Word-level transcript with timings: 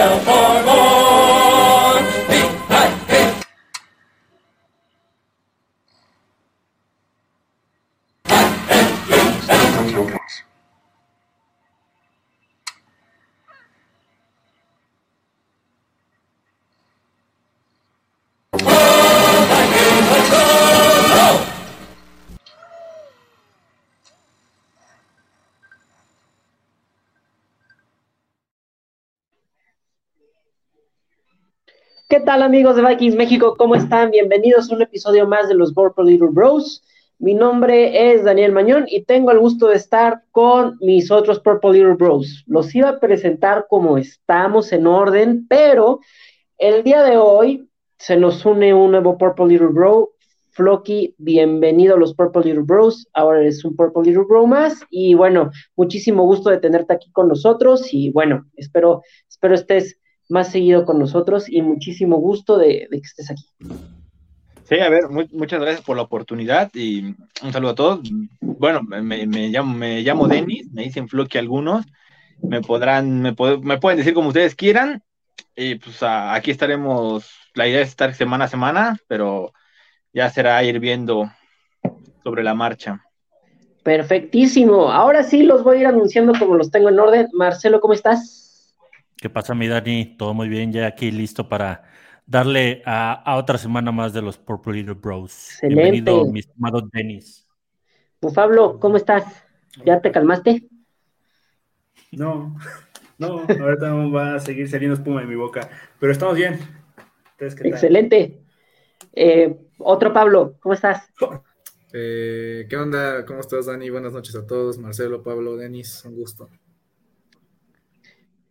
For 0.00 0.64
more. 0.64 0.79
¿Qué 32.20 32.26
tal 32.26 32.42
amigos 32.42 32.76
de 32.76 32.86
Vikings 32.86 33.16
México? 33.16 33.54
¿Cómo 33.56 33.74
están? 33.74 34.10
Bienvenidos 34.10 34.70
a 34.70 34.74
un 34.74 34.82
episodio 34.82 35.26
más 35.26 35.48
de 35.48 35.54
los 35.54 35.72
Purple 35.72 36.04
Little 36.04 36.28
Bros. 36.30 36.84
Mi 37.18 37.32
nombre 37.32 38.12
es 38.12 38.24
Daniel 38.24 38.52
Mañón 38.52 38.84
y 38.88 39.04
tengo 39.04 39.30
el 39.30 39.38
gusto 39.38 39.68
de 39.68 39.76
estar 39.76 40.24
con 40.30 40.76
mis 40.82 41.10
otros 41.10 41.40
Purple 41.40 41.72
Little 41.72 41.94
Bros. 41.94 42.44
Los 42.46 42.74
iba 42.74 42.90
a 42.90 43.00
presentar 43.00 43.64
como 43.70 43.96
estamos 43.96 44.70
en 44.72 44.86
orden, 44.86 45.46
pero 45.48 46.00
el 46.58 46.84
día 46.84 47.02
de 47.04 47.16
hoy 47.16 47.70
se 47.96 48.18
nos 48.18 48.44
une 48.44 48.74
un 48.74 48.90
nuevo 48.90 49.16
Purple 49.16 49.46
Little 49.46 49.68
Bro. 49.68 50.10
Floki, 50.50 51.14
bienvenido 51.16 51.94
a 51.94 51.98
los 51.98 52.12
Purple 52.12 52.42
Little 52.44 52.64
Bros. 52.64 53.08
Ahora 53.14 53.42
es 53.46 53.64
un 53.64 53.74
Purple 53.74 54.02
Little 54.04 54.24
Bro 54.28 54.46
más. 54.46 54.82
Y 54.90 55.14
bueno, 55.14 55.50
muchísimo 55.74 56.24
gusto 56.24 56.50
de 56.50 56.58
tenerte 56.58 56.92
aquí 56.92 57.10
con 57.12 57.28
nosotros. 57.28 57.94
Y 57.94 58.10
bueno, 58.10 58.44
espero, 58.56 59.00
espero 59.26 59.54
estés 59.54 59.99
más 60.30 60.50
seguido 60.50 60.84
con 60.84 60.98
nosotros 60.98 61.48
y 61.48 61.60
muchísimo 61.60 62.16
gusto 62.18 62.56
de, 62.56 62.88
que 62.90 62.98
estés 62.98 63.30
aquí. 63.30 63.44
Sí, 64.64 64.78
a 64.78 64.88
ver, 64.88 65.08
muchas 65.10 65.60
gracias 65.60 65.84
por 65.84 65.96
la 65.96 66.02
oportunidad 66.02 66.70
y 66.72 67.16
un 67.42 67.52
saludo 67.52 67.70
a 67.72 67.74
todos. 67.74 68.00
Bueno, 68.40 68.80
me, 68.82 69.26
llamo, 69.26 69.74
me 69.74 70.02
llamo 70.02 70.28
Denis, 70.28 70.70
me 70.72 70.84
dicen 70.84 71.08
Floki 71.08 71.38
algunos, 71.38 71.84
me 72.40 72.60
podrán, 72.60 73.20
me, 73.20 73.32
pueden 73.34 73.98
decir 73.98 74.14
como 74.14 74.28
ustedes 74.28 74.54
quieran 74.54 75.02
y 75.56 75.74
pues 75.74 75.98
aquí 76.02 76.52
estaremos, 76.52 77.28
la 77.54 77.66
idea 77.66 77.80
es 77.80 77.88
estar 77.88 78.14
semana 78.14 78.44
a 78.44 78.48
semana, 78.48 78.96
pero 79.08 79.52
ya 80.12 80.30
será 80.30 80.62
ir 80.62 80.78
viendo 80.78 81.28
sobre 82.22 82.44
la 82.44 82.54
marcha. 82.54 83.02
Perfectísimo. 83.82 84.92
Ahora 84.92 85.24
sí 85.24 85.42
los 85.42 85.64
voy 85.64 85.78
a 85.78 85.80
ir 85.80 85.86
anunciando 85.86 86.32
como 86.38 86.54
los 86.54 86.70
tengo 86.70 86.90
en 86.90 87.00
orden. 87.00 87.28
Marcelo, 87.32 87.80
¿cómo 87.80 87.94
estás? 87.94 88.49
¿Qué 89.20 89.28
pasa, 89.28 89.54
mi 89.54 89.68
Dani? 89.68 90.16
Todo 90.16 90.32
muy 90.32 90.48
bien, 90.48 90.72
ya 90.72 90.86
aquí 90.86 91.10
listo 91.10 91.46
para 91.46 91.84
darle 92.24 92.82
a, 92.86 93.36
otra 93.36 93.58
semana 93.58 93.92
más 93.92 94.14
de 94.14 94.22
los 94.22 94.38
Purple 94.38 94.72
Little 94.72 94.94
Bros. 94.94 95.50
Excelente. 95.50 95.90
Bienvenido, 95.90 96.32
mi 96.32 96.40
estimado 96.40 96.88
Denis. 96.90 97.46
Pues 98.18 98.32
Pablo, 98.32 98.78
¿cómo 98.80 98.96
estás? 98.96 99.26
¿Ya 99.84 100.00
te 100.00 100.10
calmaste? 100.10 100.66
No, 102.12 102.56
no, 103.18 103.40
ahorita 103.40 103.92
va 103.92 104.36
a 104.36 104.40
seguir 104.40 104.70
saliendo 104.70 104.94
espuma 104.96 105.20
de 105.20 105.26
mi 105.26 105.36
boca, 105.36 105.68
pero 105.98 106.12
estamos 106.12 106.36
bien. 106.36 106.58
Excelente. 107.38 108.40
Eh, 109.12 109.54
otro 109.76 110.14
Pablo, 110.14 110.54
¿cómo 110.60 110.72
estás? 110.72 111.12
Eh, 111.92 112.66
¿Qué 112.70 112.76
onda? 112.78 113.26
¿Cómo 113.26 113.40
estás, 113.40 113.66
Dani? 113.66 113.90
Buenas 113.90 114.14
noches 114.14 114.34
a 114.34 114.46
todos. 114.46 114.78
Marcelo, 114.78 115.22
Pablo, 115.22 115.58
Denis, 115.58 116.06
un 116.06 116.16
gusto. 116.16 116.48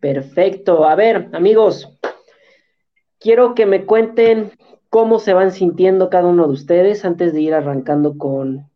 Perfecto. 0.00 0.86
A 0.86 0.94
ver, 0.94 1.28
amigos, 1.32 1.98
quiero 3.18 3.54
que 3.54 3.66
me 3.66 3.84
cuenten 3.84 4.52
cómo 4.88 5.18
se 5.18 5.34
van 5.34 5.52
sintiendo 5.52 6.08
cada 6.08 6.28
uno 6.28 6.46
de 6.46 6.54
ustedes 6.54 7.04
antes 7.04 7.32
de 7.32 7.40
ir 7.42 7.54
arrancando 7.54 8.16
con... 8.16 8.70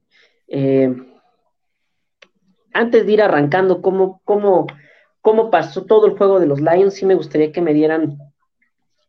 Eh, 0.49 0.95
antes 2.75 3.07
de 3.07 3.13
ir 3.13 3.23
arrancando, 3.23 3.81
cómo, 3.81 4.21
cómo, 4.25 4.67
cómo 5.23 5.51
pasó 5.51 5.85
todo 5.85 6.07
el 6.07 6.17
juego 6.19 6.41
de 6.41 6.47
los 6.47 6.61
Lions. 6.61 6.95
Sí 6.95 7.07
me 7.07 7.15
gustaría 7.15 7.53
que 7.53 7.63
me 7.63 7.73
dieran 7.73 8.19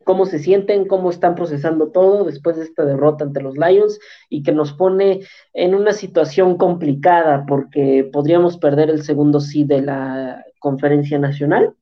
cómo 0.05 0.25
se 0.25 0.39
sienten, 0.39 0.87
cómo 0.87 1.09
están 1.09 1.35
procesando 1.35 1.91
todo 1.91 2.23
después 2.23 2.55
de 2.55 2.63
esta 2.63 2.85
derrota 2.85 3.25
ante 3.25 3.41
los 3.41 3.57
Lions 3.57 3.99
y 4.29 4.43
que 4.43 4.51
nos 4.51 4.71
pone 4.71 5.21
en 5.53 5.75
una 5.75 5.91
situación 5.91 6.57
complicada 6.57 7.45
porque 7.47 8.07
podríamos 8.13 8.57
perder 8.57 8.91
el 8.91 9.03
segundo 9.03 9.41
sí 9.41 9.63
de 9.65 9.81
la 9.81 10.45
conferencia 10.59 11.17
nacional 11.17 11.75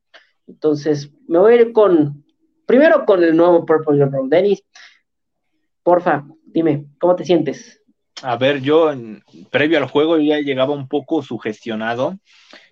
entonces, 0.48 1.12
me 1.28 1.40
voy 1.40 1.54
a 1.54 1.62
ir 1.62 1.74
con, 1.74 2.24
primero 2.66 3.06
con 3.06 3.24
el 3.24 3.36
nuevo 3.36 3.66
Purple 3.66 4.06
Roll. 4.06 4.30
Dennis, 4.30 4.64
porfa, 5.84 6.26
dime, 6.46 6.86
¿cómo 7.00 7.16
te 7.16 7.26
sientes? 7.26 7.81
A 8.22 8.38
ver, 8.38 8.62
yo 8.62 8.92
previo 9.52 9.78
al 9.78 9.90
juego 9.90 10.18
ya 10.18 10.40
llegaba 10.40 10.74
un 10.74 10.88
poco 10.88 11.22
sugestionado. 11.24 12.18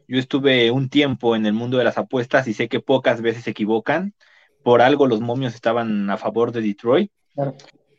Yo 0.08 0.20
estuve 0.20 0.72
un 0.72 0.90
tiempo 0.90 1.36
en 1.36 1.46
el 1.46 1.54
mundo 1.54 1.78
de 1.78 1.84
las 1.84 1.98
apuestas 1.98 2.48
y 2.48 2.54
sé 2.54 2.68
que 2.68 2.80
pocas 2.80 3.22
veces 3.22 3.44
se 3.44 3.52
equivocan. 3.52 4.14
Por 4.64 4.82
algo 4.82 5.08
los 5.08 5.22
momios 5.22 5.56
estaban 5.56 6.10
a 6.10 6.18
favor 6.18 6.52
de 6.52 6.62
Detroit. 6.62 7.12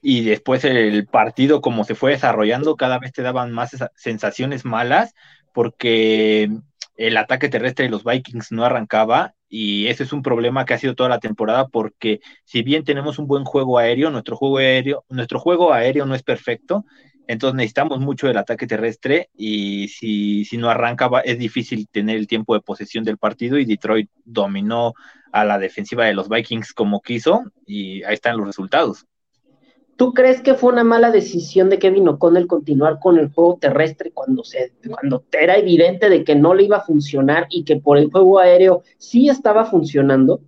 Y 0.02 0.24
después 0.24 0.64
el 0.64 1.06
partido, 1.06 1.60
como 1.60 1.84
se 1.84 1.94
fue 1.94 2.12
desarrollando, 2.12 2.76
cada 2.76 2.98
vez 2.98 3.12
te 3.12 3.22
daban 3.22 3.52
más 3.52 3.76
sensaciones 3.94 4.64
malas 4.64 5.14
porque 5.52 6.50
el 6.96 7.16
ataque 7.16 7.48
terrestre 7.48 7.86
de 7.86 7.90
los 7.90 8.04
Vikings 8.04 8.52
no 8.52 8.64
arrancaba 8.64 9.34
y 9.54 9.88
ese 9.88 10.04
es 10.04 10.14
un 10.14 10.22
problema 10.22 10.64
que 10.64 10.72
ha 10.72 10.78
sido 10.78 10.94
toda 10.94 11.10
la 11.10 11.20
temporada 11.20 11.68
porque 11.68 12.20
si 12.46 12.62
bien 12.62 12.84
tenemos 12.84 13.18
un 13.18 13.26
buen 13.26 13.44
juego 13.44 13.76
aéreo, 13.76 14.08
nuestro 14.08 14.34
juego 14.34 14.56
aéreo, 14.56 15.04
nuestro 15.10 15.38
juego 15.38 15.74
aéreo 15.74 16.06
no 16.06 16.14
es 16.14 16.22
perfecto, 16.22 16.86
entonces 17.26 17.54
necesitamos 17.56 18.00
mucho 18.00 18.26
del 18.26 18.38
ataque 18.38 18.66
terrestre 18.66 19.28
y 19.36 19.88
si, 19.88 20.46
si 20.46 20.56
no 20.56 20.70
arranca 20.70 21.10
es 21.26 21.38
difícil 21.38 21.86
tener 21.88 22.16
el 22.16 22.26
tiempo 22.26 22.54
de 22.54 22.62
posesión 22.62 23.04
del 23.04 23.18
partido 23.18 23.58
y 23.58 23.66
Detroit 23.66 24.10
dominó 24.24 24.94
a 25.32 25.44
la 25.44 25.58
defensiva 25.58 26.06
de 26.06 26.14
los 26.14 26.30
Vikings 26.30 26.72
como 26.72 27.02
quiso 27.02 27.44
y 27.66 28.02
ahí 28.04 28.14
están 28.14 28.38
los 28.38 28.46
resultados. 28.46 29.04
¿Tú 29.96 30.14
crees 30.14 30.40
que 30.40 30.54
fue 30.54 30.72
una 30.72 30.84
mala 30.84 31.10
decisión 31.10 31.68
de 31.68 31.78
Kevin 31.78 32.08
O'Connell 32.08 32.46
continuar 32.46 32.98
con 32.98 33.18
el 33.18 33.30
juego 33.30 33.58
terrestre 33.60 34.10
cuando, 34.12 34.42
se, 34.42 34.72
cuando 34.88 35.24
era 35.32 35.56
evidente 35.56 36.08
de 36.08 36.24
que 36.24 36.34
no 36.34 36.54
le 36.54 36.64
iba 36.64 36.78
a 36.78 36.84
funcionar 36.84 37.46
y 37.50 37.64
que 37.64 37.76
por 37.76 37.98
el 37.98 38.10
juego 38.10 38.38
aéreo 38.38 38.82
sí 38.98 39.28
estaba 39.28 39.64
funcionando? 39.66 40.40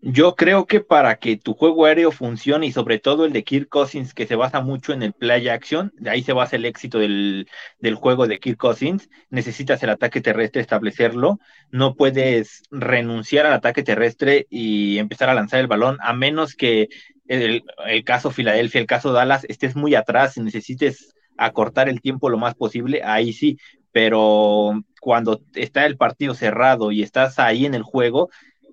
Yo 0.00 0.36
creo 0.36 0.66
que 0.66 0.78
para 0.80 1.16
que 1.16 1.36
tu 1.36 1.54
juego 1.54 1.84
aéreo 1.84 2.12
funcione 2.12 2.66
y 2.66 2.72
sobre 2.72 3.00
todo 3.00 3.24
el 3.24 3.32
de 3.32 3.42
Kirk 3.42 3.68
Cousins, 3.68 4.14
que 4.14 4.28
se 4.28 4.36
basa 4.36 4.60
mucho 4.60 4.92
en 4.92 5.02
el 5.02 5.12
play 5.12 5.48
action, 5.48 5.92
de 5.98 6.10
ahí 6.10 6.22
se 6.22 6.32
basa 6.32 6.54
el 6.54 6.66
éxito 6.66 7.00
del, 7.00 7.48
del, 7.80 7.94
juego 7.96 8.28
de 8.28 8.38
Kirk 8.38 8.58
Cousins, 8.58 9.10
necesitas 9.28 9.82
el 9.82 9.90
ataque 9.90 10.20
terrestre, 10.20 10.60
establecerlo, 10.60 11.40
no 11.72 11.96
puedes 11.96 12.62
renunciar 12.70 13.46
al 13.46 13.54
ataque 13.54 13.82
terrestre 13.82 14.46
y 14.50 14.98
empezar 14.98 15.30
a 15.30 15.34
lanzar 15.34 15.58
el 15.58 15.66
balón, 15.66 15.98
a 16.00 16.12
menos 16.12 16.54
que 16.54 16.88
el, 17.28 18.04
caso 18.04 18.30
Filadelfia, 18.30 18.80
el 18.80 18.86
caso 18.86 19.12
Dallas, 19.12 19.44
estés 19.48 19.76
muy 19.76 19.94
atrás 19.94 20.36
y 20.36 20.40
necesites 20.40 21.14
acortar 21.36 21.88
el 21.88 22.00
tiempo 22.00 22.30
lo 22.30 22.38
más 22.38 22.54
posible, 22.54 23.02
ahí 23.04 23.32
sí, 23.32 23.58
pero 23.92 24.82
cuando 25.00 25.40
está 25.54 25.86
el 25.86 25.96
partido 25.96 26.34
cerrado 26.34 26.90
y 26.90 27.02
estás 27.02 27.38
ahí 27.38 27.66
en 27.66 27.74
el 27.74 27.82
juego, 27.82 28.30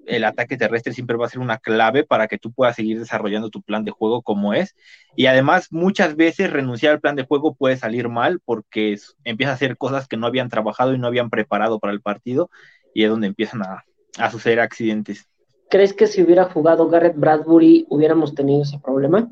el 0.07 0.24
ataque 0.24 0.57
terrestre 0.57 0.94
siempre 0.94 1.18
va 1.18 1.25
a 1.25 1.30
ser 1.30 1.40
una 1.40 1.57
clave 1.57 2.04
para 2.04 2.28
que 2.28 2.38
tú 2.38 2.52
puedas 2.52 2.75
seguir 2.75 3.00
desarrollando 3.00 3.50
tu 3.50 3.62
plan 3.62 3.84
de 3.84 3.92
juego 3.92 4.22
como 4.22 4.54
es. 4.54 4.75
Y 5.16 5.25
además, 5.25 5.68
muchas 5.72 6.16
veces 6.16 6.51
renunciar 6.51 6.94
al 6.94 7.00
plan 7.00 7.16
de 7.16 7.25
juego 7.25 7.56
puede 7.56 7.78
salir 7.78 8.08
mal 8.08 8.40
porque 8.46 8.98
empieza 9.24 9.51
a 9.51 9.56
hacer 9.56 9.78
cosas 9.78 10.08
que 10.08 10.18
no 10.18 10.28
habían 10.28 10.50
trabajado 10.50 10.94
y 10.94 11.00
no 11.00 11.08
habían 11.08 11.30
preparado 11.30 11.80
para 11.80 11.94
el 11.94 12.01
partido 12.01 12.50
y 12.94 13.04
es 13.04 13.10
donde 13.10 13.28
empiezan 13.28 13.63
a 13.63 14.31
suceder 14.31 14.60
accidentes. 14.60 15.28
¿Crees 15.70 15.94
que 15.94 16.08
si 16.08 16.22
hubiera 16.22 16.46
jugado 16.46 16.88
Garrett 16.90 17.16
Bradbury 17.18 17.86
hubiéramos 17.90 18.36
tenido 18.36 18.62
ese 18.62 18.80
problema? 18.80 19.30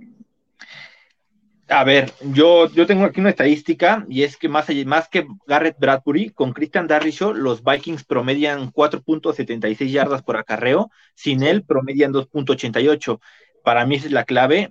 A 1.70 1.84
ver, 1.84 2.12
yo, 2.34 2.70
yo 2.70 2.86
tengo 2.86 3.06
aquí 3.06 3.22
una 3.22 3.30
estadística 3.30 4.06
y 4.10 4.24
es 4.24 4.38
que 4.38 4.50
más, 4.50 4.68
más 4.86 5.08
que 5.08 5.26
Garrett 5.48 5.80
Bradbury, 5.80 6.30
con 6.30 6.52
Christian 6.52 6.88
Darrishaw, 6.88 7.34
los 7.34 7.64
Vikings 7.64 8.04
promedian 8.04 8.72
4.76 8.72 9.90
yardas 9.90 10.22
por 10.22 10.38
acarreo, 10.38 10.92
sin 11.16 11.42
él 11.42 11.64
promedian 11.64 12.14
2.88 12.14 13.20
para 13.64 13.86
mí 13.86 13.96
esa 13.96 14.08
es 14.08 14.12
la 14.12 14.26
clave. 14.26 14.70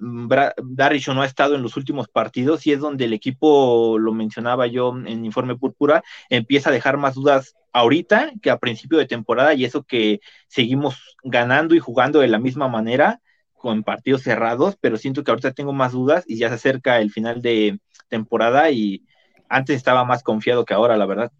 Darrishaw 0.62 1.14
no 1.14 1.22
ha 1.22 1.26
estado 1.26 1.54
en 1.54 1.62
los 1.62 1.76
últimos 1.76 2.08
partidos 2.08 2.66
y 2.66 2.72
es 2.72 2.80
donde 2.80 3.06
el 3.06 3.12
equipo, 3.12 3.98
lo 3.98 4.12
mencionaba 4.12 4.66
yo 4.66 4.94
en 5.06 5.24
Informe 5.24 5.56
Púrpura, 5.56 6.02
empieza 6.28 6.70
a 6.70 6.72
dejar 6.72 6.98
más 6.98 7.14
dudas 7.14 7.54
ahorita 7.72 8.32
que 8.42 8.50
a 8.50 8.58
principio 8.58 8.98
de 8.98 9.06
temporada 9.06 9.54
y 9.54 9.64
eso 9.64 9.82
que 9.82 10.20
seguimos 10.46 11.16
ganando 11.24 11.74
y 11.74 11.78
jugando 11.78 12.20
de 12.20 12.28
la 12.28 12.38
misma 12.38 12.68
manera 12.68 13.20
con 13.54 13.82
partidos 13.82 14.22
cerrados, 14.22 14.76
pero 14.80 14.96
siento 14.96 15.24
que 15.24 15.30
ahorita 15.30 15.52
tengo 15.52 15.72
más 15.72 15.92
dudas 15.92 16.24
y 16.26 16.36
ya 16.36 16.48
se 16.48 16.56
acerca 16.56 17.00
el 17.00 17.10
final 17.10 17.40
de 17.40 17.78
temporada 18.08 18.70
y 18.70 19.04
Antes 19.52 19.76
estaba 19.76 20.02
más 20.06 20.22
confiado 20.22 20.64
que 20.64 20.72
ahora, 20.72 20.96
la 20.96 21.04
verdad. 21.04 21.30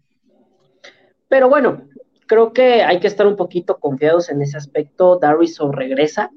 Pero 1.29 1.49
bueno, 1.49 1.87
creo 2.27 2.53
que 2.53 2.83
hay 2.83 2.99
que 2.99 3.07
estar 3.07 3.25
un 3.25 3.35
poquito 3.35 3.79
confiados 3.79 4.29
en 4.29 4.39
ese 4.43 4.55
aspecto. 4.55 5.17
Darviso 5.19 5.71
regresa 5.71 6.29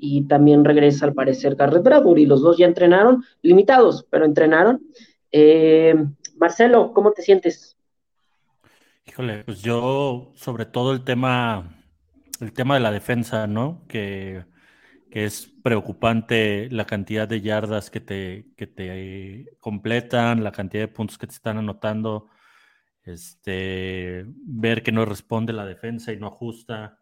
y 0.00 0.22
también 0.22 0.64
regresa 0.64 1.06
al 1.06 1.14
parecer 1.14 1.54
Garrett 1.54 1.82
Bradbury. 1.82 2.26
Los 2.26 2.40
dos 2.40 2.56
ya 2.56 2.66
entrenaron, 2.66 3.24
limitados, 3.42 4.06
pero 4.10 4.24
entrenaron. 4.24 4.82
Eh, 5.30 5.94
Marcelo, 6.36 6.92
¿cómo 6.92 7.12
te 7.12 7.22
sientes? 7.22 7.76
Híjole, 9.06 9.44
pues 9.44 9.60
yo 9.60 10.32
sobre 10.34 10.64
todo 10.64 10.92
el 10.92 11.04
tema, 11.04 11.76
el 12.40 12.52
tema 12.52 12.74
de 12.74 12.80
la 12.80 12.90
defensa, 12.90 13.46
¿no? 13.46 13.84
Que, 13.86 14.44
es 15.10 15.52
preocupante 15.64 16.68
la 16.70 16.84
cantidad 16.84 17.26
de 17.26 17.40
yardas 17.40 17.90
que 17.90 17.98
te, 17.98 18.46
que 18.56 18.68
te 18.68 19.56
completan, 19.58 20.44
la 20.44 20.52
cantidad 20.52 20.84
de 20.84 20.88
puntos 20.88 21.18
que 21.18 21.26
te 21.26 21.32
están 21.32 21.58
anotando, 21.58 22.28
este, 23.02 24.24
ver 24.28 24.84
que 24.84 24.92
no 24.92 25.04
responde 25.04 25.52
la 25.52 25.66
defensa 25.66 26.12
y 26.12 26.16
no 26.16 26.28
ajusta. 26.28 26.99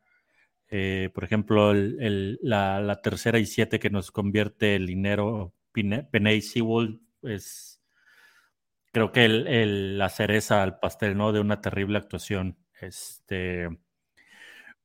Eh, 0.71 1.11
por 1.15 1.25
ejemplo, 1.25 1.73
la, 1.75 3.01
tercera 3.03 3.39
y 3.39 3.47
siete 3.47 3.79
que 3.79 3.91
nos 3.91 4.11
convierte 4.11 4.77
el 4.77 4.87
dinero 4.87 5.55
Peney 5.73 6.43
Seawold 6.43 7.01
es 7.23 7.81
creo 8.93 9.13
que 9.13 9.29
la 9.29 10.09
cereza 10.09 10.63
al 10.63 10.79
pastel, 10.79 11.17
¿no? 11.17 11.33
De 11.33 11.41
una 11.41 11.61
terrible 11.61 11.99
actuación. 11.99 12.57
Este, 12.81 13.69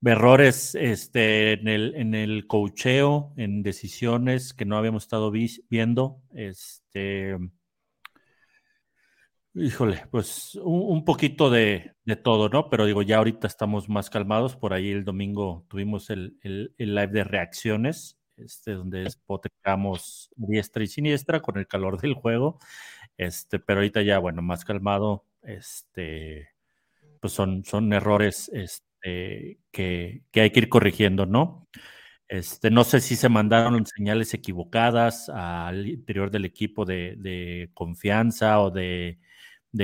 errores 0.03 0.75
este, 0.75 1.53
en, 1.53 1.67
el, 1.67 1.95
en 1.95 2.15
el 2.15 2.47
cocheo, 2.47 3.33
en 3.37 3.63
decisiones 3.63 4.53
que 4.53 4.65
no 4.65 4.77
habíamos 4.77 5.03
estado 5.03 5.31
viendo. 5.31 6.21
Este, 6.33 7.37
híjole, 9.55 10.03
pues 10.11 10.55
un, 10.55 11.05
poquito 11.05 11.49
de, 11.49 11.95
todo, 12.23 12.49
¿no? 12.49 12.69
Pero 12.69 12.85
digo, 12.85 13.01
ya 13.01 13.17
ahorita 13.17 13.47
estamos 13.47 13.89
más 13.89 14.09
calmados. 14.09 14.55
Por 14.55 14.73
ahí 14.73 14.91
el 14.91 15.05
domingo 15.05 15.65
tuvimos 15.69 16.09
el, 16.09 16.37
el, 16.41 16.73
el 16.77 16.95
live 16.95 17.07
de 17.07 17.23
reacciones, 17.23 18.17
este, 18.37 18.71
donde 18.71 19.03
despotecamos 19.03 20.29
diestra 20.35 20.83
y 20.83 20.87
siniestra 20.87 21.41
con 21.41 21.57
el 21.57 21.67
calor 21.67 21.99
del 22.01 22.13
juego. 22.13 22.59
Este, 23.17 23.59
pero 23.59 23.79
ahorita 23.79 24.01
ya, 24.01 24.19
bueno, 24.19 24.41
más 24.41 24.65
calmado, 24.65 25.25
este, 25.43 26.49
pues 27.19 27.33
son, 27.33 27.63
son 27.65 27.93
errores 27.93 28.49
este, 28.53 29.59
que, 29.71 30.23
hay 30.33 30.49
que 30.51 30.59
ir 30.59 30.69
corrigiendo, 30.69 31.25
¿no? 31.25 31.67
Este, 32.27 32.71
no 32.71 32.83
sé 32.83 32.99
si 33.01 33.15
se 33.15 33.29
mandaron 33.29 33.85
señales 33.85 34.33
equivocadas 34.33 35.29
al 35.29 35.87
interior 35.87 36.31
del 36.31 36.45
equipo 36.45 36.85
de, 36.85 37.69
confianza 37.73 38.59
o 38.61 38.71
de, 38.71 39.19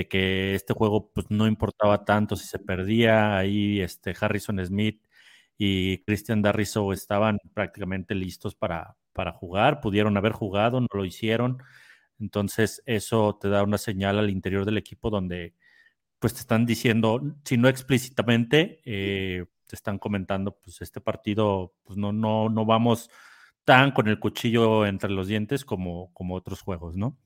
que 0.07 0.55
este 0.55 0.73
juego 0.73 1.11
pues, 1.13 1.27
no 1.29 1.47
importaba 1.47 2.05
tanto 2.05 2.35
si 2.35 2.47
se 2.47 2.59
perdía. 2.59 3.37
Ahí 3.37 3.81
este, 3.81 4.13
Harrison 4.19 4.63
Smith 4.65 5.03
y 5.57 5.99
Christian 6.05 6.41
Darriso 6.41 6.93
estaban 6.93 7.39
prácticamente 7.53 8.15
listos 8.15 8.55
para, 8.55 8.95
para 9.13 9.33
jugar, 9.33 9.81
pudieron 9.81 10.15
haber 10.17 10.31
jugado, 10.33 10.79
no 10.81 10.87
lo 10.93 11.05
hicieron. 11.05 11.61
Entonces, 12.19 12.81
eso 12.85 13.37
te 13.41 13.49
da 13.49 13.63
una 13.63 13.77
señal 13.77 14.19
al 14.19 14.29
interior 14.29 14.65
del 14.65 14.77
equipo 14.77 15.09
donde 15.09 15.55
pues 16.19 16.33
te 16.33 16.41
están 16.41 16.65
diciendo, 16.65 17.21
si 17.45 17.57
no 17.57 17.69
explícitamente, 17.69 18.81
eh, 18.85 19.45
te 19.67 19.75
están 19.75 19.99
comentando, 19.99 20.57
pues 20.59 20.81
este 20.81 21.01
partido, 21.01 21.73
pues 21.83 21.97
no, 21.97 22.11
no, 22.13 22.49
no 22.49 22.65
vamos 22.65 23.09
tan 23.65 23.91
con 23.91 24.07
el 24.07 24.19
cuchillo 24.19 24.85
entre 24.85 25.11
los 25.11 25.27
dientes 25.27 25.65
como, 25.65 26.11
como 26.13 26.35
otros 26.35 26.61
juegos, 26.61 26.95
¿no? 26.97 27.17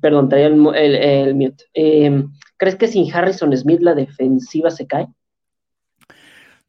Perdón, 0.00 0.28
traía 0.28 0.46
el, 0.46 0.66
el, 0.74 1.34
mute. 1.34 1.64
Em, 1.74 2.32
¿Crees 2.56 2.76
que 2.76 2.88
sin 2.88 3.12
Harrison 3.12 3.56
Smith 3.56 3.80
la 3.80 3.94
defensiva 3.94 4.70
se 4.70 4.86
cae? 4.86 5.06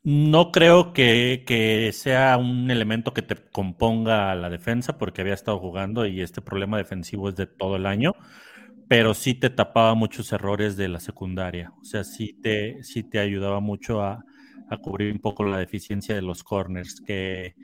No 0.05 0.51
creo 0.51 0.91
que, 0.91 1.89
sea 1.93 2.37
un 2.37 2.69
elemento 2.69 3.13
que 3.13 3.21
te 3.21 3.35
componga 3.35 4.35
la 4.35 4.49
defensa 4.49 4.97
porque 4.97 5.21
había 5.21 5.33
estado 5.33 5.59
jugando 5.59 6.05
y 6.05 6.19
este 6.19 6.41
problema 6.41 6.77
defensivo 6.77 7.29
es 7.29 7.37
de 7.37 7.47
todo 7.47 7.77
el 7.77 7.85
año, 7.85 8.13
pero 8.89 9.13
sí 9.13 9.33
te 9.33 9.49
tapaba 9.49 9.95
muchos 9.95 10.33
errores 10.33 10.75
de 10.75 10.89
la 10.89 10.99
secundaria. 10.99 11.71
O 11.81 11.85
sea, 11.85 12.03
sí 12.03 12.33
te, 12.33 12.83
sí 12.83 13.03
te 13.03 13.19
ayudaba 13.19 13.61
mucho 13.61 14.01
a, 14.01 14.25
cubrir 14.81 15.13
un 15.13 15.19
poco 15.19 15.43
la 15.43 15.59
deficiencia 15.59 16.15
de 16.15 16.23
los 16.23 16.43
corners, 16.43 16.99
que 16.99 17.55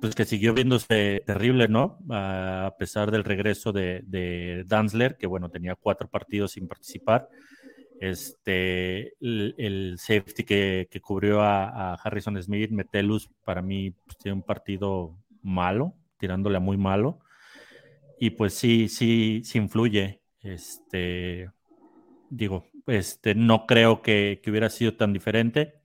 pues 0.00 0.14
que 0.14 0.24
siguió 0.24 0.54
viéndose 0.54 1.22
terrible, 1.26 1.68
¿no? 1.68 1.98
A 2.10 2.74
pesar 2.78 3.10
del 3.10 3.24
regreso 3.24 3.72
de, 3.72 4.02
de 4.04 4.64
Danzler, 4.66 5.16
que 5.16 5.26
bueno, 5.26 5.50
tenía 5.50 5.74
cuatro 5.74 6.08
partidos 6.08 6.52
sin 6.52 6.68
participar 6.68 7.28
este, 8.00 9.12
el, 9.20 9.96
safety 9.98 10.44
que, 10.44 11.00
cubrió 11.02 11.42
a, 11.42 11.94
Harrison 11.94 12.42
Smith, 12.42 12.70
Metelus, 12.70 13.28
para 13.44 13.60
mí 13.60 13.90
pues, 13.90 14.16
tiene 14.16 14.36
un 14.36 14.42
partido 14.42 15.16
malo, 15.42 15.94
tirándole 16.18 16.56
a 16.56 16.60
muy 16.60 16.78
malo. 16.78 17.20
Y 18.18 18.30
pues 18.30 18.54
sí, 18.54 18.88
sí, 18.88 19.42
sí 19.44 19.58
influye. 19.58 20.22
Este, 20.42 21.50
digo, 22.30 22.64
este, 22.86 23.34
no 23.34 23.66
creo 23.66 24.00
que, 24.00 24.40
que 24.42 24.50
hubiera 24.50 24.70
sido 24.70 24.94
tan 24.94 25.12
diferente 25.12 25.79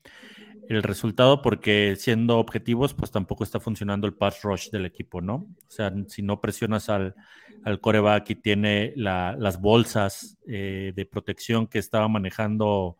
el 0.69 0.83
resultado 0.83 1.41
porque 1.41 1.95
siendo 1.97 2.39
objetivos, 2.39 2.93
pues 2.93 3.11
tampoco 3.11 3.43
está 3.43 3.59
funcionando 3.59 4.07
el 4.07 4.13
pass 4.13 4.41
rush 4.41 4.69
del 4.69 4.85
equipo, 4.85 5.21
¿no? 5.21 5.35
O 5.35 5.71
sea, 5.71 5.93
si 6.07 6.21
no 6.21 6.41
presionas 6.41 6.89
al, 6.89 7.15
al 7.63 7.79
coreback 7.79 8.29
y 8.29 8.35
tiene 8.35 8.93
las 8.95 9.59
bolsas 9.59 10.37
eh, 10.47 10.93
de 10.95 11.05
protección 11.05 11.67
que 11.67 11.79
estaba 11.79 12.07
manejando 12.07 12.97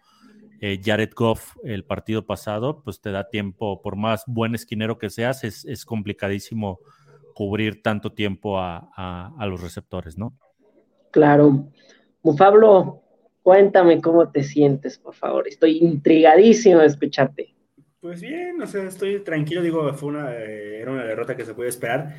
eh, 0.59 0.79
Jared 0.83 1.11
Goff 1.15 1.55
el 1.63 1.83
partido 1.85 2.25
pasado, 2.25 2.81
pues 2.83 3.01
te 3.01 3.11
da 3.11 3.29
tiempo, 3.29 3.81
por 3.81 3.95
más 3.95 4.23
buen 4.25 4.55
esquinero 4.55 4.97
que 4.97 5.09
seas, 5.09 5.43
es, 5.43 5.85
complicadísimo 5.85 6.79
cubrir 7.33 7.83
tanto 7.83 8.13
tiempo 8.13 8.57
a, 8.59 8.89
a, 8.95 9.45
los 9.45 9.61
receptores, 9.61 10.17
¿no? 10.17 10.33
Claro. 11.11 11.67
Pablo, 12.37 13.03
cuéntame 13.43 14.01
cómo 14.01 14.29
te 14.29 14.43
sientes, 14.43 14.97
por 14.97 15.13
favor. 15.13 15.47
Estoy 15.47 15.77
intrigadísimo 15.77 16.79
de 16.79 16.87
escucharte. 16.87 17.54
Pues 18.05 18.21
bien, 18.21 18.61
o 18.61 18.67
sea, 18.67 18.83
estoy 18.83 19.23
tranquilo, 19.23 19.63
digo, 19.63 19.91
fue 19.95 20.09
una, 20.09 20.31
eh, 20.31 20.79
era 20.79 20.91
una 20.91 21.05
derrota 21.05 21.35
que 21.35 21.43
se 21.43 21.55
puede 21.55 21.69
esperar, 21.69 22.15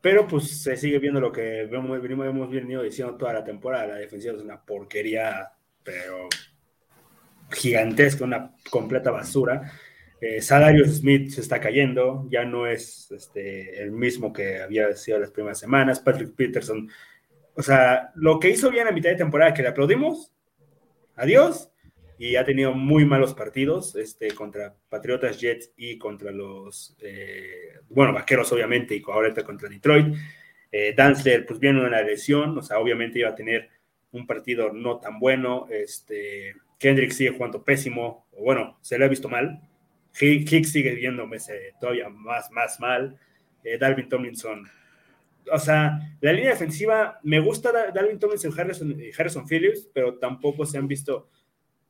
pero 0.00 0.26
pues 0.26 0.60
se 0.60 0.76
sigue 0.76 0.98
viendo 0.98 1.20
lo 1.20 1.30
que 1.30 1.64
vemos, 1.70 2.02
venimos, 2.02 2.26
hemos 2.26 2.50
venido 2.50 2.82
diciendo 2.82 3.14
toda 3.14 3.32
la 3.32 3.44
temporada, 3.44 3.86
la 3.86 3.94
defensiva 3.98 4.34
es 4.34 4.42
una 4.42 4.60
porquería, 4.60 5.52
pero 5.84 6.28
gigantesca, 7.52 8.24
una 8.24 8.52
completa 8.68 9.12
basura. 9.12 9.70
Eh, 10.20 10.42
Smith 10.42 11.30
se 11.30 11.40
está 11.40 11.60
cayendo, 11.60 12.26
ya 12.28 12.44
no 12.44 12.66
es 12.66 13.08
este, 13.12 13.80
el 13.80 13.92
mismo 13.92 14.32
que 14.32 14.60
había 14.60 14.92
sido 14.96 15.20
las 15.20 15.30
primeras 15.30 15.60
semanas. 15.60 16.00
Patrick 16.00 16.34
Peterson, 16.34 16.90
o 17.54 17.62
sea, 17.62 18.10
lo 18.16 18.40
que 18.40 18.50
hizo 18.50 18.72
bien 18.72 18.88
a 18.88 18.90
mitad 18.90 19.10
de 19.10 19.16
temporada, 19.16 19.54
que 19.54 19.62
le 19.62 19.68
aplaudimos, 19.68 20.32
adiós, 21.14 21.71
y 22.22 22.36
ha 22.36 22.44
tenido 22.44 22.72
muy 22.72 23.04
malos 23.04 23.34
partidos 23.34 23.96
este, 23.96 24.30
contra 24.32 24.76
Patriotas, 24.88 25.40
Jets 25.40 25.72
y 25.76 25.98
contra 25.98 26.30
los, 26.30 26.96
eh, 27.00 27.80
bueno, 27.88 28.12
Vaqueros 28.12 28.52
obviamente 28.52 28.94
y 28.94 29.02
ahora 29.08 29.34
contra 29.42 29.68
Detroit. 29.68 30.14
Eh, 30.70 30.94
Danzler 30.96 31.44
pues 31.44 31.58
viene 31.58 31.84
una 31.84 32.00
lesión, 32.00 32.56
o 32.56 32.62
sea, 32.62 32.78
obviamente 32.78 33.18
iba 33.18 33.30
a 33.30 33.34
tener 33.34 33.70
un 34.12 34.24
partido 34.24 34.72
no 34.72 35.00
tan 35.00 35.18
bueno. 35.18 35.66
Este, 35.68 36.54
Kendrick 36.78 37.10
sigue 37.10 37.32
jugando 37.32 37.64
pésimo, 37.64 38.28
bueno, 38.38 38.78
se 38.82 38.96
le 39.00 39.04
ha 39.04 39.08
visto 39.08 39.28
mal. 39.28 39.60
Hicks 40.20 40.70
sigue 40.70 40.94
viéndome 40.94 41.38
todavía 41.80 42.08
más, 42.08 42.52
más 42.52 42.78
mal. 42.78 43.18
Eh, 43.64 43.78
Dalvin 43.78 44.08
Tomlinson, 44.08 44.64
o 45.52 45.58
sea, 45.58 45.98
la 46.20 46.32
línea 46.32 46.50
defensiva, 46.50 47.18
me 47.24 47.40
gusta 47.40 47.72
Dalvin 47.92 48.20
Tomlinson 48.20 48.54
Harrison, 48.56 48.96
Harrison 49.18 49.48
Phillips, 49.48 49.88
pero 49.92 50.18
tampoco 50.18 50.64
se 50.64 50.78
han 50.78 50.86
visto 50.86 51.28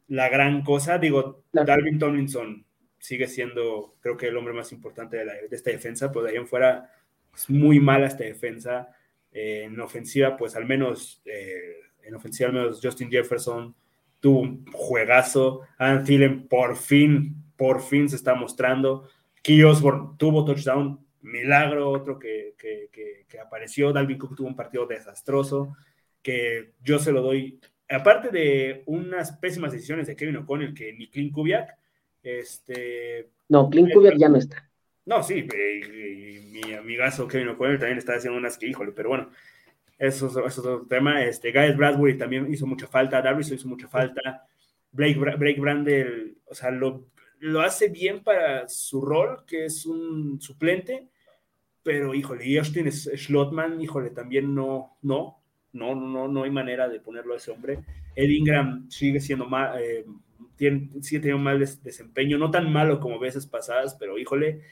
la 0.08 0.28
gran 0.28 0.62
cosa. 0.62 0.98
Digo, 0.98 1.44
Darwin 1.52 1.98
Tomlinson 1.98 2.64
sigue 2.98 3.26
siendo, 3.26 3.96
creo 4.00 4.16
que 4.16 4.28
el 4.28 4.36
hombre 4.36 4.54
más 4.54 4.72
importante 4.72 5.16
de, 5.16 5.48
esta 5.50 5.70
defensa, 5.70 6.10
pero 6.12 6.24
de 6.24 6.30
ahí 6.30 6.36
en 6.36 6.46
fuera 6.46 6.90
es 7.34 7.50
muy 7.50 7.80
mala 7.80 8.06
esta 8.06 8.24
defensa. 8.24 8.88
Eh, 9.32 9.64
en 9.64 9.80
ofensiva, 9.80 10.36
pues 10.36 10.54
al 10.54 10.66
menos, 10.66 11.22
eh, 11.24 11.80
en 12.04 12.14
ofensiva 12.14 12.48
al 12.48 12.54
menos 12.54 12.80
Justin 12.82 13.10
Jefferson 13.10 13.74
tuvo 14.20 14.40
un 14.40 14.64
juegazo. 14.72 15.62
Adam 15.78 16.04
Thielen 16.04 16.48
por 16.48 16.76
fin, 16.76 17.34
por 17.56 17.82
fin 17.82 18.08
se 18.08 18.16
está 18.16 18.34
mostrando. 18.34 19.08
Key 19.42 19.62
Osborne 19.64 20.14
tuvo 20.18 20.44
touchdown, 20.44 21.04
milagro, 21.22 21.90
otro 21.90 22.18
que, 22.18 22.54
que, 22.56 22.88
que 23.26 23.40
apareció. 23.40 23.92
Dalvin 23.92 24.18
Cook 24.18 24.36
tuvo 24.36 24.48
un 24.48 24.56
partido 24.56 24.86
desastroso, 24.86 25.74
que 26.22 26.74
yo 26.82 26.98
se 26.98 27.12
lo 27.12 27.22
doy 27.22 27.58
aparte 27.92 28.30
de 28.30 28.82
unas 28.86 29.32
pésimas 29.32 29.72
decisiones 29.72 30.06
de 30.06 30.16
Kevin 30.16 30.36
O'Connell, 30.38 30.74
que 30.74 30.92
ni 30.92 31.08
Clint 31.08 31.32
Kubiak, 31.32 31.76
este... 32.22 33.30
No, 33.48 33.68
Clint 33.68 33.92
Kubiak 33.92 34.16
ya 34.16 34.28
no 34.28 34.38
está. 34.38 34.68
No, 35.04 35.22
sí, 35.22 35.46
y, 35.46 36.38
mi 36.52 36.74
amigazo 36.74 37.26
Kevin 37.26 37.48
O'Connor 37.48 37.78
también 37.78 37.98
está 37.98 38.14
haciendo 38.14 38.38
unas 38.38 38.56
que, 38.56 38.68
híjole, 38.68 38.92
pero 38.92 39.08
bueno, 39.08 39.30
eso, 39.98 40.26
eso, 40.26 40.46
es 40.46 40.58
otro 40.58 40.86
tema. 40.86 41.24
Este, 41.24 41.52
Guys 41.52 41.76
Bradbury 41.76 42.16
también 42.16 42.52
hizo 42.52 42.66
mucha 42.66 42.86
falta, 42.86 43.22
Darvis 43.22 43.50
hizo 43.50 43.68
mucha 43.68 43.88
falta, 43.88 44.46
Blake, 44.92 45.18
Blake 45.18 45.60
Brandel, 45.60 46.38
o 46.46 46.54
sea, 46.54 46.70
lo, 46.70 47.06
lo 47.40 47.60
hace 47.60 47.88
bien 47.88 48.22
para 48.22 48.68
su 48.68 49.00
rol, 49.00 49.44
que 49.46 49.64
es 49.64 49.86
un 49.86 50.40
suplente, 50.40 51.08
pero 51.82 52.14
híjole, 52.14 52.46
y 52.46 52.58
Austin 52.58 52.90
Schlotman, 52.92 53.80
híjole, 53.80 54.10
también 54.10 54.54
no, 54.54 54.96
no, 55.02 55.41
no, 55.72 55.94
no, 55.94 56.28
no 56.28 56.42
hay 56.42 56.50
manera 56.50 56.88
de 56.88 57.00
ponerlo 57.00 57.34
a 57.34 57.36
ese 57.36 57.50
hombre. 57.50 57.80
Ed 58.14 58.28
Ingram 58.28 58.90
sigue 58.90 59.20
siendo 59.20 59.46
mal, 59.46 59.80
eh, 59.80 60.04
tiene, 60.56 60.90
sigue 61.00 61.20
teniendo 61.20 61.42
mal 61.42 61.58
desempeño, 61.58 62.38
no 62.38 62.50
tan 62.50 62.72
malo 62.72 63.00
como 63.00 63.18
veces 63.18 63.46
pasadas, 63.46 63.96
pero 63.98 64.18
híjole, 64.18 64.62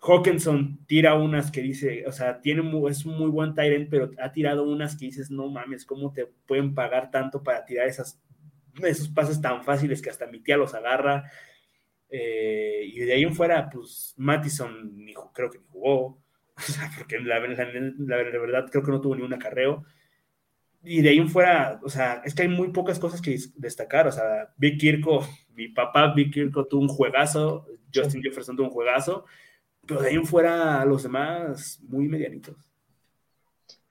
Hawkinson 0.00 0.78
tira 0.86 1.14
unas 1.14 1.50
que 1.50 1.62
dice, 1.62 2.04
o 2.06 2.12
sea, 2.12 2.40
tiene 2.40 2.62
es 2.88 3.04
un 3.04 3.18
muy 3.18 3.30
buen 3.30 3.54
Tyrant, 3.54 3.88
pero 3.90 4.10
ha 4.18 4.32
tirado 4.32 4.64
unas 4.64 4.96
que 4.96 5.06
dices, 5.06 5.30
no 5.30 5.48
mames, 5.48 5.84
¿cómo 5.84 6.12
te 6.12 6.26
pueden 6.46 6.74
pagar 6.74 7.10
tanto 7.10 7.42
para 7.42 7.64
tirar 7.64 7.88
esas, 7.88 8.20
esos 8.82 9.08
pases 9.08 9.40
tan 9.40 9.64
fáciles 9.64 10.02
que 10.02 10.10
hasta 10.10 10.26
mi 10.26 10.40
tía 10.40 10.56
los 10.56 10.74
agarra? 10.74 11.30
Eh, 12.08 12.82
y 12.92 13.00
de 13.00 13.14
ahí 13.14 13.24
en 13.24 13.34
fuera, 13.34 13.68
pues 13.68 14.14
Mattison 14.16 14.92
creo 15.32 15.50
que 15.50 15.58
ni 15.58 15.64
jugó, 15.70 16.22
o 16.56 16.60
sea, 16.60 16.90
porque 16.96 17.18
la, 17.18 17.38
verdad 17.40 18.68
creo 18.70 18.82
que 18.82 18.90
no 18.90 19.00
tuvo 19.00 19.16
ni 19.16 19.22
un 19.22 19.34
acarreo. 19.34 19.84
Y 20.88 21.02
de 21.02 21.08
ahí 21.08 21.18
en 21.18 21.28
fuera, 21.28 21.80
o 21.82 21.88
sea, 21.88 22.22
es 22.24 22.32
que 22.32 22.42
hay 22.42 22.48
muy 22.48 22.68
pocas 22.68 23.00
cosas 23.00 23.20
que 23.20 23.36
destacar. 23.56 24.06
O 24.06 24.12
sea, 24.12 24.54
Vic 24.56 24.78
Kirko, 24.78 25.26
mi 25.52 25.66
papá 25.66 26.14
Vic 26.14 26.32
Kirko 26.32 26.64
tuvo 26.66 26.82
un 26.82 26.88
juegazo, 26.88 27.66
Justin 27.92 28.22
Jefferson 28.22 28.54
tuvo 28.54 28.68
un 28.68 28.72
juegazo, 28.72 29.24
pero 29.84 30.00
de 30.00 30.10
ahí 30.10 30.14
en 30.14 30.24
fuera 30.24 30.84
los 30.84 31.02
demás 31.02 31.80
muy 31.88 32.06
medianitos. 32.06 32.54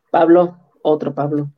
Pablo, 0.10 0.58
otro 0.84 1.14
Pablo. 1.14 1.52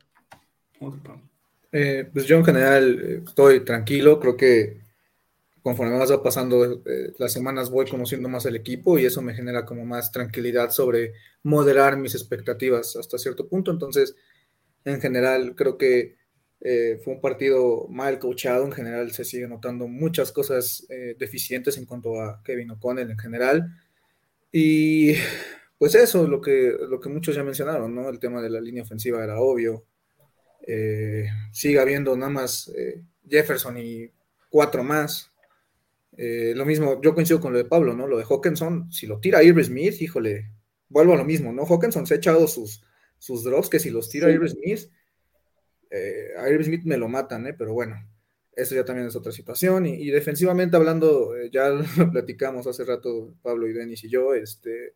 Otro 0.80 1.00
Pablo. 1.04 1.22
Eh, 1.70 2.10
pues 2.12 2.26
yo 2.26 2.36
en 2.36 2.44
general 2.44 3.00
eh, 3.00 3.22
estoy 3.24 3.60
tranquilo, 3.60 4.18
creo 4.18 4.36
que 4.36 4.80
conforme 5.62 5.98
vas 5.98 6.10
pasando 6.18 6.82
eh, 6.84 7.14
las 7.18 7.32
semanas 7.32 7.70
voy 7.70 7.86
conociendo 7.86 8.28
más 8.28 8.44
el 8.46 8.56
equipo 8.56 8.98
y 8.98 9.04
eso 9.04 9.22
me 9.22 9.34
genera 9.34 9.64
como 9.64 9.84
más 9.84 10.10
tranquilidad 10.10 10.70
sobre 10.70 11.12
moderar 11.44 11.96
mis 11.96 12.16
expectativas 12.16 12.96
hasta 12.96 13.18
cierto 13.18 13.46
punto. 13.46 13.70
Entonces, 13.70 14.16
en 14.88 15.00
general, 15.00 15.54
creo 15.54 15.78
que 15.78 16.16
eh, 16.60 17.00
fue 17.04 17.14
un 17.14 17.20
partido 17.20 17.86
mal 17.88 18.18
coachado. 18.18 18.64
En 18.64 18.72
general, 18.72 19.12
se 19.12 19.24
sigue 19.24 19.48
notando 19.48 19.88
muchas 19.88 20.32
cosas 20.32 20.86
eh, 20.90 21.14
deficientes 21.18 21.78
en 21.78 21.86
cuanto 21.86 22.20
a 22.20 22.42
Kevin 22.42 22.70
O'Connell 22.72 23.10
en 23.10 23.18
general. 23.18 23.74
Y 24.52 25.14
pues 25.78 25.94
eso, 25.94 26.26
lo 26.26 26.40
que, 26.40 26.74
lo 26.88 27.00
que 27.00 27.08
muchos 27.08 27.34
ya 27.36 27.44
mencionaron, 27.44 27.94
¿no? 27.94 28.08
El 28.08 28.18
tema 28.18 28.42
de 28.42 28.50
la 28.50 28.60
línea 28.60 28.82
ofensiva 28.82 29.22
era 29.22 29.40
obvio. 29.40 29.84
sigue 31.52 31.80
habiendo 31.80 32.16
nada 32.16 32.30
más 32.30 32.70
Jefferson 33.28 33.78
y 33.78 34.10
cuatro 34.50 34.82
más. 34.82 35.30
Eh, 36.16 36.52
lo 36.56 36.64
mismo, 36.66 37.00
yo 37.00 37.14
coincido 37.14 37.40
con 37.40 37.52
lo 37.52 37.58
de 37.58 37.64
Pablo, 37.64 37.94
¿no? 37.94 38.06
Lo 38.06 38.18
de 38.18 38.24
Hawkinson, 38.24 38.90
si 38.90 39.06
lo 39.06 39.20
tira 39.20 39.42
Irving 39.42 39.64
Smith, 39.64 40.02
híjole, 40.02 40.50
vuelvo 40.88 41.12
a 41.12 41.16
lo 41.16 41.24
mismo, 41.24 41.52
¿no? 41.52 41.64
Hawkinson 41.64 42.06
se 42.06 42.14
ha 42.14 42.16
echado 42.16 42.48
sus, 42.48 42.82
sus 43.18 43.44
drops 43.44 43.68
que 43.68 43.78
si 43.78 43.90
los 43.90 44.08
tira 44.08 44.30
Irving 44.30 44.48
Smith, 44.48 44.90
eh, 45.90 46.30
a 46.36 46.48
Irving 46.48 46.64
Smith 46.64 46.84
me 46.84 46.96
lo 46.96 47.08
matan, 47.08 47.46
¿eh? 47.46 47.54
Pero 47.56 47.72
bueno, 47.72 47.96
eso 48.52 48.74
ya 48.74 48.84
también 48.84 49.08
es 49.08 49.16
otra 49.16 49.32
situación. 49.32 49.86
Y, 49.86 50.10
defensivamente 50.10 50.76
hablando, 50.76 51.36
eh, 51.36 51.50
ya 51.50 51.68
lo 51.98 52.10
platicamos 52.10 52.66
hace 52.66 52.84
rato 52.84 53.34
Pablo 53.42 53.68
y 53.68 53.72
Denis 53.72 54.04
y 54.04 54.10
yo, 54.10 54.34
este, 54.34 54.94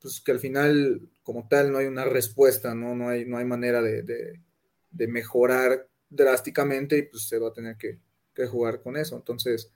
pues 0.00 0.20
que 0.20 0.32
al 0.32 0.40
final, 0.40 1.08
como 1.22 1.48
tal, 1.48 1.70
no 1.72 1.78
hay 1.78 1.86
una 1.86 2.04
respuesta, 2.04 2.74
¿no? 2.74 2.94
No 2.94 3.08
hay, 3.08 3.24
no 3.24 3.38
hay 3.38 3.44
manera 3.44 3.82
de, 3.82 4.02
de 4.02 5.08
mejorar 5.08 5.88
drásticamente 6.08 6.98
y 6.98 7.02
pues 7.02 7.28
se 7.28 7.38
va 7.38 7.48
a 7.48 7.52
tener 7.52 7.76
que 7.76 7.98
que 8.34 8.46
jugar 8.46 8.82
con 8.82 8.96
eso. 8.96 9.16
Entonces, 9.16 9.72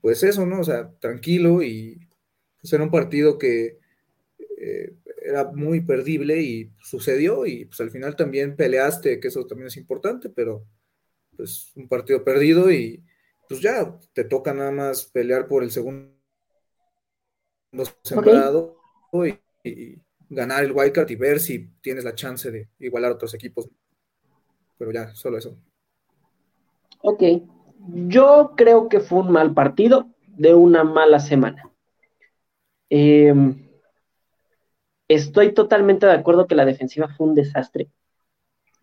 pues 0.00 0.22
eso, 0.22 0.46
¿no? 0.46 0.60
O 0.60 0.64
sea, 0.64 0.90
tranquilo 0.98 1.62
y 1.62 2.00
pues 2.60 2.72
era 2.72 2.82
un 2.82 2.90
partido 2.90 3.38
que 3.38 3.78
eh, 4.58 4.94
era 5.22 5.44
muy 5.52 5.80
perdible 5.80 6.40
y 6.40 6.72
sucedió 6.80 7.46
y 7.46 7.66
pues 7.66 7.80
al 7.80 7.90
final 7.90 8.16
también 8.16 8.56
peleaste, 8.56 9.20
que 9.20 9.28
eso 9.28 9.46
también 9.46 9.68
es 9.68 9.76
importante, 9.76 10.30
pero 10.30 10.66
pues 11.36 11.72
un 11.76 11.88
partido 11.88 12.24
perdido 12.24 12.70
y 12.70 13.04
pues 13.48 13.60
ya 13.60 13.98
te 14.12 14.24
toca 14.24 14.54
nada 14.54 14.70
más 14.70 15.06
pelear 15.06 15.46
por 15.46 15.62
el 15.62 15.70
segundo 15.70 16.12
sembrado 18.02 18.76
y, 19.64 19.98
ganar 20.32 20.62
el 20.62 20.72
wildcard 20.72 21.10
y 21.10 21.16
ver 21.16 21.40
si 21.40 21.68
tienes 21.80 22.04
la 22.04 22.14
chance 22.14 22.50
de 22.52 22.68
igualar 22.78 23.10
a 23.10 23.14
otros 23.14 23.34
equipos. 23.34 23.68
Pero 24.78 24.92
ya, 24.92 25.12
solo 25.12 25.38
eso. 25.38 25.58
Ok, 27.02 27.22
yo 28.06 28.52
creo 28.56 28.88
que 28.88 29.00
fue 29.00 29.18
un 29.18 29.32
mal 29.32 29.52
partido 29.52 30.06
de 30.28 30.54
una 30.54 30.84
mala 30.84 31.18
semana. 31.18 31.68
Em, 32.88 33.69
estoy 35.10 35.52
totalmente 35.52 36.06
de 36.06 36.12
acuerdo 36.12 36.46
que 36.46 36.54
la 36.54 36.64
defensiva 36.64 37.08
fue 37.08 37.26
un 37.26 37.34
desastre. 37.34 37.88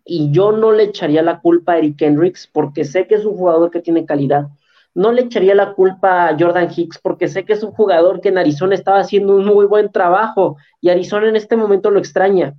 Y 0.04 0.30
yo 0.30 0.52
no 0.52 0.72
le 0.72 0.84
echaría 0.84 1.22
la 1.22 1.40
culpa 1.40 1.72
a 1.72 1.78
Eric 1.78 2.00
Hendricks 2.02 2.46
porque 2.46 2.84
sé 2.84 3.06
que 3.06 3.14
es 3.14 3.24
un 3.24 3.36
jugador 3.36 3.70
que 3.70 3.80
tiene 3.80 4.04
calidad. 4.04 4.48
No 4.94 5.12
le 5.12 5.22
echaría 5.22 5.54
la 5.54 5.72
culpa 5.72 6.28
a 6.28 6.36
Jordan 6.38 6.68
Hicks 6.74 6.98
porque 6.98 7.28
sé 7.28 7.44
que 7.44 7.54
es 7.54 7.62
un 7.62 7.72
jugador 7.72 8.20
que 8.20 8.28
en 8.28 8.38
Arizona 8.38 8.74
estaba 8.74 9.00
haciendo 9.00 9.36
un 9.36 9.46
muy 9.46 9.66
buen 9.66 9.90
trabajo 9.90 10.56
y 10.80 10.90
Arizona 10.90 11.28
en 11.28 11.36
este 11.36 11.56
momento 11.56 11.90
lo 11.90 11.98
extraña. 11.98 12.54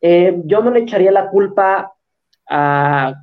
Eh, 0.00 0.40
yo 0.44 0.60
no 0.62 0.70
le 0.70 0.80
echaría 0.80 1.12
la 1.12 1.28
culpa 1.28 1.92
a 2.48 3.14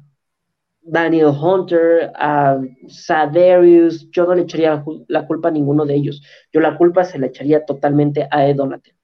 Daniel 0.82 1.34
Hunter, 1.42 2.12
a 2.16 2.60
Sadarius, 2.88 4.10
yo 4.12 4.26
no 4.26 4.36
le 4.36 4.44
echaría 4.44 4.84
la 5.08 5.28
culpa 5.28 5.50
a 5.50 5.52
ninguno 5.52 5.86
de 5.86 5.96
ellos. 5.96 6.22
Yo 6.54 6.62
la 6.62 6.78
culpa 6.78 7.04
se 7.04 7.20
la 7.20 7.28
echaría 7.28 7.66
totalmente 7.66 8.28
a 8.32 8.48
Ed 8.48 8.56
Donatel. 8.56 8.99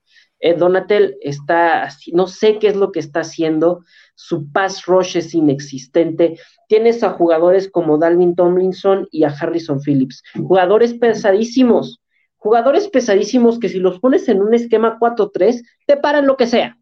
Ed 0.46 0.58
Donatel 0.58 1.18
está, 1.22 1.90
no 2.14 2.28
sé 2.28 2.60
qué 2.60 2.68
es 2.68 2.76
lo 2.76 2.92
que 2.92 3.00
está 3.00 3.22
haciendo, 3.22 3.84
su 4.14 4.52
pass 4.52 4.86
rush 4.86 5.18
es 5.18 5.34
inexistente. 5.34 6.40
Tienes 6.68 7.02
a 7.02 7.10
jugadores 7.10 7.68
como 7.68 7.98
Dalvin 7.98 8.36
Tomlinson 8.36 9.08
y 9.10 9.24
a 9.24 9.30
Harrison 9.30 9.82
Phillips, 9.82 10.22
jugadores 10.36 10.94
pesadísimos, 10.94 12.00
jugadores 12.36 12.88
pesadísimos 12.90 13.58
que 13.60 13.70
si 13.70 13.80
los 13.80 14.00
pones 14.00 14.30
en 14.30 14.44
un 14.44 14.54
esquema 14.54 15.00
4-3, 15.00 15.64
te 15.88 15.98
paran 15.98 16.28
lo 16.28 16.38
que 16.38 16.46
sea 16.46 16.78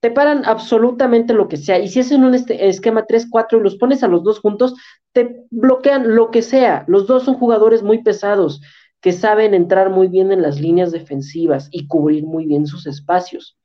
te 0.00 0.12
paran 0.12 0.44
absolutamente 0.44 1.34
lo 1.34 1.48
que 1.48 1.56
sea. 1.56 1.80
Y 1.80 1.88
si 1.88 1.98
es 1.98 2.12
en 2.12 2.22
un 2.22 2.32
este, 2.32 2.68
esquema 2.68 3.04
3-4 3.04 3.58
y 3.58 3.62
los 3.64 3.76
pones 3.78 4.04
a 4.04 4.06
los 4.06 4.22
dos 4.22 4.38
juntos, 4.38 4.74
te 5.12 5.44
bloquean 5.50 6.14
lo 6.14 6.30
que 6.30 6.42
sea. 6.42 6.84
Los 6.86 7.08
dos 7.08 7.24
son 7.24 7.34
jugadores 7.34 7.82
muy 7.82 8.04
pesados 8.04 8.60
que 9.00 9.12
saben 9.12 9.54
entrar 9.54 9.90
muy 9.90 10.08
bien 10.08 10.32
en 10.32 10.42
las 10.42 10.60
líneas 10.60 10.90
defensivas 10.92 11.68
y 11.70 11.86
cubrir 11.86 12.24
muy 12.24 12.46
bien 12.46 12.66
sus 12.66 12.86
espacios. 12.86 13.56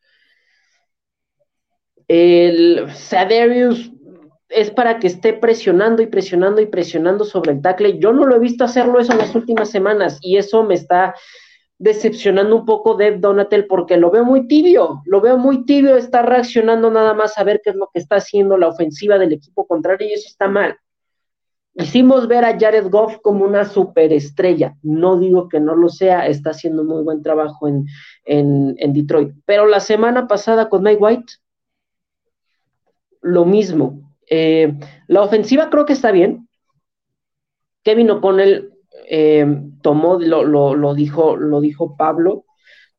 El 2.08 2.92
Sadarius 2.94 3.92
es 4.50 4.70
para 4.72 5.00
que 5.00 5.08
esté 5.08 5.34
presionando 5.34 6.02
y 6.02 6.08
presionando 6.08 6.62
y 6.62 6.68
presionando 6.68 7.26
sobre 7.26 7.54
el 7.54 7.62
tackle. 7.62 7.98
Yo 8.00 8.14
no 8.14 8.26
lo 8.26 8.36
he 8.36 8.40
visto 8.40 8.64
hacerlo 8.64 9.00
eso 9.00 9.14
en 9.14 9.18
las 9.20 9.34
últimas 9.36 9.70
semanas 9.70 10.20
y 10.22 10.38
eso 10.38 10.64
me 10.64 10.76
está 10.76 11.16
decepcionando 11.80 12.56
un 12.56 12.66
poco 12.66 12.96
de 12.96 13.18
Donatel 13.18 13.66
porque 13.68 13.98
lo 13.98 14.12
veo 14.12 14.24
muy 14.24 14.48
tibio, 14.48 15.02
lo 15.06 15.22
veo 15.22 15.38
muy 15.38 15.66
tibio, 15.66 15.98
está 15.98 16.22
reaccionando 16.22 16.92
nada 16.92 17.14
más 17.14 17.38
a 17.38 17.44
ver 17.44 17.62
qué 17.64 17.72
es 17.72 17.76
lo 17.76 17.90
que 17.92 18.00
está 18.00 18.18
haciendo 18.18 18.58
la 18.58 18.68
ofensiva 18.68 19.18
del 19.18 19.34
equipo 19.34 19.66
contrario 19.66 20.08
y 20.08 20.14
eso 20.14 20.28
está 20.28 20.48
mal. 20.48 20.78
Hicimos 21.76 22.28
ver 22.28 22.46
a 22.46 22.58
Jared 22.60 22.88
Goff 22.90 23.18
como 23.24 23.46
una 23.46 23.66
superestrella, 23.66 24.78
no 24.84 25.18
digo 25.18 25.50
que 25.50 25.60
no 25.60 25.76
lo 25.76 25.90
sea, 25.90 26.28
está 26.28 26.52
haciendo 26.52 26.84
muy 26.84 27.02
buen 27.02 27.24
trabajo 27.24 27.68
en, 27.68 27.88
en, 28.26 28.94
Detroit, 28.94 29.34
pero 29.46 29.66
la 29.66 29.80
semana 29.80 30.28
pasada 30.28 30.70
con 30.70 30.84
Mike 30.84 31.02
White, 31.02 31.34
lo 33.22 33.46
mismo. 33.46 34.14
Eh, 34.30 34.78
la 35.08 35.24
ofensiva 35.24 35.70
creo 35.72 35.86
que 35.86 35.94
está 35.94 36.12
bien. 36.12 36.48
Kevin 37.84 38.12
O'Connell 38.12 38.74
eh, 39.10 39.46
tomó, 39.82 40.20
lo, 40.20 40.44
lo, 40.44 40.94
dijo, 40.94 41.36
lo 41.38 41.60
dijo 41.60 41.98
Pablo, 41.98 42.46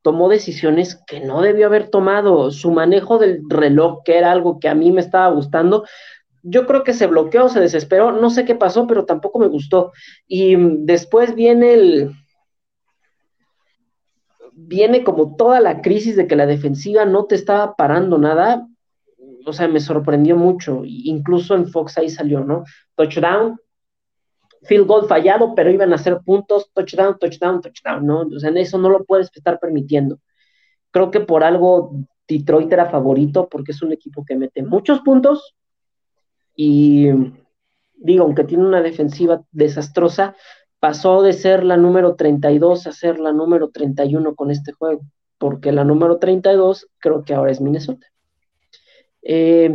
tomó 0.03 0.29
decisiones 0.29 1.01
que 1.07 1.21
no 1.21 1.43
debió 1.43 1.67
haber 1.67 1.91
tomado. 1.91 2.51
Su 2.51 2.73
manejo 2.73 3.19
del 3.19 3.43
reloj, 3.49 4.03
que 4.05 4.19
era 4.19 4.33
algo 4.33 4.59
que 4.59 4.69
a 4.69 4.75
mí 4.75 4.91
me 4.93 5.01
estaba 5.01 5.33
gustando, 5.33 5.85
yo 6.47 6.67
creo 6.67 6.85
que 6.85 6.93
se 6.93 7.07
bloqueó, 7.07 7.49
se 7.49 7.59
desesperó, 7.59 8.13
no 8.13 8.29
sé 8.29 8.45
qué 8.45 8.55
pasó, 8.55 8.87
pero 8.87 9.07
tampoco 9.07 9.39
me 9.39 9.49
gustó. 9.49 9.93
Y 10.29 10.55
después 10.57 11.35
viene 11.35 11.73
el... 11.73 12.13
Viene 14.53 15.03
como 15.03 15.37
toda 15.37 15.59
la 15.59 15.81
crisis 15.81 16.17
de 16.17 16.27
que 16.27 16.37
la 16.37 16.47
defensiva 16.47 17.07
no 17.07 17.25
te 17.25 17.35
estaba 17.35 17.75
parando 17.77 18.19
nada. 18.19 18.69
O 19.47 19.53
sea, 19.55 19.69
me 19.69 19.81
sorprendió 19.81 20.37
mucho. 20.37 20.83
Incluso 20.85 21.55
en 21.55 21.67
Fox 21.67 21.97
ahí 21.97 22.11
salió, 22.11 22.45
¿no? 22.45 22.65
Touchdown, 22.95 23.59
field 24.63 24.87
goal 24.87 25.09
fallado, 25.09 25.55
pero 25.55 25.71
iban 25.71 25.93
a 25.93 25.97
hacer 25.97 26.21
puntos, 26.25 26.71
touchdown, 26.75 27.19
touchdown, 27.19 27.63
touchdown, 27.63 28.07
¿no? 28.07 28.21
O 28.21 28.39
sea, 28.39 28.51
en 28.51 28.59
eso 28.59 28.77
no 28.77 28.91
lo 28.91 29.05
puedes 29.05 29.31
estar 29.35 29.59
permitiendo. 29.59 30.19
Creo 30.91 31.11
que 31.11 31.21
por 31.21 31.43
algo 31.43 31.97
Detroit 32.29 32.71
era 32.71 32.91
favorito, 32.91 33.49
porque 33.49 33.73
es 33.73 33.81
un 33.81 33.93
equipo 33.93 34.25
que 34.27 34.37
mete 34.37 34.63
muchos 34.63 35.01
puntos 35.01 35.55
y 36.55 37.09
digo, 37.97 38.25
aunque 38.25 38.45
tiene 38.45 38.65
una 38.65 38.83
defensiva 38.83 39.43
desastrosa, 39.51 40.37
pasó 40.79 41.23
de 41.23 41.33
ser 41.33 41.65
la 41.65 41.77
número 41.77 42.15
32 42.15 42.87
a 42.87 42.93
ser 42.93 43.19
la 43.19 43.33
número 43.33 43.71
31 43.71 44.35
con 44.35 44.51
este 44.51 44.73
juego, 44.73 45.01
porque 45.39 45.73
la 45.73 45.85
número 45.85 46.19
32 46.19 46.89
creo 46.99 47.25
que 47.25 47.35
ahora 47.35 47.53
es 47.53 47.61
Minnesota. 47.61 48.07
Eh, 49.23 49.75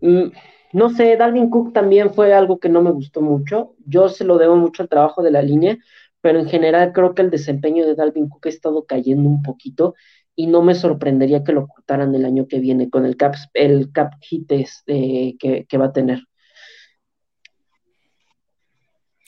mm, 0.00 0.32
no 0.72 0.90
sé, 0.90 1.16
Dalvin 1.16 1.50
Cook 1.50 1.72
también 1.72 2.12
fue 2.12 2.34
algo 2.34 2.58
que 2.58 2.68
no 2.68 2.82
me 2.82 2.90
gustó 2.90 3.20
mucho. 3.20 3.76
Yo 3.86 4.08
se 4.08 4.24
lo 4.24 4.38
debo 4.38 4.56
mucho 4.56 4.82
al 4.82 4.88
trabajo 4.88 5.22
de 5.22 5.30
la 5.30 5.40
línea, 5.40 5.78
pero 6.20 6.40
en 6.40 6.48
general 6.48 6.92
creo 6.92 7.14
que 7.14 7.22
el 7.22 7.30
desempeño 7.30 7.86
de 7.86 7.94
Dalvin 7.94 8.28
Cook 8.28 8.46
ha 8.46 8.48
estado 8.48 8.84
cayendo 8.84 9.28
un 9.28 9.42
poquito 9.42 9.94
y 10.36 10.46
no 10.46 10.62
me 10.62 10.74
sorprendería 10.74 11.44
que 11.44 11.52
lo 11.52 11.66
cortaran 11.66 12.14
el 12.14 12.24
año 12.24 12.46
que 12.48 12.58
viene 12.58 12.90
con 12.90 13.06
el 13.06 13.16
cap, 13.16 13.34
el 13.54 13.92
cap 13.92 14.14
hit 14.20 14.50
este, 14.52 15.36
que, 15.38 15.78
va 15.78 15.86
a 15.86 15.92
tener. 15.92 16.24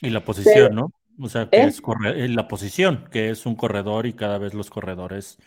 Y 0.02 0.10
la 0.10 0.25
posición, 0.25 0.75
¿no? 0.75 0.92
O 1.18 1.28
sea, 1.28 1.48
que 1.48 1.56
¿eh? 1.56 1.66
es 1.66 1.80
eh, 2.14 2.28
la 2.28 2.48
posición, 2.48 3.08
que 3.10 3.30
es 3.30 3.46
un 3.46 3.54
corredor 3.54 4.06
y 4.06 4.12
cada 4.12 4.38
vez 4.38 4.52
los 4.52 4.68
corredores, 4.68 5.38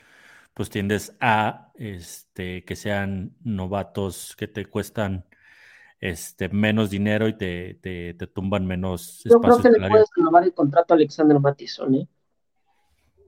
pues 0.53 0.69
tiendes 0.69 1.15
a 1.19 1.71
este, 1.75 2.63
que 2.65 2.75
sean 2.75 3.35
novatos 3.43 4.35
que 4.35 4.47
te 4.47 4.65
cuestan 4.65 5.25
este, 5.99 6.49
menos 6.49 6.89
dinero 6.89 7.27
y 7.27 7.37
te, 7.37 7.75
te, 7.75 8.13
tumban 8.27 8.65
menos 8.65 9.21
Yo 9.25 9.39
creo 9.39 9.61
que 9.61 9.69
le 9.69 9.89
puedes 9.89 10.07
renovar 10.15 10.43
el 10.43 10.53
contrato 10.53 10.93
a 10.93 10.97
Alexander 10.97 11.39
Mattison, 11.39 11.93
¿eh? 11.95 12.07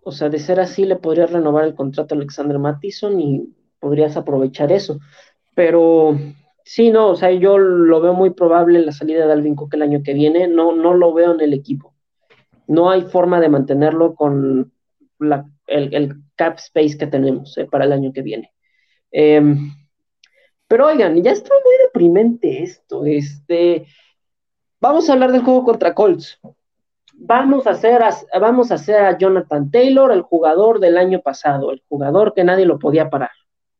O 0.04 0.12
sea, 0.12 0.30
de 0.30 0.40
ser 0.40 0.60
así, 0.60 0.86
le 0.86 0.96
podrías 0.96 1.32
renovar 1.32 1.66
el 1.66 1.76
contrato 1.76 2.16
a 2.16 2.18
Alexander 2.18 2.58
Mattison 2.60 3.20
y 3.20 3.54
podrías 3.80 4.18
aprovechar 4.18 4.72
eso. 4.72 5.00
Pero 5.56 6.18
sí, 6.64 6.90
no, 6.90 7.10
o 7.10 7.16
sea, 7.16 7.32
yo 7.32 7.58
lo 7.58 8.02
veo 8.02 8.14
muy 8.14 8.32
probable 8.32 8.80
la 8.80 8.92
salida 8.92 9.26
de 9.28 9.34
Alvin 9.34 9.56
Cook 9.56 9.74
el 9.76 9.84
año 9.84 10.02
que 10.04 10.14
viene. 10.14 10.48
No, 10.48 10.72
no 10.76 10.94
lo 10.94 11.14
veo 11.14 11.34
en 11.34 11.42
el 11.42 11.54
equipo. 11.54 11.94
No 12.68 12.90
hay 12.90 13.04
forma 13.04 13.40
de 13.40 13.50
mantenerlo 13.50 14.16
con 14.16 14.72
el, 15.68 16.16
cap 16.36 16.58
space 16.58 16.98
que 16.98 17.08
tenemos 17.08 17.58
eh, 17.58 17.66
para 17.66 17.86
el 17.86 17.92
año 17.92 18.12
que 18.14 18.22
viene. 18.22 18.52
Eh, 19.12 19.42
pero 20.72 20.88
oigan, 20.88 21.22
ya 21.22 21.32
está 21.32 21.50
muy 21.66 21.74
deprimente 21.84 22.64
esto. 22.64 23.06
Este, 23.06 23.86
vamos 24.80 25.10
a 25.10 25.14
hablar 25.14 25.34
del 25.34 25.42
juego 25.42 25.66
contra 25.66 25.94
Colts. 25.94 26.40
Vamos 27.24 27.68
a 27.68 27.72
hacer 27.72 28.02
a, 28.02 28.10
vamos 28.40 28.72
a 28.72 28.76
hacer 28.76 28.96
a 28.96 29.16
Jonathan 29.16 29.70
Taylor 29.70 30.12
el 30.12 30.24
jugador 30.24 30.80
del 30.80 30.98
año 30.98 31.22
pasado, 31.22 31.72
el 31.72 31.84
jugador 31.88 32.34
que 32.34 32.44
nadie 32.44 32.66
lo 32.66 32.80
podía 32.80 33.12
parar. 33.12 33.30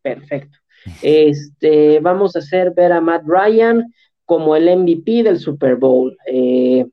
Perfecto. 0.04 0.60
Este, 1.02 2.00
vamos 2.02 2.36
a 2.36 2.40
hacer 2.40 2.72
ver 2.76 2.92
a 2.92 3.02
Matt 3.02 3.24
Ryan 3.26 3.92
como 4.26 4.56
el 4.56 4.70
MVP 4.78 5.24
del 5.24 5.40
Super 5.40 5.76
Bowl, 5.76 6.16
eh, 6.28 6.86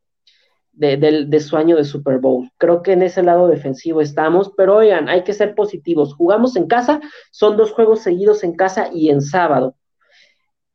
de, 0.73 0.97
de, 1.27 1.41
su 1.41 1.57
año 1.59 1.77
de 1.77 1.85
Super 1.85 2.19
Bowl. 2.19 2.51
Creo 2.57 2.83
que 2.83 2.93
en 2.93 3.03
ese 3.03 3.23
lado 3.23 3.47
defensivo 3.47 4.01
estamos, 4.01 4.51
pero 4.57 4.77
oigan, 4.77 5.11
hay 5.11 5.25
que 5.25 5.35
ser 5.35 5.55
positivos. 5.55 6.15
Jugamos 6.15 6.57
en 6.57 6.67
casa, 6.67 6.99
son 7.31 7.59
dos 7.59 7.73
juegos 7.73 8.01
seguidos 8.01 8.43
en 8.43 8.57
casa 8.57 8.89
y 8.91 9.11
en 9.11 9.21
sábado. 9.21 9.77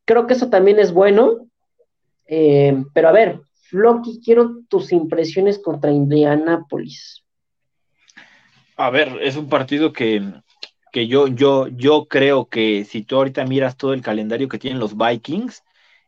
Creo 0.06 0.28
que 0.28 0.36
eso 0.36 0.50
también 0.50 0.78
es 0.78 0.94
bueno. 0.94 1.48
Eh, 2.28 2.84
pero 2.94 3.10
a 3.10 3.12
ver, 3.12 3.42
Floki, 3.74 4.22
quiero 4.24 4.60
tus 4.70 4.92
impresiones 4.92 5.58
contra 5.58 5.92
Indianapolis. 5.92 7.24
A 8.78 8.92
ver, 8.92 9.18
es 9.20 9.36
un 9.36 9.50
partido 9.50 9.92
que, 9.92 10.22
yo, 10.94 11.28
yo, 11.28 11.70
yo 11.70 12.06
creo 12.08 12.46
que 12.46 12.86
si 12.86 13.02
tú 13.02 13.16
ahorita 13.16 13.44
miras 13.46 13.76
todo 13.76 13.94
el 13.94 14.04
calendario 14.04 14.48
que 14.48 14.60
tienen 14.60 14.80
los 14.80 14.96
Vikings 14.96 15.64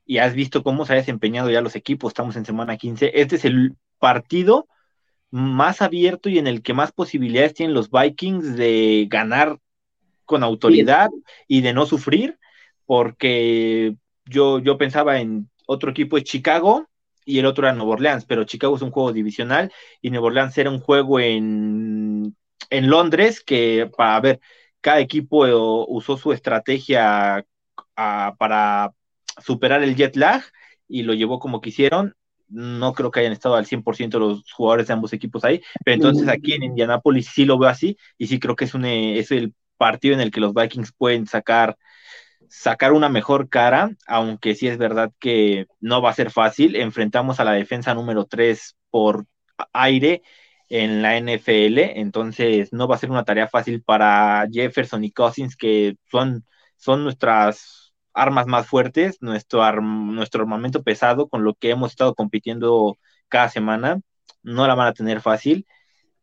y 0.05 0.19
has 0.19 0.35
visto 0.35 0.61
cómo 0.61 0.85
se 0.85 0.93
ha 0.93 0.97
desempeñado 0.97 1.49
ya 1.49 1.61
los 1.61 1.75
equipos, 1.75 2.11
estamos 2.11 2.35
en 2.35 2.45
semana 2.45 2.77
15, 2.77 3.19
este 3.19 3.37
es 3.37 3.45
el 3.45 3.75
partido 3.97 4.67
más 5.31 5.81
abierto 5.81 6.29
y 6.29 6.37
en 6.37 6.45
el 6.45 6.61
que 6.61 6.75
más 6.75 6.91
posibilidades 6.91 7.55
tienen 7.55 7.73
los 7.73 7.89
Vikings 7.89 8.55
de 8.55 9.07
ganar 9.09 9.57
con 10.25 10.43
autoridad 10.43 11.09
y 11.47 11.61
de 11.61 11.73
no 11.73 11.87
sufrir 11.87 12.37
porque 12.85 13.95
yo, 14.25 14.59
yo 14.59 14.77
pensaba 14.77 15.19
en 15.19 15.49
otro 15.65 15.89
equipo 15.89 16.19
es 16.19 16.25
Chicago 16.25 16.87
y 17.25 17.39
el 17.39 17.45
otro 17.47 17.67
era 17.67 17.75
Nueva 17.75 17.93
Orleans, 17.93 18.25
pero 18.25 18.43
Chicago 18.43 18.75
es 18.75 18.81
un 18.81 18.91
juego 18.91 19.11
divisional 19.11 19.71
y 20.01 20.11
Nueva 20.11 20.27
Orleans 20.27 20.57
era 20.57 20.69
un 20.69 20.79
juego 20.79 21.19
en, 21.19 22.35
en 22.69 22.89
Londres 22.89 23.43
que, 23.43 23.89
para 23.97 24.19
ver, 24.19 24.39
cada 24.79 24.99
equipo 24.99 25.47
eh, 25.47 25.53
usó 25.53 26.15
su 26.15 26.31
estrategia 26.31 27.43
para 27.95 28.91
superar 29.43 29.81
el 29.81 29.95
jet 29.95 30.15
lag 30.15 30.43
y 30.87 31.03
lo 31.03 31.13
llevó 31.13 31.39
como 31.39 31.61
quisieron. 31.61 32.15
No 32.47 32.93
creo 32.93 33.09
que 33.09 33.21
hayan 33.21 33.33
estado 33.33 33.55
al 33.55 33.65
100% 33.65 34.19
los 34.19 34.51
jugadores 34.51 34.85
de 34.87 34.93
ambos 34.93 35.11
equipos 35.13 35.43
ahí, 35.43 35.61
pero 35.83 35.95
entonces 35.95 36.27
aquí 36.27 36.53
en 36.53 36.61
Indianapolis 36.61 37.29
sí 37.33 37.43
lo 37.43 37.57
veo 37.57 37.69
así 37.69 37.97
y 38.19 38.27
sí 38.27 38.39
creo 38.39 38.55
que 38.55 38.65
es, 38.65 38.75
un, 38.75 38.85
eh, 38.85 39.17
es 39.17 39.31
el 39.31 39.55
partido 39.77 40.13
en 40.13 40.21
el 40.21 40.29
que 40.29 40.39
los 40.39 40.53
Vikings 40.53 40.93
pueden 40.95 41.25
sacar 41.25 41.75
sacar 42.49 42.93
una 42.93 43.09
mejor 43.09 43.49
cara, 43.49 43.91
aunque 44.07 44.55
sí 44.55 44.67
es 44.67 44.77
verdad 44.77 45.11
que 45.19 45.67
no 45.79 46.01
va 46.01 46.11
a 46.11 46.13
ser 46.13 46.31
fácil. 46.31 46.75
Enfrentamos 46.75 47.39
a 47.39 47.43
la 47.43 47.53
defensa 47.53 47.93
número 47.93 48.25
3 48.25 48.75
por 48.89 49.25
aire 49.73 50.23
en 50.69 51.01
la 51.01 51.17
NFL, 51.17 51.99
entonces 51.99 52.73
no 52.73 52.87
va 52.87 52.95
a 52.95 52.99
ser 52.99 53.11
una 53.11 53.23
tarea 53.23 53.47
fácil 53.47 53.83
para 53.83 54.47
Jefferson 54.51 55.03
y 55.03 55.11
Cousins, 55.11 55.55
que 55.55 55.95
son, 56.09 56.45
son 56.77 57.03
nuestras 57.03 57.93
armas 58.13 58.47
más 58.47 58.67
fuertes, 58.67 59.17
nuestro, 59.21 59.69
nuestro 59.81 60.41
armamento 60.41 60.83
pesado 60.83 61.27
con 61.29 61.43
lo 61.43 61.53
que 61.55 61.69
hemos 61.71 61.91
estado 61.91 62.15
compitiendo 62.15 62.97
cada 63.27 63.49
semana. 63.49 63.99
No 64.43 64.67
la 64.67 64.75
van 64.75 64.87
a 64.87 64.93
tener 64.93 65.21
fácil 65.21 65.65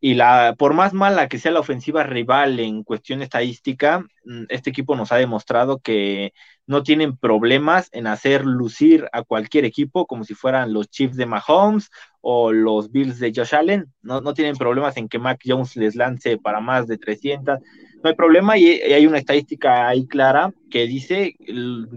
y 0.04 0.14
la, 0.14 0.56
por 0.58 0.74
más 0.74 0.92
mala 0.94 1.28
que 1.28 1.38
sea 1.38 1.52
la 1.52 1.60
ofensiva 1.60 2.02
rival 2.02 2.58
en 2.58 2.82
cuestión 2.82 3.22
estadística, 3.22 4.00
mm, 4.24 4.46
este 4.48 4.70
equipo 4.70 4.96
nos 4.96 5.12
ha 5.12 5.16
demostrado 5.16 5.78
que 5.78 6.32
no 6.66 6.82
tienen 6.82 7.16
problemas 7.16 7.88
en 7.92 8.08
hacer 8.08 8.44
lucir 8.44 9.08
a 9.12 9.22
cualquier 9.22 9.64
equipo 9.64 10.08
como 10.08 10.24
si 10.24 10.34
fueran 10.34 10.72
los 10.72 10.90
Chiefs 10.90 11.16
de 11.16 11.26
Mahomes 11.26 11.88
o 12.20 12.50
los 12.50 12.90
Bills 12.90 13.20
de 13.20 13.32
Josh 13.32 13.54
Allen. 13.54 13.92
No, 14.02 14.20
no 14.20 14.34
tienen 14.34 14.56
problemas 14.56 14.96
en 14.96 15.08
que 15.08 15.20
Mac 15.20 15.40
Jones 15.46 15.76
les 15.76 15.94
lance 15.94 16.36
para 16.36 16.58
más 16.58 16.88
de 16.88 16.98
300 16.98 17.60
no 18.02 18.10
hay 18.10 18.16
problema 18.16 18.58
y, 18.58 18.66
hay 18.66 19.06
una 19.06 19.18
estadística 19.18 19.88
ahí 19.88 20.06
clara 20.06 20.52
que 20.70 20.86
dice, 20.86 21.36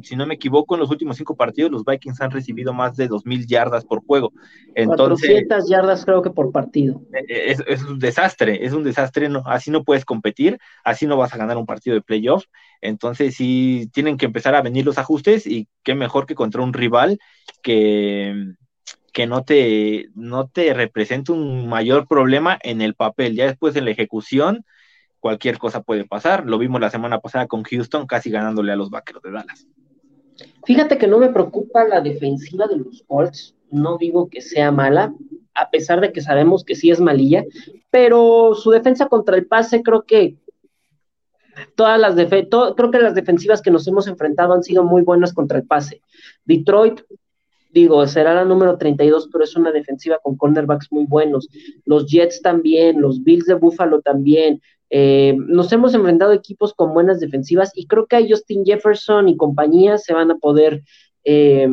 si 0.04 0.15
no 0.15 0.26
me 0.28 0.36
equivoco, 0.36 0.76
en 0.76 0.82
los 0.82 0.91
últimos 0.91 1.18
cinco 1.18 1.36
partidos 1.36 1.72
los 1.72 1.86
Vikings 1.86 2.22
han 2.22 2.32
recibido 2.32 2.74
más 2.74 2.96
de 2.98 3.10
2.000 3.10 3.48
yardas 3.48 3.86
por 3.86 4.06
juego. 4.06 4.34
Entonces, 4.76 5.30
400 5.30 5.70
yardas 5.70 6.06
creo 6.06 6.22
que 6.22 6.30
por 6.30 6.52
partido. 6.52 7.02
E, 7.13 7.52
e, 7.52 7.56
es, 7.68 7.84
un 7.84 8.00
desastre, 8.00 8.65
es 8.65 8.74
un 8.74 8.84
desastre, 8.84 9.30
no, 9.30 9.44
así 9.46 9.72
no 9.72 9.84
puedes 9.84 10.06
competir, 10.06 10.60
así 10.84 11.08
no 11.08 11.18
vas 11.18 11.34
a 11.34 11.38
ganar 11.38 11.58
un 11.58 11.65
partido 11.65 11.96
de 11.96 12.02
playoff. 12.02 12.46
Entonces 12.82 13.36
sí 13.36 13.89
tienen 13.94 14.18
que 14.18 14.26
empezar 14.26 14.56
a 14.56 14.62
venir 14.62 14.86
los 14.86 14.98
ajustes 14.98 15.48
y 15.48 15.68
qué 15.84 15.96
mejor 15.96 16.26
que 16.26 16.36
contra 16.36 16.62
un 16.62 16.74
rival 16.74 17.18
que 17.63 18.56
que 19.15 19.28
no 19.28 19.46
te, 19.46 20.10
no 20.13 20.50
te 20.50 20.74
represente 20.74 21.32
un 21.32 21.70
mayor 21.70 22.06
problema 22.06 22.60
en 22.62 22.82
el 22.82 22.96
papel. 22.96 23.34
Ya 23.34 23.46
después 23.46 23.74
en 23.78 23.86
la 23.86 23.91
ejecución, 23.91 24.65
cualquier 25.25 25.57
cosa 25.57 25.81
puede 25.81 26.05
pasar. 26.05 26.45
Lo 26.45 26.59
vimos 26.59 26.79
la 26.79 26.91
semana 26.91 27.19
pasada 27.19 27.47
con 27.47 27.63
Houston, 27.63 28.05
casi 28.05 28.29
ganándole 28.29 28.71
a 28.71 28.75
los 28.75 28.91
vaqueros 28.91 29.23
de 29.23 29.31
Dallas. 29.31 29.65
Fíjate 30.65 30.99
que 30.99 31.07
no 31.07 31.17
me 31.17 31.29
preocupa 31.29 31.83
la 31.83 31.99
defensiva 31.99 32.67
de 32.67 32.77
los 32.77 33.03
Colts. 33.07 33.55
No 33.71 33.97
digo 33.97 34.29
que 34.29 34.41
sea 34.41 34.69
mala, 34.69 35.15
a 35.55 35.71
pesar 35.71 35.99
de 35.99 36.11
que 36.11 36.21
sabemos 36.21 36.63
que 36.63 36.75
sí 36.75 36.91
es 36.91 36.99
malilla, 36.99 37.43
pero 37.89 38.53
su 38.53 38.69
defensa 38.69 39.07
contra 39.07 39.35
el 39.35 39.47
pase 39.47 39.81
creo 39.81 40.03
que 40.03 40.35
todas 41.75 41.99
las 41.99 42.13
creo 42.13 42.91
que 42.91 42.99
las 42.99 43.15
defensivas 43.15 43.63
que 43.63 43.71
nos 43.71 43.88
hemos 43.88 44.05
enfrentado 44.05 44.53
han 44.53 44.61
sido 44.61 44.83
muy 44.83 45.01
buenas 45.01 45.33
contra 45.33 45.57
el 45.57 45.65
pase. 45.65 46.01
Detroit 46.45 47.01
digo, 47.75 48.07
será 48.07 48.33
la 48.33 48.45
número 48.45 48.77
32, 48.77 49.27
pero 49.29 49.43
es 49.43 49.55
una 49.57 49.71
defensiva 49.71 50.17
con 50.23 50.38
cornerbacks 50.38 50.88
muy 50.91 51.05
buenos. 51.05 51.49
Los 51.83 52.09
Jets 52.09 52.41
también, 52.41 53.01
los 53.01 53.21
Bills 53.21 53.45
de 53.47 53.55
Buffalo 53.55 53.99
también, 54.01 54.61
eh, 54.89 55.36
nos 55.38 55.71
hemos 55.71 55.93
enfrentado 55.93 56.34
equipos 56.34 56.74
con 56.74 56.93
buenas 56.93 57.19
defensivas 57.19 57.71
y 57.76 57.88
creo 57.88 58.06
que 58.06 58.15
a 58.17 58.26
Justin 58.28 58.65
Jefferson 58.65 59.30
y 59.30 59.38
compañía 59.38 59.98
se 59.98 60.13
van 60.13 60.32
a 60.32 60.36
poder 60.36 60.84
eh, 61.24 61.67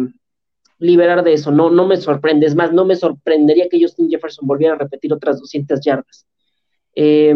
liberar 0.79 1.23
de 1.23 1.35
eso. 1.35 1.51
No, 1.51 1.71
no 1.71 1.87
me 1.87 1.97
sorprende, 1.97 2.47
es 2.47 2.55
más, 2.55 2.73
no 2.73 2.85
me 2.85 2.97
sorprendería 2.97 3.69
que 3.69 3.81
Justin 3.81 4.11
Jefferson 4.11 4.47
volviera 4.47 4.75
a 4.75 4.79
repetir 4.79 5.13
otras 5.13 5.39
200 5.41 5.81
yardas. 5.85 6.27
Eh, 6.95 7.35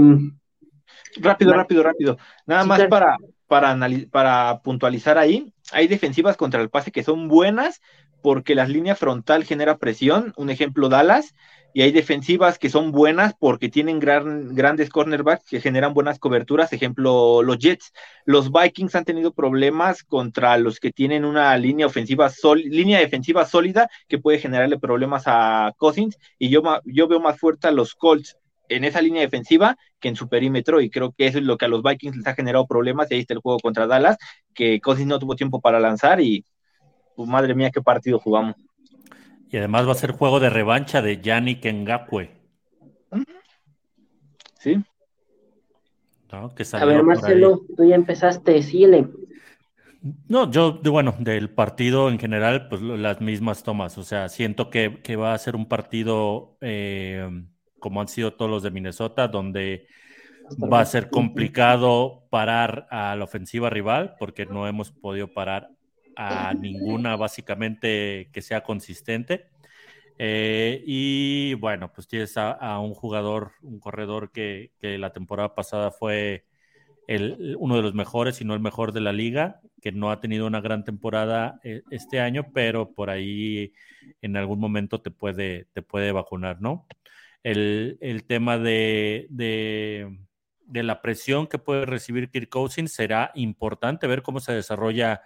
rápido, 1.17 1.53
rápido, 1.53 1.83
rápido. 1.83 2.19
Nada 2.47 2.65
más 2.65 2.85
para, 2.87 3.17
para, 3.47 3.79
para 4.11 4.61
puntualizar 4.63 5.19
ahí, 5.19 5.53
hay 5.73 5.89
defensivas 5.89 6.37
contra 6.37 6.61
el 6.61 6.71
pase 6.71 6.91
que 6.91 7.03
son 7.03 7.29
buenas, 7.29 7.81
porque 8.27 8.57
las 8.57 8.69
líneas 8.69 8.99
frontal 8.99 9.45
genera 9.45 9.79
presión, 9.79 10.33
un 10.37 10.51
ejemplo 10.51 10.89
Dallas, 10.89 11.33
y 11.73 11.83
hay 11.83 11.93
defensivas 11.93 12.59
que 12.59 12.71
son 12.71 12.91
buenas 12.91 13.35
porque 13.39 13.69
tienen 13.69 14.01
grandes 14.01 14.91
cornerbacks 14.91 15.49
que 15.49 15.61
generan 15.61 15.95
buenas 15.95 16.19
coberturas, 16.19 16.73
ejemplo 16.73 17.45
los 17.45 17.57
Jets. 17.59 17.93
Los 18.25 18.51
Vikings 18.51 18.97
han 18.97 19.05
tenido 19.05 19.33
problemas 19.33 20.03
contra 20.03 20.59
los 20.59 20.81
que 20.81 20.91
tienen 20.91 21.25
una 21.25 21.57
línea 21.57 21.87
ofensiva 21.87 22.29
línea 22.57 22.99
defensiva 22.99 23.45
sólida 23.47 23.89
que 24.09 24.19
puede 24.19 24.41
generarle 24.41 24.77
problemas 24.77 25.23
a 25.27 25.73
Cousins 25.77 26.19
y 26.37 26.49
yo, 26.49 26.65
yo 26.85 27.07
veo 27.07 27.21
más 27.21 27.39
fuerte 27.39 27.69
a 27.69 27.71
los 27.71 27.95
Colts 27.95 28.37
en 28.69 28.83
esa 28.83 29.01
línea 29.01 29.23
defensiva 29.23 29.77
que 30.01 30.09
en 30.09 30.17
su 30.17 30.29
perímetro 30.29 30.81
y 30.81 30.91
creo 30.91 31.13
que 31.17 31.29
eso 31.29 31.39
es 31.39 31.45
lo 31.45 31.57
que 31.59 31.67
a 31.67 31.69
los 31.69 31.85
Vikings 31.85 32.17
les 32.17 32.27
ha 32.27 32.35
generado 32.35 32.67
problemas 32.67 33.09
y 33.09 33.15
ahí 33.15 33.21
está 33.21 33.35
el 33.35 33.41
juego 33.41 33.61
contra 33.61 33.87
Dallas 33.87 34.17
que 34.53 34.81
Cousins 34.81 35.07
no 35.07 35.21
tuvo 35.21 35.37
tiempo 35.37 35.61
para 35.61 35.79
lanzar 35.79 36.21
y 36.21 36.45
pues 37.17 37.29
madre 37.29 37.55
mía 37.55 37.71
qué 37.71 37.83
partido 37.83 38.19
jugamos. 38.19 38.55
Y 39.51 39.57
además 39.57 39.89
va 39.89 39.93
a 39.93 39.97
ser 39.97 40.13
juego 40.13 40.39
de 40.39 40.51
revancha 40.51 41.03
de 41.03 41.21
Yannick 41.21 41.65
Ngakwe. 41.65 42.31
Sí. 44.59 44.85
a 46.31 46.85
ver, 46.85 47.03
Marcelo, 47.03 47.63
tú 47.77 47.85
ya 47.85 47.95
empezaste, 47.95 48.63
síguele. 48.63 49.09
No, 50.29 50.51
yo, 50.51 50.81
bueno, 50.83 51.15
del 51.19 51.51
partido 51.51 52.11
en 52.11 52.19
general, 52.19 52.69
pues 52.69 52.83
las 52.83 53.21
mismas 53.21 53.63
tomas. 53.63 53.97
O 53.99 54.05
sea, 54.05 54.29
siento 54.29 54.71
que, 54.71 55.17
va 55.17 55.35
a 55.35 55.39
ser 55.39 55.57
un 55.57 55.67
partido 55.67 56.57
eh, 56.61 57.29
como 57.79 58.01
han 58.01 58.09
sido 58.09 58.35
todos 58.35 58.51
los 58.51 58.63
de 58.63 58.71
Minnesota, 58.71 59.29
donde 59.29 59.87
va 60.63 60.81
a 60.81 60.87
ser 60.87 61.11
complicado 61.11 62.27
parar 62.31 62.87
a 62.91 63.17
la 63.17 63.25
ofensiva 63.25 63.71
rival, 63.71 64.15
porque 64.19 64.47
no 64.47 64.67
hemos 64.67 64.91
podido 64.93 65.33
parar 65.33 65.71
a 66.17 66.55
ninguna 66.55 67.17
básicamente 67.17 68.31
que 68.33 68.43
sea 68.43 68.63
consistente. 68.63 69.49
Eh, 70.19 70.83
y 70.87 71.55
bueno, 71.55 71.93
pues 71.93 72.09
tienes 72.09 72.37
a, 72.37 72.79
un 72.81 72.95
jugador, 72.95 73.53
un 73.63 73.79
corredor 73.81 74.33
que, 74.33 74.73
la 74.81 75.13
temporada 75.13 75.55
pasada 75.55 75.91
fue 75.91 76.47
el, 77.07 77.57
uno 77.59 77.77
de 77.77 77.83
los 77.83 77.95
mejores, 77.95 78.37
si 78.37 78.45
no 78.45 78.55
el 78.55 78.61
mejor 78.61 78.93
de 78.93 79.01
la 79.01 79.13
liga, 79.13 79.61
que 79.83 79.93
no 79.93 80.11
ha 80.11 80.21
tenido 80.21 80.47
una 80.47 80.61
gran 80.61 80.85
temporada 80.85 81.61
eh, 81.63 81.83
este 81.91 82.21
año, 82.21 82.47
pero 82.53 82.93
por 82.95 83.11
ahí 83.11 83.73
en 84.23 84.37
algún 84.37 84.59
momento 84.59 85.01
te 85.01 85.11
puede, 85.11 85.67
te 85.73 85.83
puede 85.83 86.13
vacunar, 86.13 86.61
¿no? 86.61 86.87
El, 87.43 88.25
tema 88.27 88.59
de, 88.59 89.27
de, 89.31 90.19
de, 90.65 90.83
la 90.83 91.01
presión 91.01 91.47
que 91.47 91.59
puede 91.59 91.87
recibir 91.87 92.29
Kirk 92.29 92.49
Cousins 92.49 92.93
será 92.93 93.31
importante 93.37 94.09
ver 94.09 94.23
cómo 94.23 94.41
se 94.41 94.53
desarrolla 94.53 95.23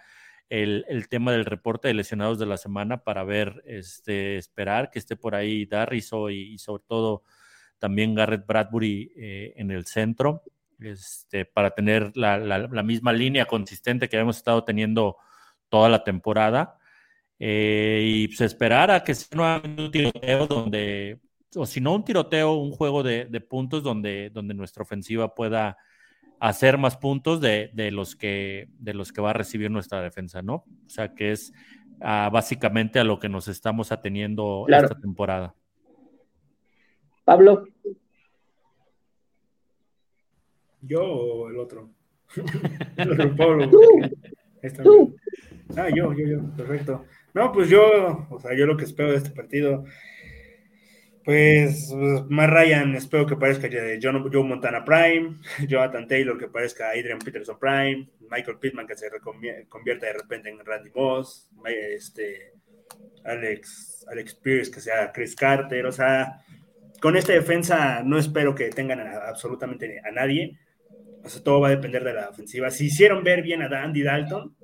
el, 0.51 1.07
tema 1.07 1.31
del 1.31 1.45
reporte 1.45 1.87
de 1.87 1.93
lesionados 1.93 2.37
de 2.37 2.45
la 2.45 2.57
semana 2.57 3.05
para 3.05 3.23
ver, 3.23 3.63
este, 3.65 4.35
esperar 4.35 4.91
que 4.91 4.99
esté 4.99 5.15
por 5.15 5.33
ahí 5.33 5.65
Darriso 5.65 6.29
y, 6.29 6.57
sobre 6.57 6.83
todo 6.85 7.23
también 7.79 8.13
Garrett 8.13 8.45
Bradbury 8.45 9.13
eh, 9.15 9.53
en 9.55 9.71
el 9.71 9.85
centro, 9.85 10.43
este, 10.81 11.45
para 11.45 11.71
tener 11.71 12.11
la, 12.15 12.67
misma 12.83 13.13
línea 13.13 13.45
consistente 13.45 14.09
que 14.09 14.17
hemos 14.17 14.37
estado 14.37 14.65
teniendo 14.65 15.15
toda 15.69 15.87
la 15.87 16.03
temporada. 16.03 16.77
Eh, 17.39 18.03
y 18.05 18.27
pues 18.27 18.41
esperar 18.41 18.91
a 18.91 19.03
que 19.03 19.15
sea 19.15 19.61
un 19.63 19.89
tiroteo 19.89 20.47
donde, 20.47 21.21
o 21.55 21.65
si 21.65 21.79
no 21.79 21.95
un 21.95 22.03
tiroteo, 22.03 22.55
un 22.55 22.71
juego 22.71 23.03
de, 23.03 23.25
de 23.25 23.39
puntos 23.39 23.81
donde, 23.83 24.29
donde 24.31 24.53
nuestra 24.53 24.83
ofensiva 24.83 25.33
pueda 25.33 25.77
hacer 26.41 26.79
más 26.79 26.97
puntos 26.97 27.39
de, 27.39 27.69
los 27.91 28.15
que, 28.15 28.67
de 28.79 28.95
los 28.95 29.13
que 29.13 29.21
va 29.21 29.29
a 29.29 29.33
recibir 29.33 29.69
nuestra 29.69 30.01
defensa, 30.01 30.41
¿no? 30.41 30.55
O 30.55 30.89
sea, 30.89 31.13
que 31.13 31.31
es 31.31 31.53
ah, 32.01 32.31
básicamente 32.33 32.99
a 32.99 33.03
lo 33.03 33.19
que 33.19 33.29
nos 33.29 33.47
estamos 33.47 33.91
ateniendo 33.91 34.65
esta 34.67 34.99
temporada. 34.99 35.53
Pablo. 37.23 37.67
¿Yo 40.81 41.03
o 41.03 41.49
el 41.51 41.59
otro? 41.59 41.91
Pablo. 43.37 43.69
Ah, 45.77 45.89
yo, 45.95 46.11
yo, 46.13 46.27
yo, 46.27 46.55
perfecto. 46.57 47.05
No, 47.35 47.51
pues 47.51 47.69
yo, 47.69 48.27
o 48.31 48.39
sea, 48.39 48.57
yo 48.57 48.65
lo 48.65 48.75
que 48.75 48.85
espero 48.85 49.11
de 49.11 49.17
este 49.17 49.29
partido 49.29 49.85
pues, 51.23 51.93
más 52.29 52.49
Ryan, 52.49 52.95
espero 52.95 53.25
que 53.25 53.35
parezca 53.35 53.69
John, 54.01 54.29
Joe 54.31 54.43
Montana 54.43 54.83
Prime, 54.83 55.37
Jonathan 55.67 56.07
Taylor 56.07 56.37
que 56.37 56.47
parezca 56.47 56.89
Adrian 56.89 57.19
Peterson 57.19 57.57
Prime, 57.59 58.07
Michael 58.29 58.57
Pittman 58.59 58.87
que 58.87 58.95
se 58.95 59.09
convierta 59.69 60.07
de 60.07 60.13
repente 60.13 60.49
en 60.49 60.65
Randy 60.65 60.91
Moss, 60.95 61.49
este, 61.65 62.53
Alex, 63.23 64.05
Alex 64.09 64.35
Pierce 64.35 64.71
que 64.71 64.81
sea 64.81 65.11
Chris 65.11 65.35
Carter, 65.35 65.85
o 65.85 65.91
sea, 65.91 66.43
con 67.01 67.17
esta 67.17 67.33
defensa 67.33 68.01
no 68.03 68.17
espero 68.17 68.55
que 68.55 68.69
tengan 68.69 68.99
absolutamente 68.99 70.01
a 70.03 70.11
nadie, 70.11 70.57
o 71.23 71.29
sea, 71.29 71.43
todo 71.43 71.61
va 71.61 71.67
a 71.67 71.71
depender 71.71 72.03
de 72.03 72.13
la 72.13 72.29
ofensiva. 72.29 72.71
Si 72.71 72.87
hicieron 72.87 73.23
ver 73.23 73.43
bien 73.43 73.61
a 73.61 73.83
Andy 73.83 74.01
Dalton, 74.01 74.55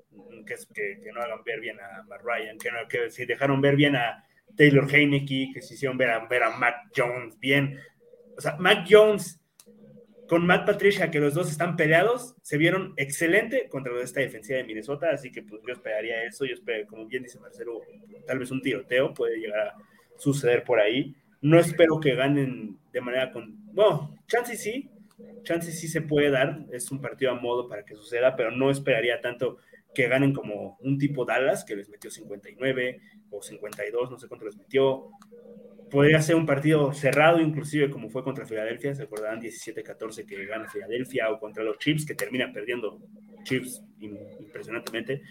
que, 0.48 0.56
que, 1.04 1.12
no 1.13 1.22
hagan 1.22 1.43
ver 1.43 1.60
bien 1.60 1.78
a 1.80 2.04
Matt 2.04 2.22
Ryan, 2.24 2.58
que, 2.58 2.72
no, 2.72 2.88
que 2.88 3.12
si 3.12 3.26
dejaron 3.26 3.62
ver 3.62 3.76
bien 3.76 3.96
a 3.96 4.24
Taylor 4.58 4.93
Heineke, 4.93 5.52
que 5.54 5.62
se 5.62 5.76
hicieron 5.76 5.98
ver 5.98 6.10
a, 6.10 6.26
ver 6.28 6.43
a 6.43 6.52
Jones 6.96 7.39
bien. 7.39 7.80
O 8.36 8.41
sea, 8.41 8.58
Mac 8.58 8.86
Jones 8.89 9.39
con 10.28 10.46
Matt 10.46 10.65
Patricia, 10.65 11.10
que 11.10 11.20
los 11.20 11.34
dos 11.34 11.50
están 11.50 11.78
peleados, 11.78 12.36
se 12.41 12.58
vieron 12.58 12.93
excelente 12.98 13.70
contra 13.70 13.93
esta 14.02 14.20
defensiva 14.20 14.58
de 14.58 14.65
Minnesota, 14.65 15.10
así 15.12 15.32
que 15.32 15.41
pues 15.41 15.62
yo 15.65 15.74
esperaría 15.74 16.24
eso, 16.26 16.46
yo 16.46 16.54
espero, 16.54 16.86
como 16.88 17.06
bien 17.06 17.24
dice 17.24 17.39
Marcelo, 17.39 17.82
tal 18.26 18.39
vez 18.39 18.52
un 18.52 18.62
tiroteo 18.62 19.13
puede 19.13 19.38
llegar 19.38 19.70
a 19.70 19.76
suceder 20.17 20.63
por 20.63 20.80
ahí. 20.80 21.15
No 21.39 21.60
espero 21.60 22.00
que 22.00 22.15
ganen 22.15 22.78
de 22.91 23.02
manera 23.02 23.32
con... 23.32 23.56
Bueno, 23.74 24.17
chances 24.28 24.62
sí, 24.62 24.89
chances 25.43 25.80
sí 25.80 25.88
se 25.88 26.02
puede 26.02 26.30
dar, 26.30 26.65
es 26.72 26.91
un 26.91 27.00
partido 27.00 27.32
a 27.32 27.36
modo 27.36 27.70
para 27.70 27.86
que 27.86 27.96
suceda, 27.96 28.36
pero 28.36 28.52
no 28.52 28.70
esperaría 28.70 29.22
tanto 29.22 29.58
que 29.97 30.07
ganen 30.07 30.31
como 30.31 30.77
un 30.81 30.99
tipo 30.99 31.25
Dallas, 31.25 31.65
que 31.65 31.75
les 31.75 31.89
metió 31.89 32.12
59 32.12 33.01
o 33.31 33.41
52, 33.41 34.12
no 34.12 34.19
sé 34.19 34.27
cuánto 34.27 34.45
les 34.45 34.55
metió. 34.55 35.10
Podría 35.89 36.21
ser 36.21 36.36
un 36.36 36.45
partido 36.45 36.93
cerrado, 36.93 37.41
inclusive 37.41 37.89
como 37.89 38.07
fue 38.07 38.23
contra 38.23 38.45
Filadelfia, 38.45 38.93
se 38.93 39.01
acordarán 39.01 39.41
17-14 39.41 40.27
que 40.27 40.45
gana 40.45 40.69
Filadelfia, 40.69 41.31
o 41.31 41.39
contra 41.39 41.63
los 41.63 41.79
Chiefs, 41.79 42.05
que 42.05 42.13
termina 42.13 42.53
perdiendo 42.53 43.01
Chiefs 43.43 43.81
impresionantemente. 43.99 45.23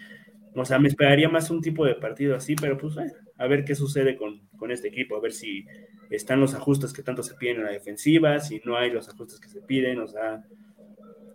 O 0.53 0.65
sea, 0.65 0.79
me 0.79 0.89
esperaría 0.89 1.29
más 1.29 1.49
un 1.49 1.61
tipo 1.61 1.85
de 1.85 1.95
partido 1.95 2.35
así, 2.35 2.53
pero 2.55 2.77
pues 2.77 2.95
a 3.37 3.47
ver 3.47 3.63
qué 3.63 3.73
sucede 3.73 4.17
con, 4.17 4.49
con 4.57 4.71
este 4.71 4.89
equipo, 4.89 5.15
a 5.15 5.21
ver 5.21 5.31
si 5.31 5.65
están 6.09 6.41
los 6.41 6.55
ajustes 6.55 6.91
que 6.91 7.03
tanto 7.03 7.23
se 7.23 7.35
piden 7.35 7.59
en 7.59 7.63
la 7.63 7.71
defensiva, 7.71 8.41
si 8.41 8.59
no 8.65 8.75
hay 8.75 8.91
los 8.91 9.07
ajustes 9.07 9.39
que 9.39 9.47
se 9.47 9.61
piden, 9.61 10.01
o 10.01 10.09
sea, 10.09 10.43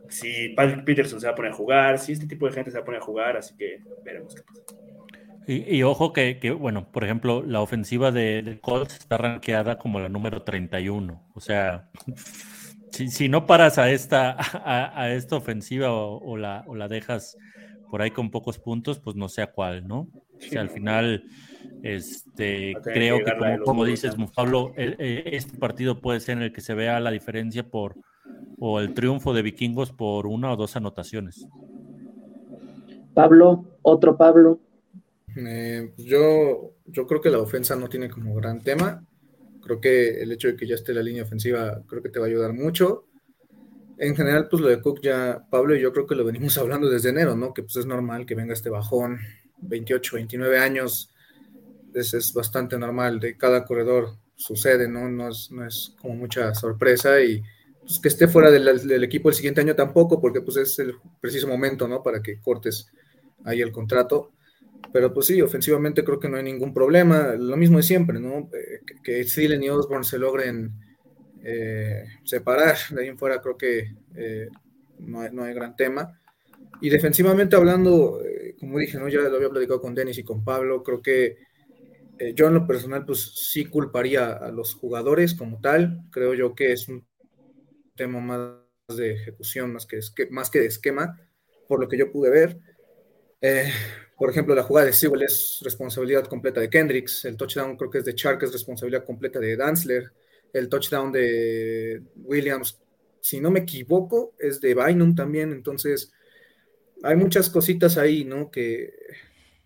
si 0.08 0.50
Patrick 0.50 0.84
Peterson 0.84 1.20
se 1.20 1.26
va 1.26 1.32
a 1.32 1.36
poner 1.36 1.52
a 1.52 1.54
jugar, 1.54 1.98
si 1.98 2.12
este 2.12 2.26
tipo 2.26 2.46
de 2.46 2.52
gente 2.52 2.70
se 2.70 2.78
va 2.78 2.82
a 2.82 2.84
poner 2.84 3.00
a 3.00 3.04
jugar, 3.04 3.36
así 3.36 3.56
que 3.56 3.78
veremos 4.04 4.34
qué 4.34 4.42
pasa. 4.42 4.82
Y, 5.46 5.82
ojo 5.82 6.12
que, 6.12 6.38
bueno, 6.58 6.90
por 6.92 7.02
ejemplo, 7.02 7.42
la 7.42 7.60
ofensiva 7.60 8.12
de, 8.12 8.58
Colts 8.62 8.94
está 8.94 9.16
rankeada 9.16 9.76
como 9.76 9.98
la 9.98 10.08
número 10.08 10.42
31. 10.42 11.20
O 11.34 11.40
sea, 11.40 11.90
si, 12.90 13.28
no 13.28 13.46
paras 13.46 13.76
a 13.78 13.90
esta, 13.90 14.36
a, 14.38 15.10
esta 15.10 15.36
ofensiva 15.36 15.92
o, 15.92 16.36
la, 16.36 16.62
o 16.68 16.76
la 16.76 16.86
dejas 16.86 17.36
por 17.90 18.02
ahí 18.02 18.12
con 18.12 18.30
pocos 18.30 18.58
puntos, 18.58 19.00
pues 19.00 19.16
no 19.16 19.28
sé 19.28 19.42
a 19.42 19.48
cuál, 19.48 19.86
¿no? 19.86 20.08
O 20.36 20.40
sea, 20.40 20.60
al 20.60 20.70
final, 20.70 21.24
este, 21.82 22.74
creo 22.82 23.18
que, 23.18 23.58
como, 23.64 23.84
dices, 23.84 24.14
Pablo, 24.34 24.72
este 24.76 25.58
partido 25.58 26.00
puede 26.00 26.20
ser 26.20 26.38
en 26.38 26.44
el 26.44 26.52
que 26.52 26.60
se 26.60 26.74
vea 26.74 27.00
la 27.00 27.10
diferencia 27.10 27.64
por 27.64 27.96
o 28.64 28.78
el 28.78 28.94
triunfo 28.94 29.34
de 29.34 29.42
Vikingos 29.42 29.90
por 29.90 30.28
una 30.28 30.52
o 30.52 30.56
dos 30.56 30.76
anotaciones. 30.76 31.48
Pablo, 33.12 33.64
otro 33.82 34.16
Pablo. 34.16 34.60
Eh, 35.36 35.92
pues 35.96 36.06
yo, 36.06 36.76
yo 36.86 37.04
creo 37.08 37.20
que 37.20 37.30
la 37.30 37.40
ofensa 37.40 37.74
no 37.74 37.88
tiene 37.88 38.08
como 38.08 38.32
gran 38.36 38.60
tema. 38.60 39.04
Creo 39.62 39.80
que 39.80 40.22
el 40.22 40.30
hecho 40.30 40.46
de 40.46 40.54
que 40.54 40.68
ya 40.68 40.76
esté 40.76 40.94
la 40.94 41.02
línea 41.02 41.24
ofensiva 41.24 41.82
creo 41.88 42.04
que 42.04 42.08
te 42.08 42.20
va 42.20 42.26
a 42.26 42.28
ayudar 42.28 42.52
mucho. 42.52 43.06
En 43.98 44.14
general, 44.14 44.46
pues 44.48 44.62
lo 44.62 44.68
de 44.68 44.80
Cook 44.80 45.00
ya, 45.02 45.44
Pablo 45.50 45.74
y 45.74 45.80
yo 45.80 45.92
creo 45.92 46.06
que 46.06 46.14
lo 46.14 46.24
venimos 46.24 46.56
hablando 46.58 46.88
desde 46.88 47.08
enero, 47.08 47.34
¿no? 47.34 47.52
Que 47.52 47.64
pues 47.64 47.74
es 47.74 47.86
normal 47.86 48.26
que 48.26 48.36
venga 48.36 48.52
este 48.52 48.70
bajón, 48.70 49.18
28, 49.62 50.14
29 50.14 50.60
años, 50.60 51.12
es, 51.94 52.14
es 52.14 52.32
bastante 52.32 52.78
normal, 52.78 53.18
de 53.18 53.36
cada 53.36 53.64
corredor 53.64 54.10
sucede, 54.36 54.86
¿no? 54.86 55.08
No 55.08 55.30
es, 55.30 55.50
no 55.50 55.66
es 55.66 55.96
como 56.00 56.14
mucha 56.14 56.54
sorpresa 56.54 57.20
y 57.20 57.42
pues, 57.82 57.98
que 57.98 58.08
esté 58.08 58.28
fuera 58.28 58.50
del, 58.50 59.04
equipo 59.04 59.28
el 59.28 59.34
siguiente 59.34 59.60
año 59.60 59.74
tampoco, 59.74 60.20
porque 60.20 60.40
pues 60.40 60.56
es 60.56 60.78
el 60.78 60.94
preciso 61.20 61.48
momento, 61.48 61.88
¿no? 61.88 62.02
Para 62.02 62.22
que 62.22 62.40
cortes 62.40 62.86
ahí 63.44 63.60
el 63.60 63.72
contrato. 63.72 64.32
Pero 64.92 65.12
pues 65.12 65.26
sí, 65.26 65.40
ofensivamente 65.40 66.04
creo 66.04 66.20
que 66.20 66.28
no 66.28 66.36
hay 66.36 66.42
ningún 66.42 66.72
problema. 66.72 67.34
Lo 67.34 67.56
mismo 67.56 67.78
de 67.78 67.82
siempre, 67.82 68.20
¿no? 68.20 68.50
Eh, 68.52 68.80
que, 69.02 69.24
que 69.24 69.56
y 69.56 69.68
Osborne 69.68 70.04
se 70.04 70.18
logren 70.18 70.72
eh, 71.42 72.04
separar. 72.24 72.76
De 72.90 73.02
ahí 73.02 73.08
en 73.08 73.18
fuera 73.18 73.40
creo 73.40 73.56
que 73.56 73.94
eh, 74.14 74.48
no, 74.98 75.20
hay, 75.20 75.32
no, 75.32 75.42
gran 75.54 75.76
tema. 75.76 76.20
Y 76.80 76.90
defensivamente 76.90 77.56
hablando, 77.56 78.20
como 78.58 78.78
dije, 78.78 78.98
¿no? 78.98 79.08
Ya 79.08 79.20
lo 79.20 79.36
había 79.36 79.50
platicado 79.50 79.80
con 79.80 79.94
Denis 79.94 80.18
y 80.18 80.24
con 80.24 80.44
Pablo, 80.44 80.82
creo 80.82 81.00
que 81.00 81.36
yo 82.34 82.46
en 82.46 82.54
lo 82.54 82.66
personal, 82.66 83.04
pues 83.04 83.32
sí 83.50 83.64
culparía 83.66 84.32
a 84.32 84.50
los 84.50 84.74
jugadores 84.74 85.34
como 85.34 85.60
tal. 85.60 86.02
Creo 86.10 86.34
yo 86.34 86.54
que 86.54 86.72
es 86.72 86.88
un 86.88 87.04
tema 88.02 88.20
más 88.20 88.96
de 88.96 89.12
ejecución, 89.12 89.72
más 89.72 89.86
que, 89.86 90.00
más 90.30 90.50
que 90.50 90.60
de 90.60 90.66
esquema, 90.66 91.20
por 91.68 91.80
lo 91.80 91.88
que 91.88 91.98
yo 91.98 92.10
pude 92.10 92.30
ver. 92.30 92.58
Eh, 93.40 93.70
por 94.18 94.30
ejemplo, 94.30 94.54
la 94.54 94.62
jugada 94.62 94.86
de 94.86 94.92
Sewell 94.92 95.22
es 95.22 95.60
responsabilidad 95.62 96.26
completa 96.26 96.60
de 96.60 96.68
Kendricks, 96.68 97.24
el 97.24 97.36
touchdown 97.36 97.76
creo 97.76 97.90
que 97.90 97.98
es 97.98 98.04
de 98.04 98.14
Chark, 98.14 98.42
es 98.42 98.52
responsabilidad 98.52 99.04
completa 99.04 99.38
de 99.38 99.56
Danzler, 99.56 100.12
el 100.52 100.68
touchdown 100.68 101.12
de 101.12 102.02
Williams, 102.16 102.78
si 103.20 103.40
no 103.40 103.50
me 103.50 103.60
equivoco, 103.60 104.34
es 104.38 104.60
de 104.60 104.74
Bynum 104.74 105.14
también, 105.14 105.52
entonces 105.52 106.12
hay 107.02 107.16
muchas 107.16 107.48
cositas 107.50 107.98
ahí, 107.98 108.24
¿no? 108.24 108.50
Que 108.50 108.94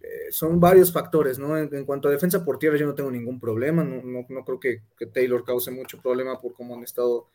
eh, 0.01 0.31
son 0.31 0.61
varios 0.61 0.93
factores, 0.93 1.39
¿no? 1.39 1.57
En, 1.59 1.85
cuanto 1.85 2.09
a 2.09 2.13
defensa 2.13 2.45
por 2.45 2.59
tierra, 2.59 2.77
yo 2.77 2.87
no 2.87 2.95
tengo 2.95 3.11
ningún 3.11 3.41
problema, 3.41 3.83
no, 3.83 4.03
no, 4.29 4.45
creo 4.45 4.61
que, 4.61 4.83
Taylor 5.13 5.45
cause 5.45 5.71
mucho 5.71 6.01
problema 6.01 6.41
por 6.41 6.55
cómo 6.55 6.77
han 6.77 6.85
estado 6.85 7.29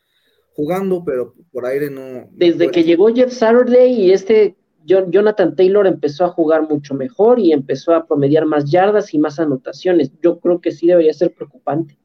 jugando, 0.54 1.04
pero 1.04 1.34
por 1.50 1.66
aire 1.66 1.90
no. 1.90 2.28
Desde 2.32 2.70
que 2.70 2.84
llegó 2.84 3.12
Jeff 3.14 3.32
Saturday 3.32 3.92
y 3.92 4.12
este 4.12 4.56
Jonathan 4.84 5.54
Taylor 5.54 5.86
empezó 5.86 6.24
a 6.24 6.30
jugar 6.30 6.68
mucho 6.68 6.94
mejor 6.94 7.38
y 7.38 7.52
empezó 7.52 7.94
a 7.94 8.06
promediar 8.06 8.46
más 8.46 8.70
yardas 8.70 9.14
y 9.14 9.18
más 9.18 9.38
anotaciones. 9.38 10.10
Yo 10.22 10.40
creo 10.40 10.60
que 10.60 10.72
sí 10.72 10.86
debería 10.86 11.12
ser 11.12 11.32
preocupante. 11.34 11.98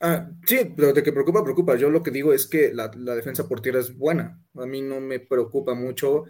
Ah, 0.00 0.30
sí, 0.46 0.72
pero 0.76 0.92
de 0.92 1.02
que 1.02 1.12
preocupa, 1.12 1.42
preocupa. 1.42 1.76
Yo 1.76 1.90
lo 1.90 2.02
que 2.02 2.10
digo 2.10 2.32
es 2.32 2.46
que 2.46 2.72
la, 2.72 2.88
defensa 2.88 3.48
por 3.48 3.60
tierra 3.60 3.80
es 3.80 3.96
buena. 3.96 4.42
A 4.54 4.66
mí 4.66 4.82
no 4.82 5.00
me 5.00 5.20
preocupa 5.20 5.74
mucho 5.74 6.24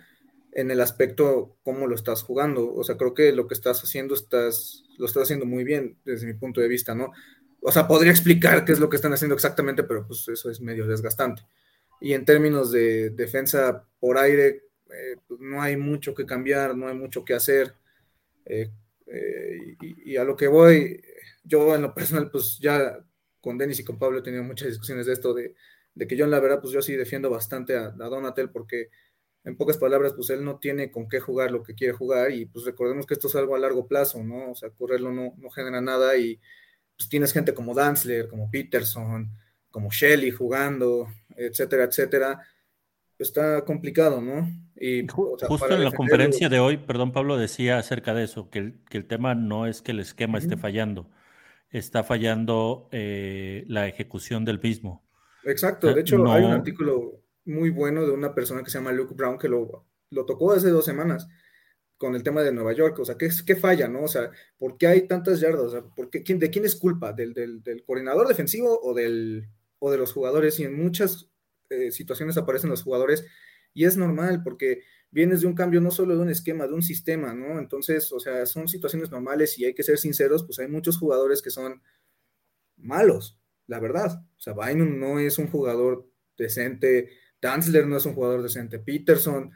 en 0.53 0.71
el 0.71 0.81
aspecto 0.81 1.57
cómo 1.63 1.87
lo 1.87 1.95
estás 1.95 2.23
jugando. 2.23 2.73
O 2.73 2.85
sea, 2.85 2.97
creo 2.97 3.15
que 3.15 3.33
lo 3.33 3.47
que 3.47 3.55
estás 3.55 3.83
haciendo 3.83 4.15
estás, 4.15 4.85
lo 4.99 5.07
estás 5.07 5.25
haciendo 5.25 5.47
muy 5.47 5.65
bien 5.65 5.99
desde 6.05 6.27
mi 6.27 6.35
punto 6.35 6.61
de 6.61 6.69
vista, 6.69 6.95
¿no? 6.95 7.11
O 7.69 7.73
sea, 7.73 7.89
podría 7.89 8.13
explicar 8.13 8.65
qué 8.65 8.71
es 8.71 8.79
lo 8.79 8.89
que 8.89 8.95
están 8.95 9.13
haciendo 9.13 9.35
exactamente, 9.35 9.83
pero 9.83 10.07
pues 10.07 10.29
eso 10.29 10.49
es 10.49 10.61
medio 10.61 10.87
desgastante. 10.87 11.43
Y 12.01 12.13
en 12.13 12.25
términos 12.25 12.71
de 12.71 13.11
defensa 13.11 13.85
por 13.99 14.19
aire, 14.19 14.63
eh, 14.89 15.17
pues, 15.27 15.41
no 15.41 15.61
hay 15.61 15.77
mucho 15.77 16.15
que 16.15 16.25
cambiar, 16.25 16.77
no 16.77 16.87
hay 16.87 16.95
mucho 16.95 17.25
que 17.25 17.35
hacer. 17.35 17.75
Eh, 18.45 18.71
eh, 19.09 19.77
y, 19.81 20.17
a 20.17 20.23
lo 20.23 20.37
que 20.37 20.47
voy, 20.47 21.03
yo 21.43 21.75
en 21.75 21.83
lo 21.83 21.93
personal, 21.93 22.31
pues 22.31 22.57
ya 22.61 23.05
con 23.41 23.59
Denis 23.59 23.81
y 23.81 23.85
con 23.85 23.99
Pablo 23.99 24.21
he 24.21 24.23
tenido 24.23 24.45
muchas 24.45 24.69
discusiones 24.69 25.07
de 25.07 25.15
esto, 25.15 25.35
de, 25.35 25.57
que 26.07 26.17
yo 26.17 26.25
en 26.25 26.31
la 26.31 26.39
verdad, 26.39 26.61
pues 26.61 26.73
yo 26.73 26.81
sí 26.83 26.95
defiendo 26.95 27.31
bastante 27.31 27.77
a, 27.77 27.91
Donatel 27.91 28.51
porque 28.51 28.91
en 29.43 29.57
pocas 29.57 29.77
palabras, 29.77 30.13
pues 30.13 30.31
él 30.31 30.45
no 30.45 30.61
tiene 30.61 30.93
con 30.93 31.09
qué 31.09 31.19
jugar 31.19 31.51
lo 31.51 31.65
que 31.65 31.75
quiere 31.75 31.95
jugar 31.95 32.31
y 32.31 32.47
pues 32.47 32.65
recordemos 32.65 33.07
que 33.07 33.15
esto 33.15 33.27
es 33.27 33.35
algo 33.35 33.57
a 33.57 33.59
largo 33.59 33.89
plazo, 33.89 34.23
¿no? 34.23 34.53
O 34.53 34.55
sea, 34.55 34.71
correrlo 34.71 35.11
no, 35.11 35.35
no 35.39 35.51
genera 35.51 35.81
nada 35.81 36.17
y 36.17 36.41
pues 36.97 37.09
tienes 37.09 37.33
gente 37.33 37.55
como 37.55 37.75
Danzler, 37.75 38.29
como 38.29 38.51
Peterson, 38.51 39.31
como 39.71 39.91
Shelly 39.91 40.31
jugando, 40.31 41.09
etcétera, 41.37 41.85
etcétera 41.85 42.41
está 43.19 43.65
complicado, 43.65 44.21
¿no? 44.21 44.49
Y, 44.77 45.07
Justo 45.09 45.71
en 45.71 45.85
la 45.85 45.91
conferencia 45.91 46.49
de 46.49 46.61
hoy, 46.61 46.77
perdón 46.77 47.13
Pablo, 47.13 47.39
decía 47.39 47.79
acerca 47.79 48.13
de 48.13 48.25
eso, 48.25 48.51
que 48.51 48.59
el, 48.59 48.85
que 48.91 48.99
el 48.99 49.07
tema 49.07 49.35
no 49.35 49.67
es 49.67 49.81
que 49.81 49.93
el 49.93 50.01
esquema 50.01 50.39
esté 50.39 50.57
fallando, 50.57 51.09
está 51.71 52.05
fallando 52.05 52.89
eh, 52.93 53.65
la 53.69 53.89
ejecución 53.89 54.45
del 54.45 54.61
mismo. 54.61 55.03
Exacto, 55.45 55.93
de 55.95 56.01
hecho 56.01 56.31
hay 56.31 56.45
un 56.45 56.53
artículo 56.53 57.23
muy 57.45 57.71
bueno 57.71 58.05
de 58.05 58.11
una 58.11 58.35
persona 58.35 58.63
que 58.63 58.71
se 58.71 58.79
llama 58.79 58.93
Luke 58.93 59.15
Brown 59.15 59.39
que 59.39 59.49
lo, 59.49 59.87
lo 60.11 60.27
tocó 60.27 60.53
hace 60.53 60.69
dos 60.71 60.85
semanas 60.85 61.29
con 61.99 62.15
el 62.15 62.23
tema 62.23 62.43
de 62.43 62.53
Nueva 62.53 62.73
York, 62.75 62.99
o 62.99 63.05
sea, 63.05 63.17
¿qué, 63.17 63.31
qué 63.47 63.57
falla, 63.57 63.89
no? 63.89 64.03
O 64.03 64.09
sea, 64.09 64.31
¿por 64.59 64.77
qué 64.77 64.87
hay 64.87 65.07
tantas 65.07 65.41
yardas? 65.41 65.83
¿por 65.95 66.11
quién, 66.11 66.39
¿De 66.39 66.51
quién 66.51 66.65
es 66.65 66.77
culpa? 66.77 67.13
¿Del, 67.13 67.33
del, 67.33 67.63
del 67.63 67.85
coordinador 67.85 68.29
defensivo 68.29 68.79
o, 68.83 68.95
del, 68.95 69.49
o 69.79 69.91
de 69.91 69.99
los 69.99 70.13
jugadores? 70.13 70.61
Y 70.61 70.65
en 70.65 70.77
muchas 70.77 71.31
eh, 71.71 71.91
situaciones 71.91 72.37
aparecen 72.37 72.71
los 72.71 72.83
jugadores 72.83 73.25
y 73.73 73.85
es 73.85 73.97
normal 73.97 74.43
porque 74.43 74.83
vienes 75.11 75.41
de 75.41 75.47
un 75.47 75.55
cambio 75.55 75.81
no 75.81 75.91
solo 75.91 76.15
de 76.17 76.23
un 76.23 76.29
esquema, 76.29 76.67
de 76.67 76.75
un 76.75 76.83
sistema, 76.83 77.35
¿no? 77.35 77.59
Entonces, 77.59 78.13
o 78.13 78.21
sea, 78.21 78.45
son 78.47 78.69
situaciones 78.69 79.11
normales 79.11 79.59
y 79.59 79.65
hay 79.65 79.75
que 79.75 79.83
ser 79.83 79.99
sinceros, 79.99 80.45
pues 80.45 80.59
hay 80.59 80.69
muchos 80.69 80.99
jugadores 80.99 81.41
que 81.43 81.51
son 81.51 81.83
malos, 82.77 83.39
la 83.67 83.81
verdad. 83.81 84.23
O 84.37 84.41
sea, 84.41 84.53
Bynum 84.53 84.99
no 84.99 85.19
es 85.19 85.39
un 85.39 85.49
jugador 85.49 86.11
decente, 86.37 87.11
Danzler 87.41 87.87
no 87.87 87.97
es 87.97 88.07
un 88.07 88.15
jugador 88.15 88.43
decente, 88.43 88.79
Peterson, 88.79 89.53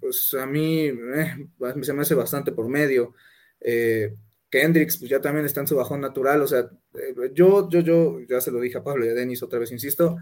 pues 0.00 0.34
a 0.34 0.46
mí 0.46 0.86
eh, 0.86 1.48
se 1.82 1.92
me 1.92 2.02
hace 2.02 2.14
bastante 2.14 2.52
por 2.52 2.68
medio. 2.68 3.14
Eh, 3.60 4.14
Kendricks, 4.50 4.98
pues 4.98 5.10
ya 5.10 5.20
también 5.20 5.44
está 5.44 5.60
en 5.60 5.66
su 5.66 5.76
bajón 5.76 6.00
natural, 6.00 6.40
o 6.40 6.46
sea, 6.46 6.70
yo, 7.34 7.68
yo, 7.68 7.80
yo, 7.80 8.20
ya 8.20 8.40
se 8.40 8.50
lo 8.50 8.60
dije 8.60 8.78
a 8.78 8.82
Pablo 8.82 9.04
y 9.04 9.08
a 9.08 9.14
Denis 9.14 9.42
otra 9.42 9.58
vez, 9.58 9.70
insisto, 9.72 10.16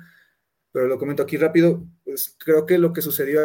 pero 0.73 0.89
lo 0.89 0.99
comento 0.99 1.23
aquí 1.23 1.37
rápido, 1.37 1.87
pues 2.05 2.35
creo 2.37 2.67
que 2.67 2.77
lo 2.79 2.93
que 2.93 3.03
sucedió 3.03 3.41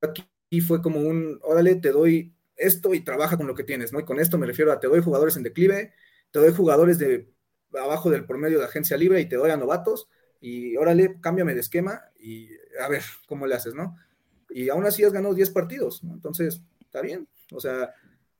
aquí 0.00 0.60
fue 0.66 0.80
como 0.80 1.00
un, 1.00 1.38
órale, 1.42 1.74
te 1.76 1.90
doy 1.92 2.34
esto 2.56 2.94
y 2.94 3.00
trabaja 3.00 3.36
con 3.36 3.46
lo 3.46 3.54
que 3.54 3.64
tienes, 3.64 3.92
¿no? 3.92 4.00
Y 4.00 4.04
con 4.04 4.20
esto 4.20 4.38
me 4.38 4.46
refiero 4.46 4.72
a 4.72 4.80
te 4.80 4.86
doy 4.86 5.02
jugadores 5.02 5.36
en 5.36 5.42
declive, 5.42 5.92
te 6.30 6.38
doy 6.38 6.52
jugadores 6.52 6.98
de 6.98 7.30
abajo 7.72 8.10
del 8.10 8.26
promedio 8.26 8.58
de 8.58 8.64
agencia 8.64 8.96
libre 8.96 9.20
y 9.20 9.28
te 9.28 9.36
doy 9.36 9.50
a 9.50 9.56
novatos 9.56 10.08
y 10.40 10.76
órale, 10.76 11.18
cámbiame 11.20 11.54
de 11.54 11.60
esquema 11.60 12.02
y 12.18 12.48
a 12.80 12.88
ver 12.88 13.02
cómo 13.26 13.46
le 13.46 13.54
haces, 13.54 13.74
¿no? 13.74 13.96
Y 14.56 14.68
aún 14.68 14.86
así 14.86 15.02
has 15.02 15.12
ganado 15.12 15.34
10 15.34 15.50
partidos, 15.50 16.04
¿no? 16.04 16.14
Entonces, 16.14 16.62
está 16.80 17.00
bien. 17.00 17.26
O 17.50 17.58
sea, 17.58 17.92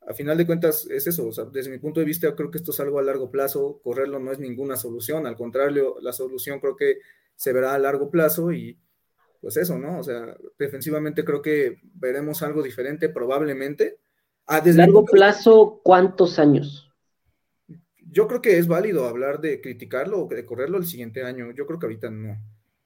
a 0.07 0.14
final 0.14 0.38
de 0.38 0.46
cuentas 0.46 0.87
es 0.88 1.09
eso. 1.09 1.27
O 1.27 1.33
sea, 1.33 1.44
desde 1.46 1.70
mi 1.70 1.79
punto 1.79 1.98
de 1.98 2.07
vista, 2.07 2.37
creo 2.37 2.53
que 2.53 2.59
esto 2.59 2.70
es 2.70 2.79
algo 2.79 3.00
a 3.00 3.03
largo 3.03 3.33
plazo. 3.33 3.81
Correrlo 3.83 4.20
no 4.20 4.31
es 4.31 4.38
ninguna 4.38 4.77
solución. 4.77 5.27
Al 5.27 5.35
contrario, 5.35 5.96
la 6.00 6.12
solución 6.12 6.61
creo 6.61 6.77
que 6.77 6.98
se 7.35 7.53
verá 7.53 7.74
a 7.74 7.81
largo 7.81 8.12
plazo 8.12 8.53
y 8.53 8.79
pues 9.40 9.57
eso, 9.57 9.77
¿no? 9.77 9.98
O 9.98 10.05
sea, 10.05 10.37
defensivamente 10.57 11.24
creo 11.24 11.42
que 11.42 11.81
veremos 11.94 12.42
algo 12.42 12.62
diferente 12.62 13.09
probablemente. 13.09 13.98
A 14.46 14.59
ah, 14.59 14.62
largo 14.66 15.05
plazo, 15.05 15.81
¿cuántos 15.83 16.38
años? 16.38 16.92
Yo 17.98 18.29
creo 18.29 18.40
que 18.40 18.57
es 18.57 18.68
válido 18.68 19.09
hablar 19.09 19.40
de 19.40 19.61
criticarlo 19.61 20.22
o 20.22 20.29
de 20.29 20.46
correrlo 20.46 20.79
el 20.79 20.87
siguiente 20.87 21.24
año. 21.24 21.50
Yo 21.50 21.66
creo 21.66 21.81
que 21.81 21.87
ahorita 21.87 22.09
no. 22.09 22.40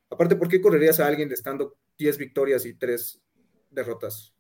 Aparte, 0.09 0.35
¿por 0.35 0.49
qué 0.49 0.63
correrías 0.63 0.99
a 0.99 1.07
alguien 1.07 1.29
de 1.29 1.35
estando 1.35 1.77
10 1.99 2.19
victorias 2.19 2.65
y 2.65 2.75
3 2.75 3.21
derrotas? 3.71 4.33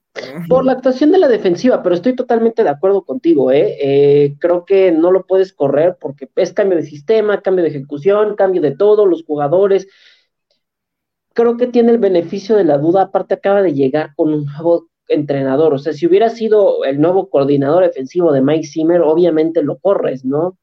Por 0.48 0.64
la 0.64 0.72
actuación 0.72 1.12
de 1.12 1.18
la 1.18 1.28
defensiva, 1.28 1.82
pero 1.82 1.94
estoy 1.94 2.16
totalmente 2.16 2.64
de 2.64 2.70
acuerdo 2.70 3.02
contigo, 3.04 3.52
¿eh? 3.52 3.76
¿eh? 3.80 4.36
Creo 4.40 4.64
que 4.64 4.90
no 4.90 5.12
lo 5.12 5.26
puedes 5.26 5.52
correr 5.52 5.96
porque 6.00 6.28
es 6.36 6.52
cambio 6.52 6.76
de 6.76 6.84
sistema, 6.84 7.40
cambio 7.40 7.62
de 7.62 7.70
ejecución, 7.70 8.34
cambio 8.34 8.60
de 8.62 8.74
todo, 8.74 9.06
los 9.06 9.24
jugadores. 9.24 9.86
Creo 11.34 11.56
que 11.56 11.68
tiene 11.68 11.92
el 11.92 11.98
beneficio 11.98 12.56
de 12.56 12.64
la 12.64 12.78
duda, 12.78 13.02
aparte 13.02 13.34
acaba 13.34 13.62
de 13.62 13.74
llegar 13.74 14.14
con 14.16 14.32
un 14.32 14.46
nuevo 14.46 14.88
entrenador, 15.08 15.72
o 15.72 15.78
sea, 15.78 15.92
si 15.92 16.06
hubiera 16.06 16.28
sido 16.28 16.84
el 16.84 17.00
nuevo 17.00 17.30
coordinador 17.30 17.84
defensivo 17.84 18.32
de 18.32 18.42
Mike 18.42 18.66
Zimmer, 18.66 19.00
obviamente 19.00 19.62
lo 19.62 19.78
corres, 19.78 20.24
¿no? 20.24 20.58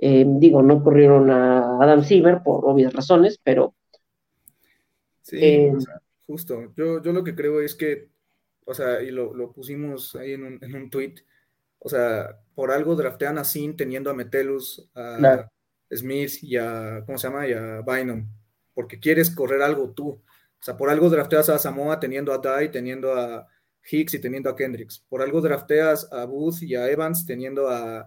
Eh, 0.00 0.24
digo, 0.26 0.62
no 0.62 0.82
corrieron 0.82 1.30
a 1.30 1.78
Adam 1.82 2.02
Zimmer 2.02 2.42
por 2.42 2.64
obvias 2.64 2.92
razones, 2.92 3.38
pero... 3.42 3.74
Sí, 5.22 5.38
eh, 5.40 5.72
justo. 6.26 6.72
Yo, 6.76 7.02
yo 7.02 7.12
lo 7.12 7.24
que 7.24 7.34
creo 7.34 7.60
es 7.60 7.74
que 7.74 8.14
o 8.64 8.74
sea, 8.74 9.02
y 9.02 9.10
lo, 9.10 9.34
lo 9.34 9.52
pusimos 9.52 10.14
ahí 10.16 10.32
en 10.32 10.44
un, 10.44 10.58
en 10.62 10.74
un, 10.74 10.90
tweet, 10.90 11.14
o 11.78 11.88
sea, 11.88 12.40
por 12.54 12.70
algo 12.70 12.96
draftean 12.96 13.38
a 13.38 13.44
Sin 13.44 13.76
teniendo 13.76 14.10
a 14.10 14.14
Metelus, 14.14 14.90
a 14.94 15.48
Smith 15.92 16.42
y 16.42 16.56
a, 16.56 17.02
¿cómo 17.04 17.18
se 17.18 17.28
llama? 17.28 17.46
Y 17.46 17.52
a 17.52 17.82
Bynum, 17.82 18.26
porque 18.72 18.98
quieres 18.98 19.30
correr 19.30 19.62
algo 19.62 19.90
tú. 19.90 20.08
O 20.08 20.62
sea, 20.64 20.76
por 20.76 20.88
algo 20.88 21.10
drafteas 21.10 21.50
a 21.50 21.58
Samoa 21.58 22.00
teniendo 22.00 22.32
a 22.32 22.38
Dye, 22.38 22.70
teniendo 22.70 23.12
a 23.14 23.46
Hicks 23.90 24.14
y 24.14 24.18
teniendo 24.18 24.48
a 24.48 24.56
Kendricks. 24.56 24.98
Por 25.08 25.20
algo 25.20 25.42
drafteas 25.42 26.10
a 26.10 26.24
Booth 26.24 26.62
y 26.62 26.74
a 26.74 26.88
Evans 26.88 27.26
teniendo 27.26 27.68
a 27.68 28.06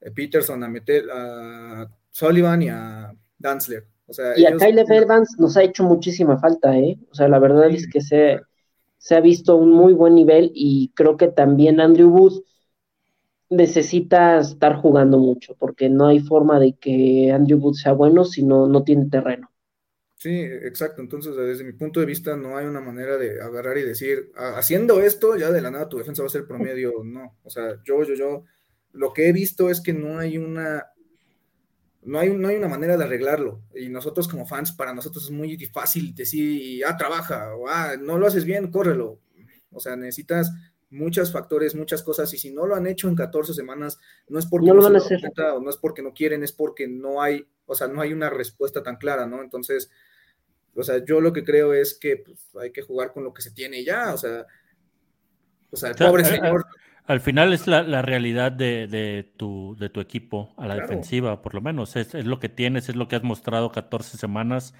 eh, 0.00 0.10
Peterson, 0.10 0.64
a, 0.64 0.68
Metel, 0.68 1.08
a 1.10 1.88
Sullivan 2.10 2.62
y 2.62 2.68
a 2.70 3.14
Danzler. 3.38 3.86
O 4.06 4.12
sea, 4.12 4.38
y 4.38 4.44
a 4.44 4.56
Kyle 4.56 4.78
Evans 4.78 5.36
nos 5.38 5.56
ha 5.56 5.62
hecho 5.62 5.84
muchísima 5.84 6.38
falta, 6.38 6.76
¿eh? 6.76 6.98
O 7.10 7.14
sea, 7.14 7.28
la 7.28 7.38
verdad 7.38 7.70
es 7.70 7.88
que 7.88 8.00
se 8.00 8.40
se 9.02 9.16
ha 9.16 9.20
visto 9.20 9.56
un 9.56 9.72
muy 9.72 9.94
buen 9.94 10.14
nivel 10.14 10.52
y 10.54 10.92
creo 10.94 11.16
que 11.16 11.26
también 11.26 11.80
Andrew 11.80 12.08
Booth 12.08 12.44
necesita 13.50 14.38
estar 14.38 14.76
jugando 14.76 15.18
mucho 15.18 15.56
porque 15.58 15.88
no 15.88 16.06
hay 16.06 16.20
forma 16.20 16.60
de 16.60 16.74
que 16.74 17.32
Andrew 17.32 17.58
Booth 17.58 17.74
sea 17.74 17.94
bueno 17.94 18.24
si 18.24 18.44
no, 18.44 18.68
no 18.68 18.84
tiene 18.84 19.10
terreno. 19.10 19.50
Sí, 20.14 20.30
exacto. 20.30 21.02
Entonces, 21.02 21.34
desde 21.34 21.64
mi 21.64 21.72
punto 21.72 21.98
de 21.98 22.06
vista, 22.06 22.36
no 22.36 22.56
hay 22.56 22.66
una 22.66 22.80
manera 22.80 23.18
de 23.18 23.42
agarrar 23.42 23.76
y 23.76 23.82
decir, 23.82 24.30
ah, 24.36 24.54
haciendo 24.56 25.00
esto, 25.02 25.36
ya 25.36 25.50
de 25.50 25.60
la 25.60 25.72
nada 25.72 25.88
tu 25.88 25.98
defensa 25.98 26.22
va 26.22 26.28
a 26.28 26.30
ser 26.30 26.46
promedio. 26.46 27.02
No. 27.02 27.38
O 27.42 27.50
sea, 27.50 27.82
yo, 27.84 28.04
yo, 28.04 28.14
yo, 28.14 28.44
lo 28.92 29.12
que 29.12 29.28
he 29.28 29.32
visto 29.32 29.68
es 29.68 29.80
que 29.80 29.94
no 29.94 30.20
hay 30.20 30.38
una 30.38 30.91
no 32.02 32.18
hay, 32.18 32.30
no 32.36 32.48
hay 32.48 32.56
una 32.56 32.68
manera 32.68 32.96
de 32.96 33.04
arreglarlo. 33.04 33.62
Y 33.74 33.88
nosotros 33.88 34.28
como 34.28 34.46
fans, 34.46 34.72
para 34.72 34.92
nosotros 34.92 35.24
es 35.24 35.30
muy 35.30 35.56
fácil 35.66 36.14
decir, 36.14 36.84
ah, 36.84 36.96
trabaja, 36.96 37.54
o 37.54 37.68
ah, 37.68 37.96
no 38.00 38.18
lo 38.18 38.26
haces 38.26 38.44
bien, 38.44 38.70
córrelo. 38.70 39.20
O 39.70 39.80
sea, 39.80 39.96
necesitas 39.96 40.52
muchos 40.90 41.32
factores, 41.32 41.74
muchas 41.74 42.02
cosas, 42.02 42.32
y 42.34 42.38
si 42.38 42.52
no 42.52 42.66
lo 42.66 42.74
han 42.74 42.86
hecho 42.86 43.08
en 43.08 43.14
14 43.14 43.54
semanas, 43.54 43.98
no 44.28 44.38
es 44.38 44.46
porque 44.46 44.66
no, 44.68 44.74
lo 44.74 44.82
van 44.82 44.96
a 44.96 44.98
hacer. 44.98 45.20
o 45.54 45.60
no 45.60 45.70
es 45.70 45.76
porque 45.76 46.02
no 46.02 46.12
quieren, 46.12 46.42
es 46.42 46.52
porque 46.52 46.86
no 46.86 47.22
hay, 47.22 47.48
o 47.66 47.74
sea, 47.74 47.88
no 47.88 48.00
hay 48.00 48.12
una 48.12 48.28
respuesta 48.28 48.82
tan 48.82 48.96
clara, 48.96 49.26
¿no? 49.26 49.42
Entonces, 49.42 49.90
o 50.74 50.82
sea, 50.82 51.02
yo 51.04 51.20
lo 51.20 51.32
que 51.32 51.44
creo 51.44 51.72
es 51.72 51.94
que 51.94 52.18
pues, 52.18 52.50
hay 52.60 52.72
que 52.72 52.82
jugar 52.82 53.12
con 53.12 53.24
lo 53.24 53.32
que 53.32 53.42
se 53.42 53.52
tiene 53.52 53.84
ya, 53.84 54.12
o 54.12 54.18
sea, 54.18 54.46
o 55.70 55.76
sea, 55.76 55.90
el 55.90 55.96
pobre 55.96 56.24
señor. 56.24 56.66
Al, 57.06 57.20
final 57.20 57.52
es 57.52 57.66
la, 57.66 58.02
realidad 58.02 58.52
de, 58.52 59.32
tu, 59.36 59.76
de 59.78 59.88
tu 59.88 60.00
equipo 60.00 60.54
a 60.56 60.66
la 60.66 60.76
defensiva, 60.76 61.42
por 61.42 61.54
lo 61.54 61.60
menos. 61.60 61.96
Es, 61.96 62.14
es, 62.14 62.26
lo 62.26 62.38
que 62.38 62.48
tienes, 62.48 62.88
es 62.88 62.96
lo 62.96 63.08
que 63.08 63.16
has 63.16 63.22
mostrado 63.22 63.72
14 63.72 64.16
semanas. 64.16 64.74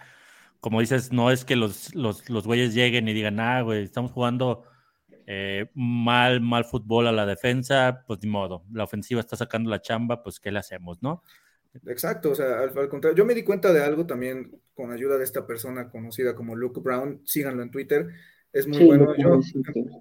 Como 0.60 0.80
dices, 0.80 1.12
no 1.12 1.30
es 1.30 1.44
que 1.44 1.56
los, 1.56 1.94
los, 1.94 2.30
los 2.30 2.46
güeyes 2.46 2.74
lleguen 2.74 3.08
y 3.08 3.12
digan, 3.12 3.40
ah, 3.40 3.62
güey, 3.62 3.82
estamos 3.82 4.12
jugando 4.12 4.64
eh, 5.26 5.70
mal, 5.74 6.40
mal 6.40 6.64
fútbol 6.64 7.06
a 7.06 7.12
la 7.12 7.26
defensa, 7.26 8.04
pues 8.06 8.20
ni 8.22 8.28
modo, 8.28 8.64
la 8.72 8.84
ofensiva 8.84 9.20
está 9.20 9.36
sacando 9.36 9.70
la 9.70 9.80
chamba, 9.80 10.22
pues 10.22 10.40
¿qué 10.40 10.50
le 10.50 10.58
hacemos, 10.58 11.02
no? 11.02 11.22
Exacto, 11.86 12.30
o 12.32 12.34
sea, 12.34 12.60
al, 12.60 12.88
contrario, 12.88 13.16
yo 13.16 13.24
me 13.24 13.34
di 13.34 13.44
cuenta 13.44 13.72
de 13.72 13.82
algo 13.82 14.04
también 14.04 14.60
con 14.74 14.92
ayuda 14.92 15.16
de 15.18 15.24
esta 15.24 15.46
persona 15.46 15.90
conocida 15.90 16.34
como 16.34 16.56
Luke 16.56 16.80
Brown, 16.80 17.22
síganlo 17.24 17.62
en 17.62 17.70
Twitter, 17.70 18.08
es 18.52 18.66
muy 18.66 18.84
bueno. 18.84 19.14
Yo, 19.16 19.40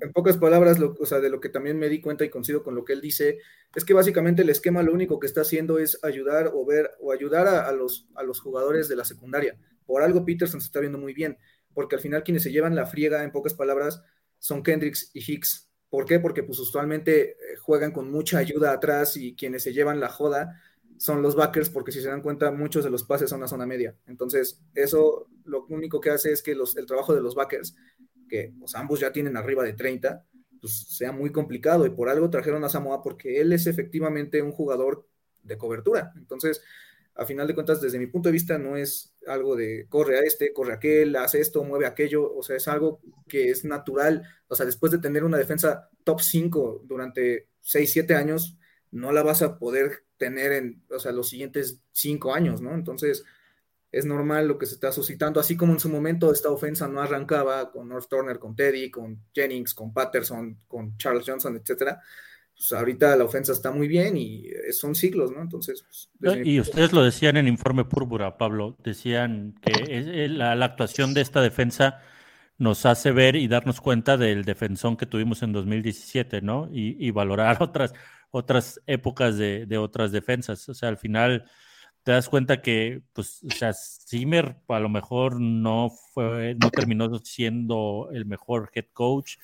en, 0.02 0.12
pocas 0.12 0.38
palabras, 0.38 0.78
o 0.80 1.06
sea, 1.06 1.20
de 1.20 1.30
lo 1.30 1.40
que 1.40 1.50
también 1.50 1.80
me 1.80 1.90
di 1.90 2.02
cuenta 2.02 2.26
y 2.26 2.30
coincido 2.30 2.64
con 2.64 2.76
lo 2.76 2.84
que 2.84 2.94
él 2.94 3.02
dice, 3.02 3.40
es 3.74 3.86
que 3.86 3.94
básicamente 3.94 4.42
el 4.42 4.50
esquema 4.50 4.84
lo 4.84 4.94
único 4.94 5.20
que 5.20 5.28
está 5.28 5.42
haciendo 5.42 5.80
es 5.80 6.00
ayudar 6.04 6.52
o 6.54 6.66
ver 6.66 6.92
o 7.00 7.12
ayudar 7.12 7.48
a, 7.48 7.72
los, 7.72 8.08
a 8.16 8.24
los 8.24 8.42
jugadores 8.42 8.90
de 8.90 8.98
la 8.98 9.06
secundaria. 9.06 9.58
Por 9.86 10.04
algo 10.04 10.26
Peterson 10.26 10.60
se 10.60 10.68
está 10.68 10.80
viendo 10.80 10.98
muy 10.98 11.14
bien, 11.14 11.38
porque 11.74 11.96
al 11.96 12.02
final 12.02 12.24
quienes 12.24 12.44
se 12.44 12.52
llevan 12.52 12.76
la 12.76 12.86
friega, 12.86 13.24
en 13.24 13.32
pocas 13.32 13.54
palabras, 13.54 14.04
son 14.38 14.64
Kendricks 14.64 15.12
y 15.14 15.20
Hicks. 15.20 15.70
¿Por 15.90 16.06
qué? 16.06 16.20
Porque 16.20 16.44
pues 16.44 16.60
usualmente 16.60 17.32
eh, 17.32 17.36
juegan 17.62 17.92
con 17.92 18.12
mucha 18.12 18.38
ayuda 18.38 18.74
atrás 18.74 19.16
y 19.18 19.36
quienes 19.36 19.64
se 19.64 19.74
llevan 19.74 20.00
la 20.00 20.10
joda 20.10 20.62
son 20.98 21.24
los 21.24 21.36
backers, 21.36 21.70
porque 21.70 21.92
si 21.92 22.00
se 22.00 22.10
dan 22.10 22.22
cuenta, 22.22 22.52
muchos 22.52 22.84
de 22.84 22.92
los 22.92 23.04
pases 23.04 23.30
son 23.30 23.42
a 23.42 23.48
zona 23.48 23.66
media. 23.66 23.96
Entonces, 24.06 24.62
eso 24.76 25.28
lo 25.46 25.66
único 25.66 26.00
que 26.00 26.12
hace 26.12 26.32
es 26.32 26.44
que 26.44 26.54
los, 26.54 26.78
el 26.78 26.86
trabajo 26.86 27.16
de 27.16 27.22
los 27.22 27.34
backers, 27.34 27.76
que 28.32 28.54
pues, 28.58 28.74
ambos 28.76 29.02
ya 29.02 29.12
tienen 29.12 29.36
arriba 29.36 29.64
de 29.64 29.74
30, 29.74 30.26
pues 30.62 30.88
sea 30.88 31.12
muy 31.12 31.32
complicado. 31.32 31.86
Y 31.86 31.90
por 31.90 32.08
algo 32.08 32.30
trajeron 32.30 32.64
a 32.64 32.70
Samoa, 32.70 33.04
porque 33.04 33.42
él 33.42 33.52
es 33.52 33.68
efectivamente 33.68 34.42
un 34.42 34.54
jugador 34.54 35.06
de 35.44 35.58
cobertura. 35.58 36.14
Entonces, 36.16 36.64
a 37.16 37.26
final 37.26 37.46
de 37.46 37.54
cuentas, 37.54 37.82
desde 37.82 38.00
mi 38.00 38.08
punto 38.08 38.30
de 38.30 38.34
vista, 38.34 38.58
no 38.58 38.78
es 38.78 39.14
algo 39.28 39.56
de 39.56 39.86
corre 39.90 40.18
a 40.20 40.22
este, 40.22 40.54
corre 40.54 40.72
a 40.72 40.76
aquel, 40.78 41.16
hace 41.18 41.42
esto, 41.42 41.64
mueve 41.64 41.86
aquello, 41.86 42.34
o 42.34 42.42
sea, 42.42 42.56
es 42.56 42.68
algo 42.70 43.02
que 43.28 43.50
es 43.50 43.66
natural, 43.66 44.24
o 44.48 44.56
sea, 44.56 44.66
después 44.66 44.92
de 44.94 45.00
tener 45.00 45.26
una 45.26 45.38
defensa 45.38 45.90
top 46.06 46.22
5 46.22 46.84
durante 46.86 47.50
6, 47.60 47.92
7 47.92 48.16
años, 48.16 48.58
no 48.92 49.12
la 49.12 49.24
vas 49.24 49.42
a 49.42 49.60
poder 49.60 50.06
tener 50.18 50.54
en, 50.54 50.84
los 50.90 51.30
siguientes 51.30 51.82
5 51.92 52.34
años, 52.34 52.62
¿no? 52.62 52.74
Entonces, 52.74 53.26
es 53.92 54.06
normal 54.06 54.48
lo 54.48 54.58
que 54.58 54.66
se 54.66 54.76
está 54.76 54.92
suscitando, 54.92 55.40
así 55.40 55.58
como 55.58 55.74
en 55.74 55.80
su 55.80 55.90
momento 55.90 56.32
esta 56.32 56.50
ofensa 56.50 56.88
no 56.88 57.02
arrancaba 57.02 57.72
con 57.72 57.90
North 57.90 58.08
Turner, 58.10 58.40
con 58.40 58.56
Teddy, 58.56 58.90
con 58.90 59.22
Jennings, 59.34 59.74
con 59.74 59.94
Patterson, 59.94 60.58
con 60.68 60.98
Charles 60.98 61.26
Johnson, 61.28 61.58
etcétera, 61.58 62.02
pues, 62.62 62.74
ahorita 62.74 63.16
la 63.16 63.24
ofensa 63.24 63.54
está 63.54 63.72
muy 63.72 63.88
bien 63.88 64.16
y 64.18 64.46
son 64.72 64.94
siglos, 64.94 65.32
¿no? 65.32 65.42
Entonces. 65.42 65.84
Pues, 66.20 66.46
y 66.46 66.60
ustedes 66.60 66.94
lo 66.94 67.04
decían 67.04 67.38
en 67.38 67.48
Informe 67.48 67.86
Púrpura, 67.86 68.38
Pablo, 68.38 68.78
decían 68.84 69.56
que 69.62 70.28
la, 70.30 70.52
actuación 70.64 71.16
de 71.16 71.22
esta 71.22 71.42
defensa 71.42 72.02
nos 72.60 72.86
hace 72.86 73.12
ver 73.12 73.36
y 73.36 73.48
darnos 73.48 73.82
cuenta 73.82 74.16
del 74.16 74.46
defensón 74.46 74.96
que 74.96 75.08
tuvimos 75.08 75.42
en 75.42 75.54
2017, 75.54 76.42
¿no? 76.44 76.70
Y, 76.72 77.10
valorar 77.10 77.58
otras, 77.64 77.96
otras 78.30 78.80
épocas 78.86 79.38
de, 79.38 79.78
otras 79.80 80.12
defensas. 80.12 80.70
O 80.70 80.76
sea, 80.76 80.90
al 80.90 80.98
final 80.98 81.50
te 82.04 82.12
das 82.12 82.30
cuenta 82.30 82.62
que, 82.62 83.02
pues, 83.14 83.44
o 83.44 83.52
sea, 83.52 83.74
Zimmer 83.74 84.58
a 84.68 84.80
lo 84.80 84.90
mejor 84.90 85.40
no 85.40 85.92
fue, 86.14 86.56
no 86.56 86.72
terminó 86.72 87.14
siendo 87.20 88.10
el 88.12 88.26
mejor 88.26 88.72
head 88.74 88.86
coach, 88.94 89.38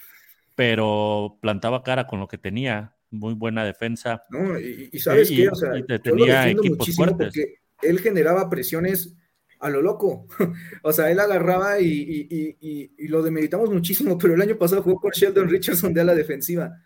pero 0.55 1.37
plantaba 1.41 1.83
cara 1.83 2.07
con 2.07 2.19
lo 2.19 2.27
que 2.27 2.37
tenía 2.37 2.95
muy 3.11 3.33
buena 3.35 3.63
defensa. 3.63 4.23
No, 4.29 4.59
y, 4.59 4.89
sabes 4.99 5.29
qué, 5.29 5.49
o 5.49 5.55
sea, 5.55 5.71
tenía 6.01 6.49
equipos 6.49 6.95
fuertes. 6.95 7.27
Porque 7.27 7.59
él 7.83 7.99
generaba 7.99 8.49
presiones 8.49 9.15
a 9.59 9.69
lo 9.69 9.81
loco. 9.81 10.27
o 10.83 10.91
sea, 10.91 11.11
él 11.11 11.19
agarraba 11.19 11.79
y, 11.79 12.89
lo 13.07 13.21
demeritamos 13.21 13.69
muchísimo, 13.69 14.17
pero 14.17 14.33
el 14.33 14.41
año 14.41 14.57
pasado 14.57 14.81
jugó 14.81 14.99
con 14.99 15.11
Sheldon 15.11 15.49
Richardson 15.49 15.93
de 15.93 16.03
la 16.03 16.15
defensiva. 16.15 16.81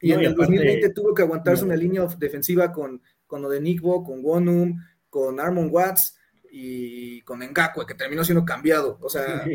Y 0.00 0.12
en 0.12 0.20
el 0.20 0.34
2020 0.34 0.90
tuvo 0.90 1.12
que 1.12 1.22
aguantarse 1.22 1.64
una 1.64 1.74
línea 1.74 2.06
defensiva 2.18 2.72
con, 2.72 3.02
con 3.26 3.42
lo 3.42 3.48
de 3.48 3.60
Nickbo, 3.60 4.04
con 4.04 4.24
Wonum, 4.24 4.78
con 5.08 5.40
Armon 5.40 5.68
Watts 5.70 6.18
y 6.50 7.20
con 7.22 7.40
Ngakwe, 7.40 7.86
que 7.86 7.94
terminó 7.94 8.24
siendo 8.24 8.44
cambiado. 8.44 8.98
O 9.00 9.08
sea. 9.08 9.44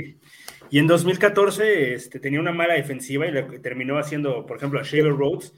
Y 0.70 0.80
en 0.80 0.88
2014 0.88 1.94
este, 1.94 2.20
tenía 2.20 2.40
una 2.40 2.52
mala 2.52 2.74
defensiva 2.74 3.28
y 3.28 3.32
le 3.32 3.44
terminó 3.60 4.00
haciendo, 4.00 4.44
por 4.48 4.58
ejemplo, 4.58 4.80
a 4.80 4.84
Shaver 4.84 5.16
Rhodes 5.16 5.54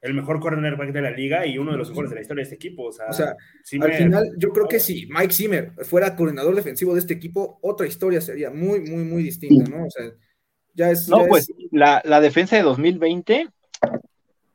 el 0.00 0.14
mejor 0.14 0.40
cornerback 0.40 0.92
de 0.92 1.02
la 1.02 1.10
liga 1.10 1.46
y 1.46 1.58
uno 1.58 1.72
de 1.72 1.78
los 1.78 1.90
mejores 1.90 2.10
de 2.10 2.16
la 2.16 2.22
historia 2.22 2.40
de 2.42 2.44
este 2.44 2.54
equipo. 2.54 2.84
O 2.84 2.92
sea, 2.92 3.06
al 3.08 3.92
final 3.92 4.32
yo 4.38 4.50
creo 4.50 4.66
que 4.66 4.80
si 4.80 5.06
Mike 5.06 5.34
Zimmer 5.34 5.72
fuera 5.84 6.16
coordinador 6.16 6.54
defensivo 6.54 6.94
de 6.94 7.00
este 7.00 7.14
equipo, 7.14 7.58
otra 7.62 7.86
historia 7.86 8.20
sería 8.20 8.50
muy, 8.50 8.80
muy, 8.80 9.04
muy 9.04 9.22
distinta, 9.22 9.70
¿no? 9.70 9.84
O 9.86 9.90
sea, 9.90 10.10
ya 10.74 10.90
es... 10.90 11.08
No, 11.08 11.26
pues 11.26 11.52
La, 11.70 12.20
defensa 12.20 12.56
de 12.56 12.62
2020 12.62 13.48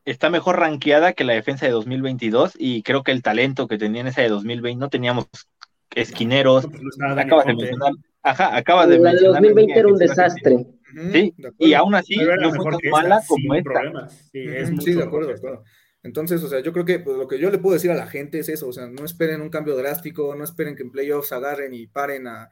está 0.06 0.30
mejor 0.30 0.60
rankeada 0.60 1.14
que 1.14 1.24
la 1.24 1.34
defensa 1.34 1.66
de 1.66 1.72
2022 1.72 2.54
y 2.58 2.84
creo 2.84 3.04
que 3.04 3.12
el 3.12 3.24
talento 3.24 3.68
que 3.68 3.78
tenía 3.78 4.02
en 4.02 4.08
esa 4.08 4.22
de 4.22 4.30
2020, 4.30 4.80
no 4.80 4.90
teníamos 4.90 5.28
esquineros, 5.96 6.68
pues 6.68 6.98
acabas 7.18 7.46
de 7.46 7.56
mencionar, 7.56 7.94
ajá, 8.22 8.56
acaba 8.56 8.88
de 8.88 9.00
La 9.00 9.14
de 9.14 9.28
2020 9.28 9.80
era 9.80 9.88
un 9.88 9.98
desastre. 9.98 10.68
Sí, 11.12 11.34
y 11.60 11.74
aún 11.74 11.96
así 11.96 12.16
no 12.16 12.54
fue 12.54 12.72
tan 12.72 12.92
mala 12.92 13.22
como 13.28 13.56
esta. 13.56 14.08
Sí, 14.32 14.46
de 14.94 15.04
acuerdo, 15.04 15.28
de 15.28 15.34
acuerdo. 15.34 15.64
Entonces, 16.04 16.44
o 16.44 16.48
sea, 16.48 16.60
yo 16.60 16.72
creo 16.72 16.86
que 16.86 17.00
pues, 17.00 17.18
lo 17.18 17.28
que 17.28 17.40
yo 17.40 17.50
le 17.50 17.58
puedo 17.58 17.74
decir 17.74 17.90
a 17.90 17.96
la 17.96 18.06
gente 18.06 18.38
es 18.38 18.48
eso, 18.48 18.68
o 18.68 18.74
sea, 18.74 18.88
no 18.88 19.04
esperen 19.04 19.42
un 19.42 19.50
cambio 19.50 19.76
drástico, 19.76 20.36
no 20.36 20.44
esperen 20.44 20.76
que 20.76 20.84
en 20.84 20.92
playoffs 20.92 21.32
agarren 21.32 21.74
y 21.74 21.88
paren 21.88 22.28
a, 22.28 22.50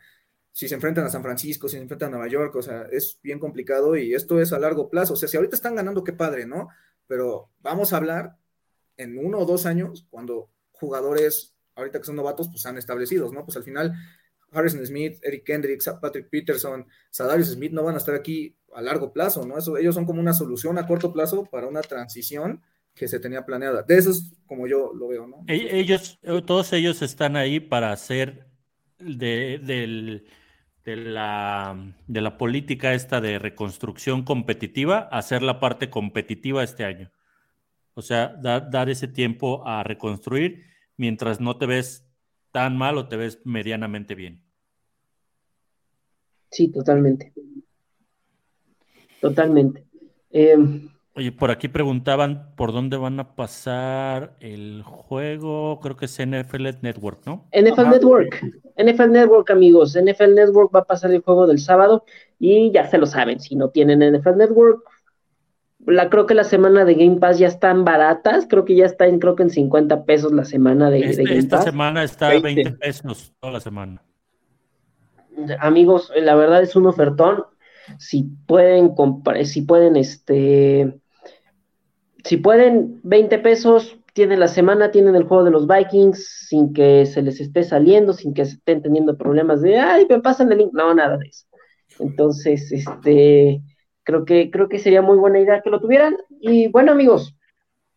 si 0.51 0.67
se 0.67 0.73
enfrentan 0.73 1.05
a 1.05 1.09
San 1.09 1.21
Francisco, 1.21 1.67
si 1.67 1.75
se 1.75 1.83
enfrentan 1.83 2.09
a 2.09 2.17
Nueva 2.17 2.27
York, 2.27 2.55
o 2.55 2.63
sea, 2.63 2.87
es 2.91 3.19
bien 3.21 3.37
complicado 3.37 3.95
y 3.95 4.15
esto 4.15 4.41
es 4.41 4.53
a 4.53 4.59
largo 4.59 4.89
plazo, 4.89 5.13
o 5.13 5.15
sea, 5.15 5.29
si 5.29 5.37
ahorita 5.37 5.55
están 5.55 5.75
ganando, 5.75 6.03
qué 6.03 6.13
padre, 6.13 6.47
¿no? 6.47 6.69
Pero 7.07 7.49
vamos 7.59 7.93
a 7.93 7.97
hablar 7.97 8.37
en 8.97 9.17
uno 9.17 9.39
o 9.39 9.45
dos 9.45 9.65
años, 9.65 10.07
cuando 10.09 10.49
jugadores, 10.71 11.55
ahorita 11.75 11.99
que 11.99 12.05
son 12.05 12.15
novatos, 12.15 12.49
pues 12.49 12.65
han 12.65 12.77
establecidos, 12.77 13.31
¿no? 13.31 13.45
Pues 13.45 13.57
al 13.57 13.63
final 13.63 13.93
Harrison 14.51 14.85
Smith, 14.85 15.19
Eric 15.21 15.43
Kendricks, 15.45 15.89
Patrick 16.01 16.29
Peterson, 16.29 16.85
Sadarius 17.09 17.49
Smith 17.49 17.71
no 17.71 17.83
van 17.83 17.95
a 17.95 17.97
estar 17.97 18.15
aquí 18.15 18.55
a 18.73 18.81
largo 18.81 19.11
plazo, 19.11 19.45
¿no? 19.45 19.57
Eso, 19.57 19.77
ellos 19.77 19.95
son 19.95 20.05
como 20.05 20.19
una 20.19 20.33
solución 20.33 20.77
a 20.77 20.87
corto 20.87 21.11
plazo 21.11 21.45
para 21.45 21.67
una 21.67 21.81
transición 21.81 22.61
que 22.93 23.07
se 23.07 23.19
tenía 23.19 23.45
planeada. 23.45 23.83
De 23.83 23.97
eso 23.97 24.11
es 24.11 24.33
como 24.45 24.67
yo 24.67 24.91
lo 24.93 25.07
veo, 25.07 25.27
¿no? 25.27 25.43
E-, 25.47 25.79
ellos, 25.79 26.19
todos 26.45 26.73
ellos 26.73 27.01
están 27.01 27.35
ahí 27.35 27.59
para 27.59 27.91
hacer 27.91 28.47
de, 28.99 30.23
de, 30.85 30.95
la, 30.95 31.95
de 32.07 32.21
la 32.21 32.37
política 32.37 32.93
esta 32.93 33.21
de 33.21 33.39
reconstrucción 33.39 34.23
competitiva, 34.23 34.99
hacer 35.11 35.41
la 35.41 35.59
parte 35.59 35.89
competitiva 35.89 36.63
este 36.63 36.85
año. 36.85 37.11
O 37.95 38.01
sea, 38.01 38.29
dar 38.29 38.89
ese 38.89 39.07
tiempo 39.07 39.67
a 39.67 39.83
reconstruir 39.83 40.63
mientras 40.97 41.39
no 41.39 41.57
te 41.57 41.65
ves 41.65 42.05
tan 42.51 42.77
mal 42.77 42.97
o 42.97 43.07
te 43.07 43.17
ves 43.17 43.39
medianamente 43.45 44.15
bien. 44.15 44.41
Sí, 46.49 46.71
totalmente. 46.71 47.33
Totalmente. 49.19 49.85
Em, 50.31 50.89
Oye, 51.15 51.31
por 51.31 51.51
aquí 51.51 51.67
preguntaban 51.67 52.47
por 52.55 52.73
dónde 52.73 52.97
van 52.97 53.19
a 53.19 53.35
pasar 53.35 54.35
el 54.39 54.81
juego, 54.83 55.79
creo 55.79 55.95
que 55.95 56.05
es 56.05 56.19
NFL 56.19 56.69
Network, 56.81 57.21
¿no? 57.27 57.45
NFL 57.51 57.89
Network, 57.89 58.43
NFL 58.77 59.11
Network, 59.11 59.51
amigos. 59.51 59.95
NFL 59.95 60.33
Network 60.33 60.73
va 60.75 60.79
a 60.79 60.85
pasar 60.85 61.11
el 61.11 61.21
juego 61.21 61.45
del 61.45 61.59
sábado 61.59 62.03
y 62.39 62.71
ya 62.71 62.89
se 62.89 62.97
lo 62.97 63.05
saben, 63.05 63.39
si 63.39 63.55
no 63.55 63.69
tienen 63.69 63.99
NFL 63.99 64.37
Network, 64.37 64.83
la, 65.85 66.09
creo 66.09 66.25
que 66.25 66.33
la 66.33 66.43
semana 66.43 66.85
de 66.85 66.95
Game 66.95 67.17
Pass 67.17 67.39
ya 67.39 67.47
están 67.47 67.83
baratas, 67.83 68.47
creo 68.49 68.65
que 68.65 68.75
ya 68.75 68.85
está 68.85 69.05
en, 69.05 69.19
creo 69.19 69.35
que 69.35 69.43
en 69.43 69.49
50 69.49 70.05
pesos 70.05 70.31
la 70.31 70.45
semana 70.45 70.89
de, 70.89 71.01
este, 71.01 71.23
Game 71.23 71.37
esta 71.37 71.61
semana 71.61 72.03
está 72.03 72.29
20. 72.29 72.47
20 72.47 72.71
pesos 72.77 73.33
toda 73.39 73.53
la 73.53 73.59
semana. 73.59 74.01
Amigos, 75.59 76.11
la 76.15 76.35
verdad 76.35 76.61
es 76.61 76.75
un 76.75 76.87
ofertón. 76.87 77.43
Si 77.97 78.29
pueden 78.47 78.95
comprar, 78.95 79.45
si 79.45 79.63
pueden, 79.63 79.95
este, 79.95 81.01
si 82.23 82.37
pueden, 82.37 82.99
20 83.03 83.39
pesos, 83.39 83.97
tienen 84.13 84.39
la 84.39 84.47
semana, 84.47 84.91
tienen 84.91 85.15
el 85.15 85.23
juego 85.23 85.43
de 85.43 85.51
los 85.51 85.67
Vikings, 85.67 86.47
sin 86.47 86.73
que 86.73 87.05
se 87.05 87.21
les 87.21 87.39
esté 87.39 87.63
saliendo, 87.63 88.13
sin 88.13 88.33
que 88.33 88.43
estén 88.43 88.81
teniendo 88.81 89.17
problemas 89.17 89.61
de, 89.61 89.79
ay, 89.79 90.05
me 90.09 90.19
pasan 90.19 90.51
el 90.51 90.59
link. 90.59 90.71
No, 90.73 90.93
nada 90.93 91.17
de 91.17 91.27
eso. 91.27 91.45
Entonces, 91.99 92.71
este, 92.71 93.61
Creo 94.03 94.25
que, 94.25 94.51
creo 94.51 94.67
que 94.67 94.79
sería 94.79 95.01
muy 95.01 95.17
buena 95.17 95.39
idea 95.39 95.61
que 95.61 95.69
lo 95.69 95.79
tuvieran. 95.79 96.17
Y 96.41 96.67
bueno, 96.67 96.91
amigos. 96.91 97.35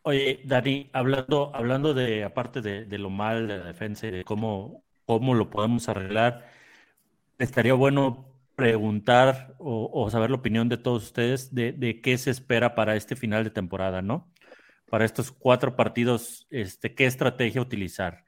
Oye, 0.03 0.41
Dani, 0.45 0.89
hablando, 0.93 1.51
hablando 1.53 1.95
de, 1.95 2.23
aparte 2.23 2.61
de, 2.63 2.99
lo 2.99 3.11
mal 3.11 3.49
de 3.49 3.59
la 3.59 3.67
defensa 3.67 4.07
y 4.07 4.13
de 4.13 4.25
cómo, 4.25 4.85
cómo 5.05 5.35
lo 5.35 5.51
podemos 5.51 5.89
arreglar, 5.89 6.49
estaría 7.39 7.75
bueno 7.75 8.25
preguntar 8.57 9.55
o, 9.59 10.09
saber 10.11 10.31
la 10.31 10.37
opinión 10.37 10.69
de 10.69 10.79
todos 10.79 11.05
ustedes 11.05 11.55
de, 11.55 12.01
qué 12.03 12.19
se 12.19 12.31
espera 12.31 12.75
para 12.75 12.97
este 12.97 13.17
final 13.17 13.45
de 13.45 13.51
temporada, 13.51 14.03
¿no? 14.03 14.33
Para 14.91 15.05
estos 15.05 15.31
cuatro 15.33 15.77
partidos, 15.77 16.47
este, 16.51 16.95
¿qué 16.95 17.07
estrategia 17.07 17.61
utilizar? 17.61 18.25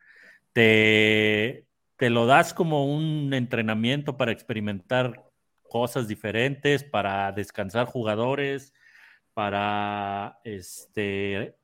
¿Te, 0.53 1.67
te 1.97 2.11
lo 2.11 2.27
das 2.27 2.55
como 2.55 2.87
un 2.87 3.33
entrenamiento 3.35 4.17
para 4.17 4.33
experimentar 4.33 5.25
cosas 5.69 6.09
diferentes, 6.09 6.85
para 6.85 7.33
descansar 7.33 7.87
jugadores, 7.87 8.75
para 9.35 10.41
este, 10.45 11.57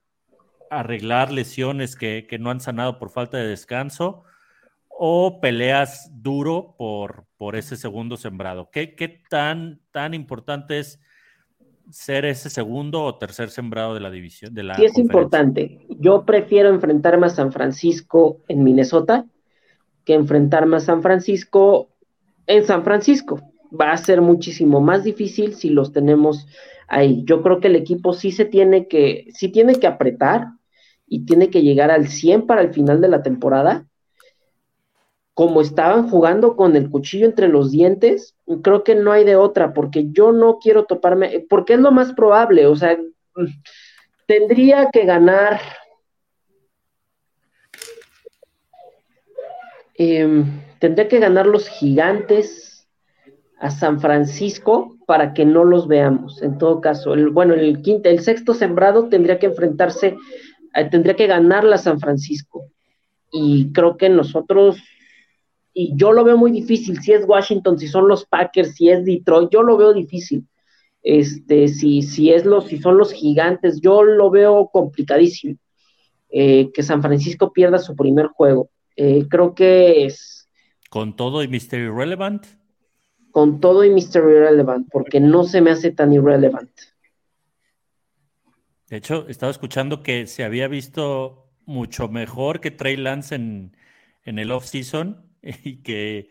arreglar 0.71 1.33
lesiones 1.33 1.97
que, 1.97 2.27
no 2.39 2.51
han 2.51 2.61
sanado 2.61 2.99
por 2.99 3.11
falta 3.11 3.39
de 3.39 3.49
descanso, 3.49 4.25
o 4.97 5.41
peleas 5.41 6.11
duro 6.13 6.75
por, 6.79 7.27
por 7.37 7.57
ese 7.57 7.77
segundo 7.77 8.17
sembrado. 8.17 8.71
¿Qué, 8.71 8.95
qué 8.95 9.23
tan, 9.29 9.81
tan 9.91 10.15
importante 10.15 10.79
es 10.79 11.01
ser 11.91 12.25
ese 12.25 12.49
segundo 12.49 13.03
o 13.03 13.19
tercer 13.19 13.51
sembrado 13.51 13.95
de 13.95 14.01
la 14.01 14.11
división? 14.11 14.55
De 14.55 14.63
la 14.63 14.75
sí, 14.77 14.85
es 14.85 14.99
importante. 14.99 15.87
Yo 15.99 16.25
prefiero 16.25 16.69
enfrentarme 16.69 17.27
a 17.27 17.31
San 17.31 17.53
Francisco 17.53 18.41
en 18.49 18.63
Minnesota 18.63 19.27
que 20.05 20.15
enfrentarme 20.15 20.77
a 20.77 20.81
San 20.81 21.03
Francisco 21.03 21.95
en 22.47 22.65
San 22.65 22.85
Francisco 22.85 23.41
va 23.79 23.93
a 23.93 23.97
ser 23.97 24.21
muchísimo 24.21 24.81
más 24.81 25.05
difícil 25.05 25.55
si 25.55 25.71
los 25.71 25.93
tenemos 25.93 26.47
ahí. 26.89 27.25
Yo 27.25 27.43
creo 27.43 27.61
que 27.61 27.69
el 27.69 27.77
equipo 27.77 28.13
sí 28.13 28.31
se 28.31 28.45
tiene 28.45 28.87
que, 28.87 29.29
sí 29.35 29.49
tiene 29.49 29.77
que 29.77 29.87
apretar 29.87 30.49
y 31.07 31.25
tiene 31.25 31.51
que 31.51 31.63
llegar 31.63 31.91
al 31.91 32.09
100 32.09 32.47
para 32.47 32.63
el 32.63 32.73
final 32.73 33.01
de 33.01 33.09
la 33.09 33.23
temporada. 33.23 33.87
Como 35.35 35.61
estaban 35.61 36.09
jugando 36.09 36.57
con 36.57 36.77
el 36.77 36.89
cuchillo 36.89 37.27
entre 37.27 37.49
los 37.49 37.73
dientes, 37.73 38.37
creo 38.63 38.85
que 38.85 38.95
no 38.95 39.13
hay 39.13 39.25
de 39.25 39.37
otra, 39.37 39.75
porque 39.75 40.07
yo 40.13 40.33
no 40.33 40.59
quiero 40.59 40.85
toparme, 40.85 41.45
porque 41.49 41.75
es 41.75 41.81
lo 41.81 41.91
más 41.91 42.13
probable, 42.13 42.67
o 42.67 42.77
sea, 42.77 42.97
tendría 44.27 44.91
que 44.93 45.05
ganar. 45.05 45.61
Em, 49.97 50.61
tendría 50.79 51.09
que 51.09 51.19
ganar 51.19 51.47
los 51.47 51.69
gigantes, 51.69 52.75
a 53.65 53.71
San 53.71 53.99
Francisco 53.99 54.99
para 55.07 55.33
que 55.33 55.47
no 55.47 55.65
los 55.65 55.89
veamos. 55.89 56.43
En 56.43 56.59
todo 56.59 56.83
caso, 56.83 57.15
el, 57.15 57.31
bueno, 57.31 57.55
el 57.55 57.81
quinto, 57.81 58.11
el 58.11 58.21
sexto 58.21 58.53
sembrado 58.53 59.09
tendría 59.09 59.39
que 59.39 59.47
enfrentarse, 59.47 60.19
eh, 60.75 60.85
tendría 60.91 61.17
que 61.17 61.27
ganarla 61.27 61.77
a 61.77 61.79
San 61.79 61.99
Francisco. 61.99 62.67
Y 63.33 63.73
creo 63.73 63.97
que 63.97 64.11
nosotros, 64.11 64.77
y 65.75 65.93
yo 65.97 66.13
lo 66.13 66.25
veo 66.25 66.37
muy 66.37 66.53
difícil, 66.53 67.01
si 67.01 67.13
es 67.13 67.25
Washington, 67.27 67.79
si 67.79 67.89
son 67.89 68.09
los 68.09 68.25
Packers, 68.25 68.75
si 68.75 68.89
es 68.89 69.05
Detroit, 69.05 69.51
yo 69.51 69.63
lo 69.63 69.77
veo 69.77 69.93
difícil. 69.93 70.47
Este, 71.03 71.69
si, 71.69 72.01
si 72.01 72.33
es 72.33 72.47
los, 72.47 72.67
si 72.69 72.79
son 72.79 72.97
los 72.97 73.13
gigantes, 73.13 73.81
yo 73.81 74.03
lo 74.03 74.31
veo 74.31 74.71
complicadísimo. 74.73 75.57
Eh, 76.31 76.71
que 76.73 76.83
San 76.83 77.03
Francisco 77.03 77.53
pierda 77.53 77.79
su 77.79 77.95
primer 77.95 78.29
juego. 78.29 78.71
Eh, 78.97 79.27
creo 79.29 79.55
que 79.55 80.07
es. 80.07 80.49
Con 80.89 81.15
todo 81.15 81.43
y 81.43 81.49
Mystery 81.49 81.89
Relevant 81.91 82.47
con 83.35 83.59
todo 83.59 83.83
y 83.83 83.91
Mr. 83.91 84.31
Irrelevant, 84.31 84.89
porque 84.93 85.19
no 85.19 85.43
se 85.43 85.61
me 85.61 85.73
hace 85.73 85.91
tan 85.91 86.13
irrelevant. 86.13 86.71
De 88.89 88.99
hecho, 88.99 89.27
estaba 89.27 89.51
escuchando 89.51 90.05
que 90.05 90.29
se 90.29 90.45
había 90.45 90.69
visto 90.69 91.51
mucho 91.67 92.07
mejor 92.07 92.61
que 92.61 92.71
Trey 92.71 92.97
Lance 92.97 93.35
en, 93.35 93.73
el 94.23 94.53
off-season 94.53 95.34
y 95.65 95.77
que 95.83 96.29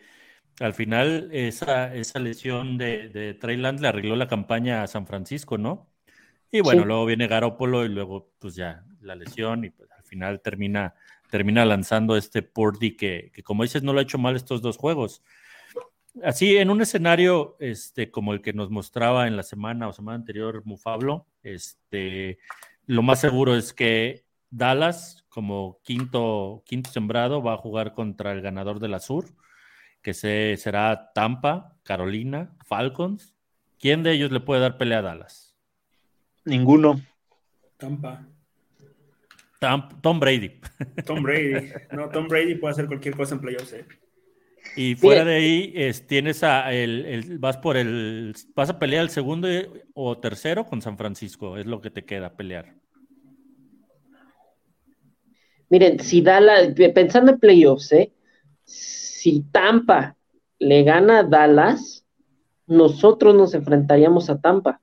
al 0.60 0.74
final 0.74 1.30
esa, 1.32 1.94
esa 1.94 2.18
lesión 2.18 2.78
de, 2.78 3.36
Trey 3.40 3.56
Lance 3.56 3.82
le 3.82 3.88
arregló 3.88 4.16
la 4.16 4.28
campaña 4.28 4.82
a 4.82 4.86
San 4.86 5.06
Francisco, 5.06 5.58
¿no? 5.58 5.90
Y 6.50 6.60
bueno, 6.60 6.84
luego 6.84 7.06
viene 7.06 7.26
Garópolo 7.26 7.84
y 7.84 7.88
luego 7.88 8.30
pues 8.38 8.54
ya 8.54 8.84
la 9.00 9.16
lesión 9.16 9.64
y 9.64 9.70
pues, 9.70 9.90
al 9.90 10.04
final 10.04 10.40
termina, 10.40 10.94
termina 11.28 11.64
lanzando 11.64 12.16
este 12.16 12.42
Purdy 12.42 12.96
que, 12.96 13.32
que 13.34 13.42
como 13.42 13.64
dices 13.64 13.82
no 13.82 13.92
lo 13.92 13.98
ha 13.98 14.02
hecho 14.02 14.18
mal 14.18 14.36
estos 14.36 14.62
dos 14.62 14.76
juegos. 14.76 15.22
Así, 16.22 16.56
en 16.56 16.70
un 16.70 16.80
escenario 16.80 17.56
este, 17.58 18.12
como 18.12 18.32
el 18.34 18.40
que 18.40 18.52
nos 18.52 18.70
mostraba 18.70 19.26
en 19.26 19.36
la 19.36 19.42
semana 19.42 19.88
o 19.88 19.92
semana 19.92 20.16
anterior 20.16 20.62
Mufablo, 20.64 21.26
este, 21.42 22.38
lo 22.86 23.02
más 23.02 23.20
seguro 23.20 23.56
es 23.56 23.72
que 23.72 24.23
Dallas, 24.56 25.24
como 25.28 25.80
quinto, 25.82 26.62
quinto 26.64 26.90
sembrado, 26.90 27.42
va 27.42 27.54
a 27.54 27.58
jugar 27.58 27.92
contra 27.92 28.32
el 28.32 28.40
ganador 28.40 28.78
de 28.78 28.88
la 28.88 29.00
Sur, 29.00 29.26
que 30.00 30.14
se, 30.14 30.56
será 30.56 31.10
Tampa, 31.12 31.76
Carolina, 31.82 32.54
Falcons. 32.64 33.34
¿Quién 33.78 34.02
de 34.02 34.12
ellos 34.12 34.30
le 34.30 34.40
puede 34.40 34.60
dar 34.60 34.78
pelea 34.78 34.98
a 34.98 35.02
Dallas? 35.02 35.56
Ninguno. 36.44 37.00
Tampa. 37.78 38.28
Tom 40.00 40.20
Brady. 40.20 40.60
Tom 41.06 41.22
Brady. 41.22 41.72
No, 41.92 42.08
Tom 42.10 42.28
Brady 42.28 42.54
puede 42.56 42.72
hacer 42.72 42.86
cualquier 42.86 43.16
cosa 43.16 43.34
en 43.34 43.40
playoffs. 43.40 43.72
¿eh? 43.72 43.86
Y 44.76 44.94
fuera 44.94 45.24
de 45.24 45.34
ahí 45.34 45.72
es, 45.74 46.06
tienes 46.06 46.44
a 46.44 46.72
el, 46.72 47.38
vas 47.38 47.56
por 47.56 47.76
el 47.76 48.34
vas 48.54 48.70
a 48.70 48.78
pelear 48.78 49.02
el 49.02 49.10
segundo 49.10 49.48
o 49.94 50.18
tercero 50.18 50.66
con 50.66 50.82
San 50.82 50.98
Francisco, 50.98 51.56
es 51.56 51.66
lo 51.66 51.80
que 51.80 51.90
te 51.90 52.04
queda 52.04 52.36
pelear. 52.36 52.74
Miren, 55.74 55.98
si 55.98 56.22
da 56.22 56.38
la, 56.38 56.72
pensando 56.94 57.32
en 57.32 57.40
playoffs, 57.40 57.90
¿eh? 57.90 58.12
si 58.62 59.42
Tampa 59.50 60.16
le 60.60 60.84
gana 60.84 61.18
a 61.18 61.22
Dallas, 61.24 62.06
nosotros 62.68 63.34
nos 63.34 63.54
enfrentaríamos 63.54 64.30
a 64.30 64.40
Tampa. 64.40 64.80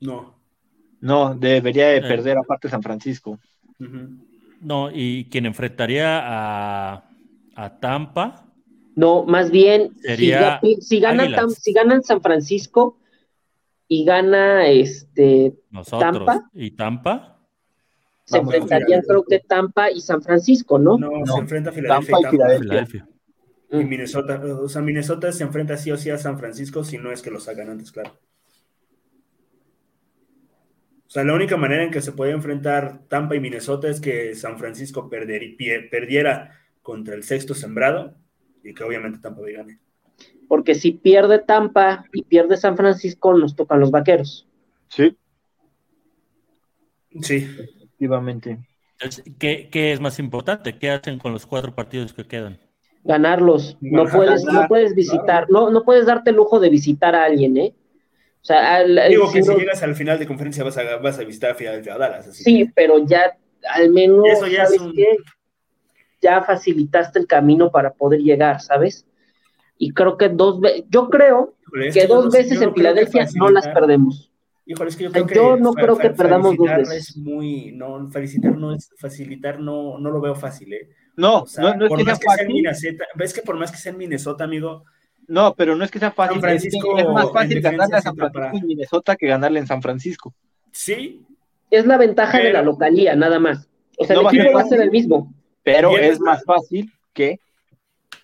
No. 0.00 0.34
No, 1.02 1.34
debería 1.34 1.88
de 1.88 1.98
eh. 1.98 2.00
perder 2.00 2.38
aparte 2.38 2.70
San 2.70 2.82
Francisco. 2.82 3.38
No, 4.62 4.90
y 4.90 5.26
quien 5.26 5.44
enfrentaría 5.44 6.22
a 6.24 7.04
a 7.58 7.78
Tampa. 7.78 8.46
No, 8.96 9.24
más 9.24 9.50
bien, 9.50 9.92
si, 10.00 10.16
si, 10.80 11.00
gana 11.00 11.28
si 11.50 11.72
ganan 11.74 12.02
San 12.02 12.22
Francisco 12.22 12.96
y 13.86 14.06
gana 14.06 14.66
este 14.66 15.58
Tampa. 15.90 16.48
¿Y 16.54 16.70
Tampa? 16.70 17.37
Se 18.28 18.36
enfrentarían 18.36 19.00
creo 19.00 19.24
que 19.24 19.40
Tampa 19.40 19.90
y 19.90 20.02
San 20.02 20.20
Francisco, 20.20 20.78
¿no? 20.78 20.98
No, 20.98 21.24
se 21.24 21.40
enfrenta 21.40 21.70
a 21.70 21.72
Filadelfia 21.72 22.16
y, 22.20 22.30
Filadelfia. 22.60 23.08
Y 23.70 23.84
Minnesota, 23.84 24.38
o 24.44 24.68
sea, 24.68 24.82
Minnesota 24.82 25.32
se 25.32 25.44
enfrenta 25.44 25.78
sí 25.78 25.90
o 25.90 25.96
sí 25.96 26.10
a 26.10 26.18
San 26.18 26.38
Francisco 26.38 26.84
si 26.84 26.98
no 26.98 27.10
es 27.10 27.22
que 27.22 27.30
lo 27.30 27.40
sacan 27.40 27.70
antes, 27.70 27.90
claro. 27.90 28.18
O 31.06 31.10
sea, 31.10 31.24
la 31.24 31.32
única 31.32 31.56
manera 31.56 31.84
en 31.84 31.90
que 31.90 32.02
se 32.02 32.12
puede 32.12 32.32
enfrentar 32.32 33.00
Tampa 33.08 33.34
y 33.34 33.40
Minnesota 33.40 33.88
es 33.88 33.98
que 33.98 34.34
San 34.34 34.58
Francisco 34.58 35.08
perdiera 35.08 36.52
contra 36.82 37.14
el 37.14 37.22
sexto 37.22 37.54
sembrado 37.54 38.14
y 38.62 38.74
que 38.74 38.84
obviamente 38.84 39.20
Tampa 39.20 39.40
Bay 39.40 39.54
gane. 39.54 39.80
Porque 40.48 40.74
si 40.74 40.92
pierde 40.92 41.38
Tampa 41.38 42.04
y 42.12 42.24
pierde 42.24 42.58
San 42.58 42.76
Francisco, 42.76 43.32
nos 43.32 43.56
tocan 43.56 43.80
los 43.80 43.90
vaqueros. 43.90 44.46
Sí. 44.88 45.16
Sí. 47.22 47.48
Efectivamente. 47.98 48.58
¿Qué, 49.38 49.68
¿Qué, 49.70 49.92
es 49.92 50.00
más 50.00 50.18
importante? 50.18 50.78
¿Qué 50.78 50.90
hacen 50.90 51.18
con 51.18 51.32
los 51.32 51.46
cuatro 51.46 51.74
partidos 51.74 52.12
que 52.12 52.24
quedan? 52.24 52.58
Ganarlos. 53.04 53.76
No 53.80 54.06
puedes, 54.06 54.44
no 54.44 54.66
puedes 54.68 54.94
visitar, 54.94 55.46
no, 55.50 55.70
no 55.70 55.84
puedes 55.84 56.06
darte 56.06 56.30
el 56.30 56.36
lujo 56.36 56.60
de 56.60 56.68
visitar 56.68 57.14
a 57.14 57.24
alguien, 57.24 57.56
¿eh? 57.56 57.74
O 58.40 58.44
sea, 58.44 58.84
Digo 59.08 59.30
que 59.32 59.42
si 59.42 59.54
llegas 59.54 59.82
al 59.82 59.94
final 59.94 60.18
de 60.18 60.26
conferencia 60.26 60.64
vas 60.64 60.78
a, 60.78 60.96
vas 60.96 61.18
a 61.18 61.24
visitar 61.24 61.56
a 61.60 61.98
Dallas. 61.98 62.26
sí, 62.34 62.70
pero 62.74 63.04
ya 63.04 63.36
al 63.68 63.90
menos. 63.90 64.24
Eso 64.26 64.46
ya 64.46 64.62
es 64.62 64.78
un 64.78 64.94
ya 66.20 66.42
facilitaste 66.42 67.18
el 67.18 67.26
camino 67.26 67.70
para 67.70 67.92
poder 67.92 68.20
llegar, 68.20 68.60
¿sabes? 68.60 69.06
Y 69.76 69.92
creo 69.92 70.16
que 70.16 70.28
dos 70.28 70.60
veces, 70.60 70.84
yo 70.88 71.08
creo 71.08 71.54
que 71.92 72.06
dos 72.06 72.32
veces 72.32 72.60
en 72.60 72.74
Filadelfia 72.74 73.28
no 73.34 73.50
las 73.50 73.68
perdemos. 73.68 74.27
Híjole, 74.70 74.90
es 74.90 74.96
que 74.96 75.04
yo, 75.04 75.10
creo 75.10 75.26
que 75.56 75.62
no 75.62 75.72
creo 75.72 75.96
que 75.96 76.10
perdamos 76.10 76.54
dos 76.56 76.68
veces. 76.68 77.08
Es 77.08 77.16
muy, 77.16 77.72
no, 77.72 78.08
felicitar 78.10 78.56
no 78.56 78.74
es, 78.74 78.90
facilitar 78.98 79.58
no, 79.58 79.98
no 79.98 80.10
lo 80.10 80.20
veo 80.20 80.34
fácil, 80.34 80.74
¿eh? 80.74 80.90
No, 81.16 81.46
no, 81.56 81.74
no, 81.74 81.84
es 81.86 81.88
por 81.88 81.98
que 81.98 82.04
más 82.04 82.18
que 82.18 82.28
sea 82.28 82.44
en 82.44 82.52
Minnesota, 82.52 83.04
ves 83.16 83.32
que 83.32 83.42
por 83.42 83.56
más 83.56 83.72
que 83.72 83.78
sea 83.78 83.92
en 83.92 83.98
Minnesota, 83.98 84.44
amigo. 84.44 84.84
No, 85.26 85.54
pero 85.54 85.74
no 85.74 85.84
es 85.84 85.90
que 85.90 85.98
sea 85.98 86.10
fácil. 86.10 86.34
San 86.34 86.42
Francisco, 86.42 86.98
es 86.98 87.08
más 87.08 87.32
fácil 87.32 87.60
ganarle 87.60 87.96
a 87.96 88.02
San 88.02 88.14
Francisco 88.14 88.56
en 88.56 88.66
Minnesota 88.66 89.16
que 89.16 89.26
ganarle 89.26 89.58
en 89.58 89.66
San 89.66 89.82
Francisco. 89.82 90.34
Sí. 90.70 91.24
Es 91.70 91.86
la 91.86 91.96
ventaja 91.96 92.38
de 92.38 92.52
la 92.52 92.62
localía, 92.62 93.16
nada 93.16 93.38
más. 93.38 93.68
O 93.98 94.04
sea, 94.04 94.16
el 94.16 94.26
equipo 94.26 94.52
va 94.54 94.60
a 94.60 94.66
ser 94.66 94.82
el 94.82 94.90
mismo 94.90 95.32
pero 95.72 95.98
es 95.98 96.20
más 96.20 96.42
fácil 96.44 96.92
que 97.12 97.40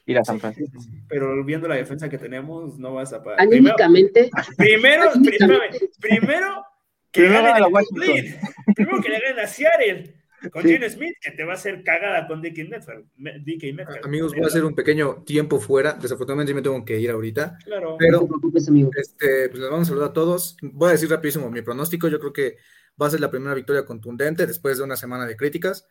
ir 0.06 0.18
a 0.18 0.24
San 0.24 0.40
Francisco. 0.40 0.78
Pero 1.08 1.44
viendo 1.44 1.66
la 1.68 1.76
defensa 1.76 2.08
que 2.08 2.18
tenemos, 2.18 2.78
no 2.78 2.94
vas 2.94 3.12
a 3.12 3.22
pagar. 3.22 3.40
Anímicamente. 3.40 4.30
Primero, 4.56 5.10
primero, 5.12 5.58
primero, 6.00 6.64
Que 7.10 7.22
Primero 7.22 7.42
gane 7.44 7.64
a 7.64 7.68
Washington. 7.68 8.40
Primero 8.74 9.00
que 9.02 9.08
le 9.08 9.20
gane 9.20 9.40
a 9.42 9.46
Seattle. 9.46 10.14
Con 10.52 10.62
Sí. 10.62 10.68
Gene 10.68 10.90
Smith, 10.90 11.14
que 11.22 11.30
te 11.30 11.42
va 11.44 11.52
a 11.52 11.54
hacer 11.54 11.82
cagada 11.84 12.26
con 12.26 12.42
DK 12.42 12.68
Metcalf. 12.68 13.06
Me- 13.16 13.38
DK 13.38 13.72
Metcalf. 13.72 14.04
Amigos, 14.04 14.32
voy 14.34 14.44
a 14.44 14.48
hacer 14.48 14.62
un 14.64 14.74
pequeño 14.74 15.22
tiempo 15.24 15.58
fuera. 15.58 15.94
Desafortunadamente 15.94 16.50
sí 16.50 16.54
me 16.54 16.60
tengo 16.60 16.84
que 16.84 17.00
ir 17.00 17.10
ahorita. 17.10 17.56
Claro. 17.64 17.92
No 17.92 17.96
Pero 17.96 18.20
te 18.20 18.26
preocupes, 18.26 18.68
amigo. 18.68 18.90
Este, 18.94 19.48
pues 19.48 19.60
les 19.60 19.70
vamos 19.70 19.86
a 19.86 19.88
saludar 19.88 20.10
a 20.10 20.12
todos. 20.12 20.58
Voy 20.60 20.90
a 20.90 20.92
decir 20.92 21.08
rapidísimo 21.08 21.50
mi 21.50 21.62
pronóstico. 21.62 22.08
Yo 22.08 22.18
creo 22.20 22.32
que 22.34 22.56
va 23.00 23.06
a 23.06 23.10
ser 23.10 23.20
la 23.20 23.30
primera 23.30 23.54
victoria 23.54 23.86
contundente 23.86 24.46
después 24.46 24.76
de 24.76 24.84
una 24.84 24.96
semana 24.96 25.24
de 25.26 25.34
críticas. 25.36 25.88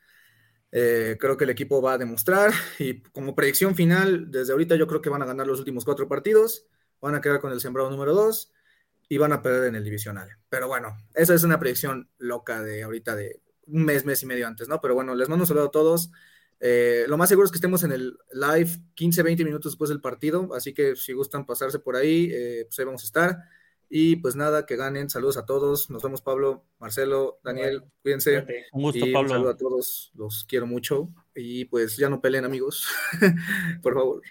Eh, 0.75 1.17
creo 1.19 1.37
que 1.37 1.43
el 1.43 1.51
equipo 1.51 1.83
va 1.83 1.93
a 1.93 1.97
demostrar 1.99 2.51
y 2.79 3.03
como 3.03 3.35
predicción 3.35 3.75
final, 3.75 4.31
desde 4.31 4.53
ahorita 4.53 4.75
yo 4.75 4.87
creo 4.87 5.01
que 5.01 5.09
van 5.11 5.21
a 5.21 5.25
ganar 5.25 5.45
los 5.45 5.59
últimos 5.59 5.85
cuatro 5.85 6.07
partidos, 6.07 6.65
van 6.99 7.13
a 7.13 7.21
quedar 7.21 7.39
con 7.39 7.51
el 7.51 7.61
sembrado 7.61 7.91
número 7.91 8.15
dos 8.15 8.51
y 9.07 9.19
van 9.19 9.33
a 9.33 9.43
perder 9.43 9.65
en 9.65 9.75
el 9.75 9.83
divisional. 9.83 10.29
Pero 10.49 10.67
bueno, 10.67 10.97
esa 11.13 11.35
es 11.35 11.43
una 11.43 11.59
predicción 11.59 12.09
loca 12.17 12.63
de 12.63 12.81
ahorita 12.81 13.15
de 13.15 13.39
un 13.67 13.85
mes, 13.85 14.03
mes 14.03 14.23
y 14.23 14.25
medio 14.25 14.47
antes, 14.47 14.67
¿no? 14.67 14.81
Pero 14.81 14.95
bueno, 14.95 15.13
les 15.13 15.29
mando 15.29 15.43
un 15.43 15.47
saludo 15.47 15.67
a 15.67 15.71
todos. 15.71 16.09
Eh, 16.59 17.05
lo 17.07 17.17
más 17.17 17.29
seguro 17.29 17.45
es 17.45 17.51
que 17.51 17.57
estemos 17.57 17.83
en 17.83 17.91
el 17.91 18.17
live 18.31 18.71
15, 18.95 19.21
20 19.21 19.45
minutos 19.45 19.73
después 19.73 19.89
del 19.89 20.01
partido, 20.01 20.55
así 20.55 20.73
que 20.73 20.95
si 20.95 21.13
gustan 21.13 21.45
pasarse 21.45 21.77
por 21.77 21.95
ahí, 21.95 22.31
eh, 22.33 22.65
pues 22.65 22.79
ahí 22.79 22.85
vamos 22.85 23.03
a 23.03 23.05
estar. 23.05 23.37
Y 23.95 24.15
pues 24.15 24.35
nada, 24.35 24.65
que 24.65 24.75
ganen. 24.75 25.07
Saludos 25.07 25.37
a 25.37 25.45
todos. 25.45 25.91
Nos 25.91 26.01
vemos, 26.01 26.19
Pablo, 26.19 26.63
Marcelo, 26.79 27.37
Daniel. 27.43 27.83
Cuídense. 28.01 28.31
Fíjate. 28.31 28.65
Un 28.71 28.81
gusto, 28.81 29.05
Y 29.05 29.13
un 29.13 29.13
saludo 29.13 29.29
Pablo. 29.29 29.49
a 29.51 29.55
todos. 29.55 30.11
Los 30.15 30.45
quiero 30.45 30.65
mucho. 30.65 31.09
Y 31.35 31.65
pues 31.65 31.95
ya 31.95 32.09
no 32.09 32.19
peleen, 32.19 32.43
amigos. 32.43 32.87
por 33.83 33.93
favor. 33.93 34.23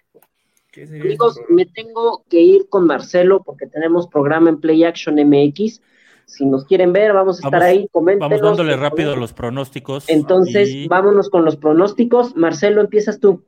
¿Qué 0.73 0.89
sería 0.89 1.05
Amigos, 1.05 1.39
me 1.49 1.65
tengo 1.67 2.25
que 2.29 2.41
ir 2.41 2.69
con 2.69 2.87
Marcelo 2.87 3.45
porque 3.45 3.69
tenemos 3.69 4.09
programa 4.09 4.51
en 4.51 4.59
Play 4.59 4.83
Action 4.83 5.15
MX. 5.15 5.81
Si 6.27 6.45
nos 6.45 6.65
quieren 6.65 6.93
ver, 6.93 7.13
vamos 7.13 7.41
a 7.41 7.47
estar 7.47 7.63
ahí. 7.63 7.87
Coméntenos. 7.93 8.41
Vamos 8.41 8.59
dándole 8.59 8.77
rápido 8.77 9.15
los 9.15 9.33
pronósticos. 9.33 10.09
Entonces, 10.09 10.71
y 10.71 10.89
vámonos 10.89 11.31
con 11.31 11.45
los 11.45 11.57
pronósticos. 11.57 12.35
Marcelo, 12.35 12.81
empiezas 12.81 13.21
tú. 13.21 13.45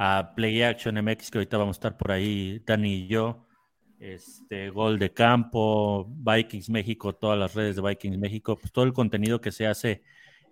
a 0.00 0.32
Play 0.36 0.62
Action 0.62 0.94
MX, 0.96 1.30
que 1.30 1.38
ahorita 1.38 1.58
vamos 1.58 1.76
a 1.76 1.78
estar 1.78 1.96
por 1.98 2.12
ahí, 2.12 2.62
Dani 2.64 2.94
y 2.94 3.06
yo, 3.08 3.44
este, 3.98 4.70
Gol 4.70 4.98
de 5.00 5.12
Campo, 5.12 6.06
Vikings 6.08 6.70
México, 6.70 7.14
todas 7.16 7.36
las 7.36 7.54
redes 7.54 7.74
de 7.76 7.82
Vikings 7.82 8.16
México, 8.16 8.56
pues 8.56 8.70
todo 8.72 8.84
el 8.84 8.92
contenido 8.92 9.40
que 9.40 9.50
se 9.50 9.66
hace 9.66 10.02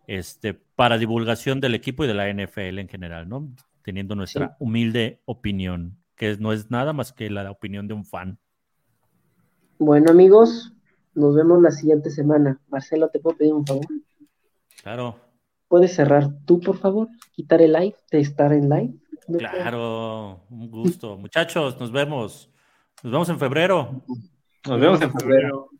este, 0.09 0.53
para 0.55 0.99
divulgación 0.99 1.61
del 1.61 1.76
equipo 1.76 2.05
y 2.05 2.09
de 2.09 2.14
la 2.14 2.28
NFL 2.28 2.80
en 2.80 2.88
general, 2.88 3.28
¿no? 3.28 3.49
Teniendo 3.82 4.16
nuestra 4.16 4.49
Sí. 4.49 4.55
humilde 4.59 5.20
opinión, 5.26 5.97
que 6.16 6.36
no 6.38 6.53
es 6.53 6.68
nada 6.72 6.92
más 6.92 7.12
que 7.12 7.30
la 7.30 7.49
opinión 7.51 7.86
de 7.86 7.94
un 7.94 8.05
fan. 8.05 8.38
bueno, 9.78 10.11
amigos, 10.11 10.72
nos 11.14 11.36
vemos 11.36 11.62
la 11.62 11.70
siguiente 11.70 12.11
semana. 12.11 12.61
Marcelo, 12.68 13.11
¿te 13.11 13.20
puedo 13.20 13.36
pedir 13.36 13.53
un 13.53 13.64
favor? 13.66 13.86
Claro, 14.82 15.20
¿Puedes 15.68 15.94
cerrar 15.94 16.28
tú, 16.44 16.60
por 16.60 16.78
favor? 16.78 17.08
Quitar 17.32 17.60
el 17.62 17.72
live 17.72 17.96
de 18.10 18.20
estar 18.20 18.52
en 18.52 18.68
live. 18.68 18.94
No 19.28 19.38
puedo. 19.38 19.50
claro, 19.50 20.40
un 20.50 20.70
gusto. 20.70 21.16
Muchachos, 21.16 21.78
nos 21.80 21.90
vemos. 21.90 22.50
Nos 23.02 23.12
vemos 23.12 23.28
en 23.28 23.38
febrero. 23.38 24.02
Nos 24.66 24.80
vemos 24.80 25.02
en 25.02 25.12
febrero. 25.12 25.70